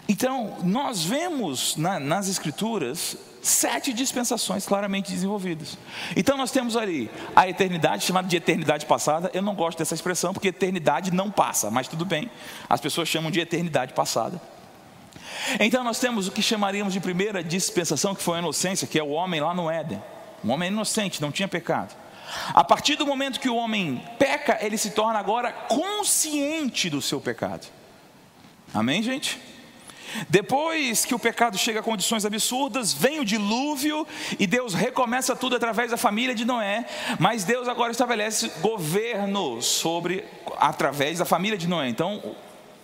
Então, 0.10 0.58
nós 0.62 1.06
vemos 1.06 1.78
na, 1.78 2.02
nas 2.02 2.28
Escrituras 2.28 3.16
sete 3.42 3.94
dispensações 3.94 4.66
claramente 4.66 5.10
desenvolvidas. 5.10 5.78
Então, 6.18 6.38
nós 6.38 6.52
temos 6.52 6.76
ali 6.76 7.10
a 7.34 7.48
eternidade, 7.48 8.04
chamada 8.04 8.28
de 8.28 8.36
eternidade 8.36 8.86
passada. 8.86 9.32
Eu 9.34 9.42
não 9.42 9.56
gosto 9.56 9.78
dessa 9.78 9.96
expressão 9.96 10.34
porque 10.34 10.50
eternidade 10.50 11.14
não 11.14 11.32
passa, 11.32 11.72
mas 11.72 11.88
tudo 11.88 12.04
bem. 12.04 12.30
As 12.70 12.82
pessoas 12.82 13.08
chamam 13.08 13.32
de 13.32 13.40
eternidade 13.40 13.94
passada. 13.94 14.42
Então, 15.62 15.82
nós 15.82 15.98
temos 15.98 16.28
o 16.28 16.32
que 16.32 16.42
chamaríamos 16.42 16.92
de 16.92 17.00
primeira 17.00 17.42
dispensação, 17.42 18.14
que 18.14 18.22
foi 18.22 18.36
a 18.36 18.40
inocência, 18.40 18.86
que 18.86 19.00
é 19.00 19.04
o 19.04 19.12
homem 19.12 19.40
lá 19.40 19.54
no 19.54 19.72
Éden. 19.72 20.04
Um 20.44 20.52
homem 20.52 20.68
inocente, 20.68 21.22
não 21.22 21.32
tinha 21.32 21.48
pecado. 21.48 22.03
A 22.54 22.64
partir 22.64 22.96
do 22.96 23.06
momento 23.06 23.40
que 23.40 23.50
o 23.50 23.56
homem 23.56 24.04
peca, 24.18 24.58
ele 24.62 24.78
se 24.78 24.92
torna 24.92 25.20
agora 25.20 25.52
consciente 25.52 26.90
do 26.90 27.02
seu 27.02 27.20
pecado. 27.20 27.68
Amém, 28.74 29.04
gente? 29.04 29.40
Depois 30.30 31.06
que 31.06 31.16
o 31.16 31.20
pecado 31.20 31.58
chega 31.58 31.80
a 31.80 31.84
condições 31.84 32.26
absurdas, 32.26 32.94
vem 32.94 33.20
o 33.20 33.26
dilúvio 33.26 34.06
e 34.40 34.46
Deus 34.46 34.74
recomeça 34.74 35.36
tudo 35.36 35.56
através 35.56 35.92
da 35.92 35.98
família 35.98 36.36
de 36.36 36.46
Noé, 36.46 36.86
mas 37.20 37.44
Deus 37.44 37.68
agora 37.68 37.92
estabelece 37.92 38.52
governo 38.62 39.62
sobre 39.62 40.24
através 40.58 41.20
da 41.20 41.26
família 41.26 41.58
de 41.58 41.68
Noé. 41.68 41.90
Então, 41.90 42.36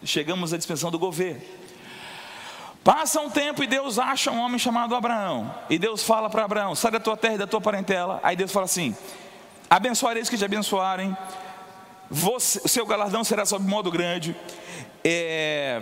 chegamos 0.04 0.54
à 0.54 0.58
dispensão 0.58 0.89
do 0.89 0.97
governo. 0.97 1.41
Passa 2.84 3.20
um 3.20 3.30
tempo 3.30 3.64
e 3.64 3.68
Deus 3.68 4.00
acha 4.00 4.32
um 4.32 4.39
homem 4.39 4.58
chamado 4.58 4.95
Abraão. 4.95 5.54
E 5.70 5.78
Deus 5.78 6.02
fala 6.02 6.30
para 6.30 6.45
Abraão: 6.45 6.74
sai 6.74 6.91
da 6.91 7.00
tua 7.00 7.18
terra 7.18 7.36
e 7.36 7.39
da 7.39 7.47
tua 7.47 7.62
parentela. 7.62 8.20
Aí 8.24 8.36
Deus 8.36 8.52
fala 8.52 8.66
assim: 8.66 8.95
abençoarei 9.70 10.22
os 10.22 10.30
que 10.30 10.38
te 10.38 10.46
abençoarem, 10.46 11.16
você, 12.10 12.60
o 12.64 12.68
seu 12.68 12.86
galardão 12.86 13.24
será 13.24 13.46
sob 13.46 13.68
modo 13.68 13.92
grande. 13.92 14.36
É, 15.04 15.82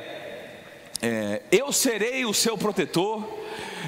é, 1.02 1.42
eu 1.52 1.72
serei 1.72 2.26
o 2.26 2.34
seu 2.34 2.58
protetor, 2.58 3.24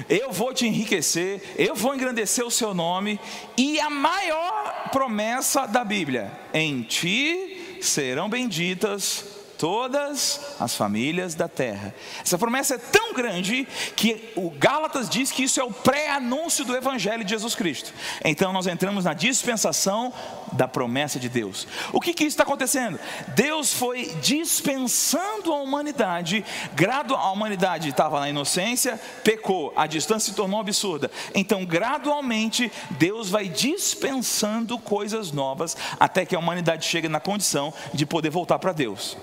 eu 0.08 0.32
vou 0.32 0.54
te 0.54 0.66
enriquecer, 0.66 1.42
eu 1.56 1.74
vou 1.74 1.94
engrandecer 1.94 2.44
o 2.44 2.50
seu 2.50 2.72
nome, 2.72 3.20
e 3.56 3.78
a 3.80 3.90
maior 3.90 4.90
promessa 4.90 5.66
da 5.66 5.84
Bíblia: 5.84 6.32
em 6.54 6.82
ti 6.82 7.78
serão 7.82 8.28
benditas 8.28 9.39
todas 9.60 10.56
as 10.58 10.74
famílias 10.74 11.34
da 11.34 11.46
terra. 11.46 11.94
Essa 12.24 12.38
promessa 12.38 12.76
é 12.76 12.78
tão 12.78 13.12
grande 13.12 13.68
que 13.94 14.32
o 14.34 14.48
Gálatas 14.48 15.06
diz 15.06 15.30
que 15.30 15.42
isso 15.42 15.60
é 15.60 15.64
o 15.64 15.70
pré-anúncio 15.70 16.64
do 16.64 16.74
Evangelho 16.74 17.22
de 17.22 17.28
Jesus 17.28 17.54
Cristo. 17.54 17.92
Então 18.24 18.54
nós 18.54 18.66
entramos 18.66 19.04
na 19.04 19.12
dispensação 19.12 20.14
da 20.52 20.66
promessa 20.66 21.20
de 21.20 21.28
Deus. 21.28 21.68
O 21.92 22.00
que, 22.00 22.14
que 22.14 22.24
está 22.24 22.42
acontecendo? 22.42 22.98
Deus 23.36 23.74
foi 23.74 24.06
dispensando 24.22 25.52
a 25.52 25.60
humanidade, 25.60 26.42
gradu 26.72 27.14
a 27.14 27.30
humanidade 27.30 27.90
estava 27.90 28.18
na 28.18 28.30
inocência, 28.30 28.98
pecou, 29.22 29.74
a 29.76 29.86
distância 29.86 30.30
se 30.30 30.36
tornou 30.36 30.58
absurda. 30.58 31.10
Então, 31.34 31.66
gradualmente, 31.66 32.72
Deus 32.92 33.28
vai 33.28 33.46
dispensando 33.46 34.78
coisas 34.78 35.32
novas 35.32 35.76
até 35.98 36.24
que 36.24 36.34
a 36.34 36.38
humanidade 36.38 36.86
chegue 36.86 37.10
na 37.10 37.20
condição 37.20 37.74
de 37.92 38.06
poder 38.06 38.30
voltar 38.30 38.58
para 38.58 38.72
Deus. 38.72 39.18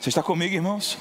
Você 0.00 0.10
está 0.10 0.22
comigo, 0.22 0.54
irmãos? 0.54 0.98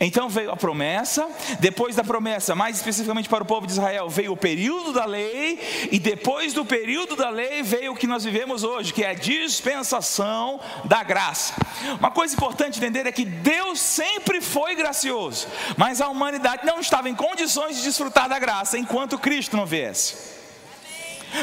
Então 0.00 0.28
veio 0.28 0.50
a 0.50 0.56
promessa, 0.56 1.28
depois 1.60 1.94
da 1.94 2.02
promessa, 2.02 2.54
mais 2.54 2.76
especificamente 2.76 3.28
para 3.28 3.42
o 3.42 3.46
povo 3.46 3.66
de 3.66 3.72
Israel, 3.72 4.08
veio 4.08 4.32
o 4.32 4.36
período 4.36 4.92
da 4.92 5.04
lei, 5.04 5.58
e 5.90 5.98
depois 5.98 6.52
do 6.52 6.64
período 6.64 7.16
da 7.16 7.30
lei 7.30 7.62
veio 7.62 7.92
o 7.92 7.96
que 7.96 8.06
nós 8.06 8.24
vivemos 8.24 8.64
hoje, 8.64 8.92
que 8.92 9.04
é 9.04 9.10
a 9.10 9.14
dispensação 9.14 10.60
da 10.84 11.02
graça. 11.02 11.54
Uma 11.98 12.10
coisa 12.10 12.34
importante 12.34 12.78
entender 12.78 13.06
é 13.06 13.12
que 13.12 13.24
Deus 13.24 13.78
sempre 13.78 14.40
foi 14.40 14.74
gracioso, 14.74 15.46
mas 15.76 16.00
a 16.00 16.08
humanidade 16.08 16.66
não 16.66 16.80
estava 16.80 17.08
em 17.08 17.14
condições 17.14 17.76
de 17.76 17.82
desfrutar 17.82 18.28
da 18.28 18.38
graça 18.38 18.78
enquanto 18.78 19.18
Cristo 19.18 19.56
não 19.56 19.66
viesse. 19.66 20.33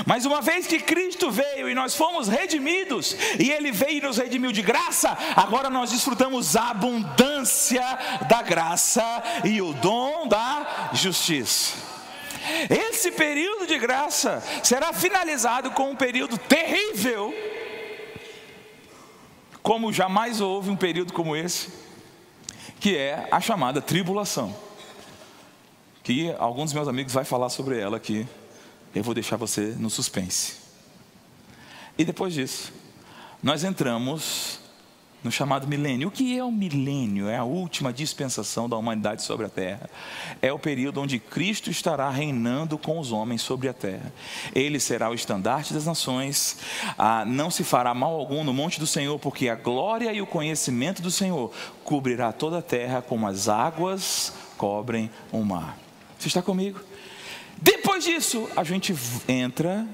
Mas 0.06 0.26
uma 0.26 0.42
vez 0.42 0.68
que 0.68 0.80
Cristo 0.80 1.30
veio 1.30 1.70
e 1.70 1.74
nós 1.74 1.96
fomos 1.96 2.28
redimidos, 2.28 3.16
e 3.40 3.52
Ele 3.52 3.72
veio 3.72 3.98
e 3.98 4.02
nos 4.02 4.18
redimiu 4.18 4.52
de 4.52 4.62
graça, 4.62 5.18
agora 5.36 5.70
nós 5.70 5.92
desfrutamos 5.92 6.56
a 6.56 6.70
abundância 6.70 7.84
da 8.28 8.42
graça 8.42 9.04
e 9.44 9.62
o 9.62 9.74
dom 9.74 10.28
da 10.28 10.90
justiça. 10.94 11.76
Esse 12.70 13.12
período 13.12 13.68
de 13.68 13.78
graça 13.78 14.44
será 14.64 14.94
finalizado 14.94 15.72
com 15.72 15.92
um 15.92 15.96
período 15.96 16.38
terrível, 16.38 17.34
como 19.62 19.94
jamais 19.94 20.42
houve 20.42 20.70
um 20.70 20.76
período 20.76 21.14
como 21.14 21.36
esse, 21.36 21.70
que 22.80 22.98
é 22.98 23.28
a 23.32 23.40
chamada 23.40 23.82
tribulação. 23.82 24.56
Que 26.04 26.34
alguns 26.40 26.66
dos 26.66 26.74
meus 26.74 26.88
amigos 26.88 27.14
vai 27.14 27.24
falar 27.24 27.50
sobre 27.50 27.80
ela 27.80 27.98
aqui 27.98 28.28
eu 28.94 29.04
vou 29.04 29.14
deixar 29.14 29.38
você 29.38 29.76
no 29.78 29.90
suspense. 29.90 30.56
E 31.98 32.06
depois 32.06 32.34
disso, 32.34 32.74
nós 33.44 33.64
entramos 33.64 34.60
no 35.24 35.32
chamado 35.32 35.68
milênio. 35.68 36.08
O 36.08 36.12
que 36.12 36.38
é 36.38 36.44
o 36.44 36.52
milênio? 36.52 37.28
É 37.30 37.38
a 37.38 37.44
última 37.44 37.94
dispensação 37.94 38.68
da 38.68 38.76
humanidade 38.76 39.22
sobre 39.22 39.46
a 39.46 39.50
terra. 39.50 39.90
É 40.42 40.52
o 40.52 40.60
período 40.60 41.02
onde 41.02 41.20
Cristo 41.20 41.70
estará 41.70 42.10
reinando 42.10 42.78
com 42.78 43.00
os 43.00 43.12
homens 43.12 43.42
sobre 43.42 43.68
a 43.68 43.74
terra. 43.74 44.12
Ele 44.54 44.80
será 44.80 45.10
o 45.10 45.14
estandarte 45.14 45.74
das 45.74 45.86
nações. 45.86 46.58
Ah, 46.98 47.24
não 47.26 47.52
se 47.52 47.64
fará 47.64 47.94
mal 47.94 48.16
algum 48.16 48.44
no 48.44 48.54
monte 48.54 48.80
do 48.80 48.88
Senhor, 48.88 49.20
porque 49.20 49.48
a 49.48 49.56
glória 49.56 50.12
e 50.12 50.22
o 50.22 50.28
conhecimento 50.28 51.02
do 51.02 51.12
Senhor 51.12 51.52
cobrirá 51.84 52.32
toda 52.32 52.58
a 52.58 52.64
terra 52.64 53.02
como 53.02 53.28
as 53.28 53.48
águas 53.48 54.34
cobrem 54.58 55.10
o 55.32 55.44
mar. 55.44 55.78
Você 56.18 56.28
está 56.28 56.42
comigo? 56.42 56.80
Disso, 58.02 58.50
a 58.56 58.64
gente 58.64 58.96
entra 59.28 59.88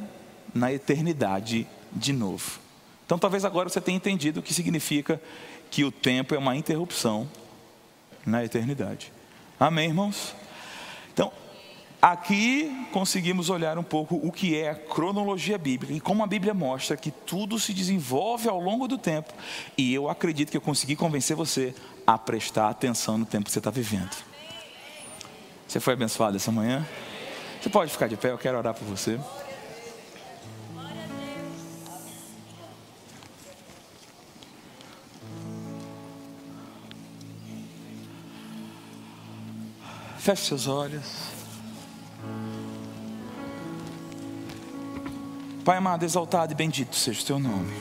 na 0.55 0.71
eternidade 0.71 1.67
de 1.91 2.13
novo. 2.13 2.57
Então, 3.05 3.19
talvez 3.19 3.43
agora 3.43 3.67
você 3.67 3.81
tenha 3.81 3.97
entendido 3.97 4.39
o 4.39 4.43
que 4.43 4.53
significa 4.53 5.21
que 5.69 5.83
o 5.83 5.91
tempo 5.91 6.33
é 6.33 6.37
uma 6.37 6.55
interrupção 6.55 7.29
na 8.25 8.45
eternidade. 8.45 9.11
Amém, 9.59 9.89
irmãos? 9.89 10.33
Então, 11.13 11.33
aqui 12.01 12.87
conseguimos 12.93 13.49
olhar 13.49 13.77
um 13.77 13.83
pouco 13.83 14.15
o 14.15 14.31
que 14.31 14.55
é 14.55 14.69
a 14.69 14.75
cronologia 14.75 15.57
bíblica 15.57 15.91
e 15.91 15.99
como 15.99 16.23
a 16.23 16.27
Bíblia 16.27 16.53
mostra 16.53 16.95
que 16.95 17.11
tudo 17.11 17.59
se 17.59 17.73
desenvolve 17.73 18.47
ao 18.47 18.61
longo 18.61 18.87
do 18.87 18.97
tempo. 18.97 19.33
E 19.77 19.93
eu 19.93 20.09
acredito 20.09 20.49
que 20.49 20.55
eu 20.55 20.61
consegui 20.61 20.95
convencer 20.95 21.35
você 21.35 21.75
a 22.05 22.17
prestar 22.17 22.69
atenção 22.69 23.17
no 23.17 23.25
tempo 23.25 23.47
que 23.47 23.51
você 23.51 23.59
está 23.59 23.69
vivendo. 23.69 24.15
Você 25.67 25.81
foi 25.81 25.91
abençoado 25.91 26.37
essa 26.37 26.53
manhã? 26.53 26.87
Você 27.67 27.71
pode 27.71 27.91
ficar 27.91 28.07
de 28.07 28.15
pé, 28.15 28.31
eu 28.31 28.37
quero 28.37 28.57
orar 28.57 28.73
por 28.73 28.85
você. 28.85 29.19
Feche 40.17 40.45
seus 40.45 40.65
olhos. 40.65 41.03
Pai 45.65 45.75
amado, 45.75 46.05
exaltado 46.05 46.53
e 46.53 46.55
bendito 46.55 46.95
seja 46.95 47.21
o 47.21 47.25
teu 47.25 47.37
nome. 47.37 47.73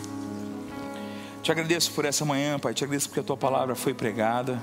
Te 1.45 1.53
agradeço 1.53 1.93
por 1.93 2.05
essa 2.05 2.24
manhã, 2.24 2.59
Pai. 2.59 2.74
Te 2.74 2.82
agradeço 2.82 3.09
porque 3.09 3.20
a 3.20 3.22
tua 3.22 3.37
palavra 3.37 3.76
foi 3.76 3.95
pregada. 3.95 4.61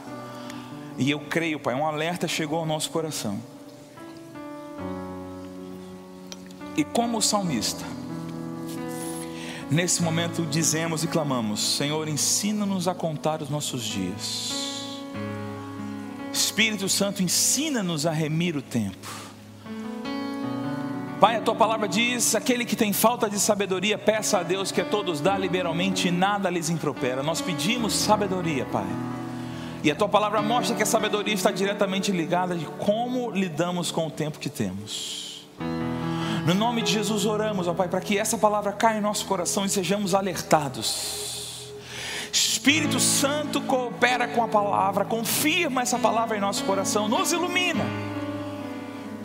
E 0.97 1.09
eu 1.09 1.21
creio, 1.21 1.61
Pai, 1.61 1.73
um 1.75 1.87
alerta 1.87 2.27
chegou 2.27 2.59
ao 2.59 2.65
nosso 2.65 2.91
coração 2.91 3.52
E 6.75 6.83
como 6.83 7.21
salmista, 7.21 7.85
nesse 9.69 10.01
momento 10.01 10.45
dizemos 10.45 11.03
e 11.03 11.07
clamamos: 11.07 11.77
Senhor, 11.77 12.07
ensina-nos 12.07 12.87
a 12.87 12.95
contar 12.95 13.41
os 13.41 13.49
nossos 13.49 13.83
dias. 13.83 14.63
Espírito 16.31 16.89
Santo, 16.89 17.21
ensina-nos 17.21 18.07
a 18.07 18.11
remir 18.11 18.57
o 18.57 18.61
tempo. 18.61 19.07
Pai, 21.19 21.35
a 21.35 21.41
tua 21.41 21.55
palavra 21.55 21.87
diz: 21.87 22.33
aquele 22.33 22.65
que 22.65 22.75
tem 22.75 22.91
falta 22.91 23.29
de 23.29 23.39
sabedoria, 23.39 23.97
peça 23.97 24.39
a 24.39 24.43
Deus 24.43 24.71
que 24.71 24.81
a 24.81 24.85
todos 24.85 25.21
dá 25.21 25.37
liberalmente 25.37 26.07
e 26.07 26.11
nada 26.11 26.49
lhes 26.49 26.69
impropera. 26.69 27.21
Nós 27.21 27.39
pedimos 27.39 27.93
sabedoria, 27.93 28.65
Pai. 28.65 28.87
E 29.83 29.91
a 29.91 29.95
tua 29.95 30.09
palavra 30.09 30.41
mostra 30.41 30.75
que 30.75 30.81
a 30.81 30.85
sabedoria 30.85 31.33
está 31.33 31.51
diretamente 31.51 32.11
ligada 32.11 32.55
de 32.55 32.65
como 32.65 33.29
lidamos 33.29 33.91
com 33.91 34.07
o 34.07 34.11
tempo 34.11 34.39
que 34.39 34.49
temos. 34.49 35.32
No 36.45 36.53
nome 36.53 36.81
de 36.81 36.91
Jesus 36.91 37.25
oramos, 37.25 37.67
ó 37.67 37.73
Pai, 37.73 37.87
para 37.87 38.01
que 38.01 38.17
essa 38.17 38.37
palavra 38.37 38.73
caia 38.73 38.97
em 38.97 39.01
nosso 39.01 39.25
coração 39.25 39.65
e 39.65 39.69
sejamos 39.69 40.13
alertados. 40.13 41.71
Espírito 42.31 42.99
Santo 42.99 43.61
coopera 43.61 44.27
com 44.27 44.43
a 44.43 44.47
palavra, 44.47 45.05
confirma 45.05 45.81
essa 45.81 45.97
palavra 45.97 46.35
em 46.35 46.41
nosso 46.41 46.63
coração, 46.65 47.07
nos 47.07 47.31
ilumina. 47.31 47.85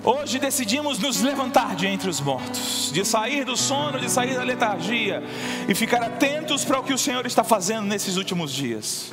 Hoje 0.04 0.38
decidimos 0.38 0.98
nos 1.00 1.20
levantar 1.20 1.74
de 1.74 1.86
entre 1.86 2.08
os 2.08 2.20
mortos, 2.20 2.90
de 2.92 3.04
sair 3.04 3.44
do 3.44 3.56
sono, 3.56 3.98
de 3.98 4.08
sair 4.08 4.34
da 4.36 4.44
letargia 4.44 5.22
e 5.68 5.74
ficar 5.74 6.02
atentos 6.02 6.64
para 6.64 6.78
o 6.78 6.84
que 6.84 6.94
o 6.94 6.98
Senhor 6.98 7.26
está 7.26 7.42
fazendo 7.42 7.86
nesses 7.86 8.16
últimos 8.16 8.52
dias. 8.52 9.10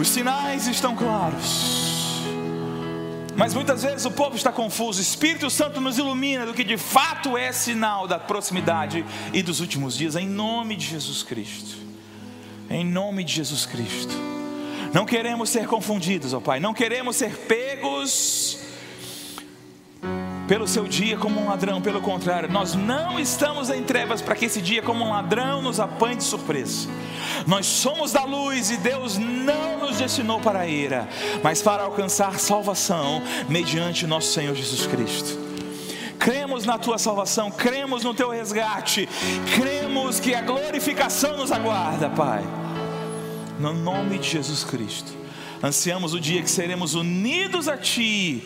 Os 0.00 0.08
sinais 0.08 0.66
estão 0.66 0.96
claros. 0.96 1.91
Mas 3.42 3.54
muitas 3.54 3.82
vezes 3.82 4.04
o 4.04 4.10
povo 4.12 4.36
está 4.36 4.52
confuso. 4.52 5.00
O 5.00 5.02
Espírito 5.02 5.50
Santo 5.50 5.80
nos 5.80 5.98
ilumina 5.98 6.46
do 6.46 6.54
que 6.54 6.62
de 6.62 6.76
fato 6.76 7.36
é 7.36 7.50
sinal 7.50 8.06
da 8.06 8.16
proximidade 8.16 9.04
e 9.32 9.42
dos 9.42 9.58
últimos 9.58 9.96
dias, 9.98 10.14
em 10.14 10.28
nome 10.28 10.76
de 10.76 10.86
Jesus 10.86 11.24
Cristo. 11.24 11.76
Em 12.70 12.84
nome 12.84 13.24
de 13.24 13.32
Jesus 13.32 13.66
Cristo. 13.66 14.14
Não 14.94 15.04
queremos 15.04 15.50
ser 15.50 15.66
confundidos, 15.66 16.32
ó 16.32 16.38
Pai. 16.38 16.60
Não 16.60 16.72
queremos 16.72 17.16
ser 17.16 17.36
pegos 17.36 18.61
pelo 20.52 20.68
seu 20.68 20.86
dia 20.86 21.16
como 21.16 21.40
um 21.40 21.48
ladrão, 21.48 21.80
pelo 21.80 22.02
contrário, 22.02 22.46
nós 22.46 22.74
não 22.74 23.18
estamos 23.18 23.70
em 23.70 23.82
trevas 23.82 24.20
para 24.20 24.34
que 24.34 24.44
esse 24.44 24.60
dia, 24.60 24.82
como 24.82 25.02
um 25.02 25.08
ladrão, 25.08 25.62
nos 25.62 25.80
apanhe 25.80 26.16
de 26.16 26.24
surpresa. 26.24 26.90
Nós 27.46 27.64
somos 27.64 28.12
da 28.12 28.26
luz 28.26 28.70
e 28.70 28.76
Deus 28.76 29.16
não 29.16 29.78
nos 29.78 29.96
destinou 29.96 30.40
para 30.42 30.60
a 30.60 30.66
ira, 30.66 31.08
mas 31.42 31.62
para 31.62 31.84
alcançar 31.84 32.38
salvação 32.38 33.22
mediante 33.48 34.06
nosso 34.06 34.30
Senhor 34.30 34.54
Jesus 34.54 34.86
Cristo. 34.86 35.38
Cremos 36.18 36.66
na 36.66 36.76
tua 36.76 36.98
salvação, 36.98 37.50
cremos 37.50 38.04
no 38.04 38.12
teu 38.12 38.28
resgate, 38.28 39.08
cremos 39.56 40.20
que 40.20 40.34
a 40.34 40.42
glorificação 40.42 41.38
nos 41.38 41.50
aguarda, 41.50 42.10
Pai. 42.10 42.44
No 43.58 43.72
nome 43.72 44.18
de 44.18 44.28
Jesus 44.28 44.64
Cristo. 44.64 45.22
Ansiamos 45.62 46.12
o 46.12 46.20
dia 46.20 46.42
que 46.42 46.50
seremos 46.50 46.94
unidos 46.94 47.68
a 47.68 47.76
Ti 47.78 48.44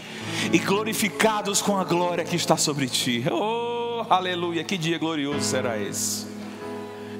e 0.52 0.58
glorificados 0.58 1.62
com 1.62 1.76
a 1.78 1.84
glória 1.84 2.24
que 2.24 2.36
está 2.36 2.56
sobre 2.56 2.88
Ti. 2.88 3.24
Oh, 3.30 4.04
aleluia! 4.08 4.64
Que 4.64 4.76
dia 4.76 4.98
glorioso 4.98 5.42
será 5.42 5.78
esse! 5.78 6.26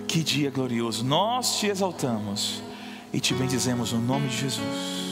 Que 0.07 0.23
dia 0.23 0.51
glorioso! 0.51 1.05
Nós 1.05 1.59
te 1.59 1.67
exaltamos 1.67 2.63
e 3.13 3.21
te 3.21 3.35
bendizemos 3.35 3.93
no 3.93 4.01
nome 4.01 4.29
de 4.29 4.37
Jesus. 4.37 5.06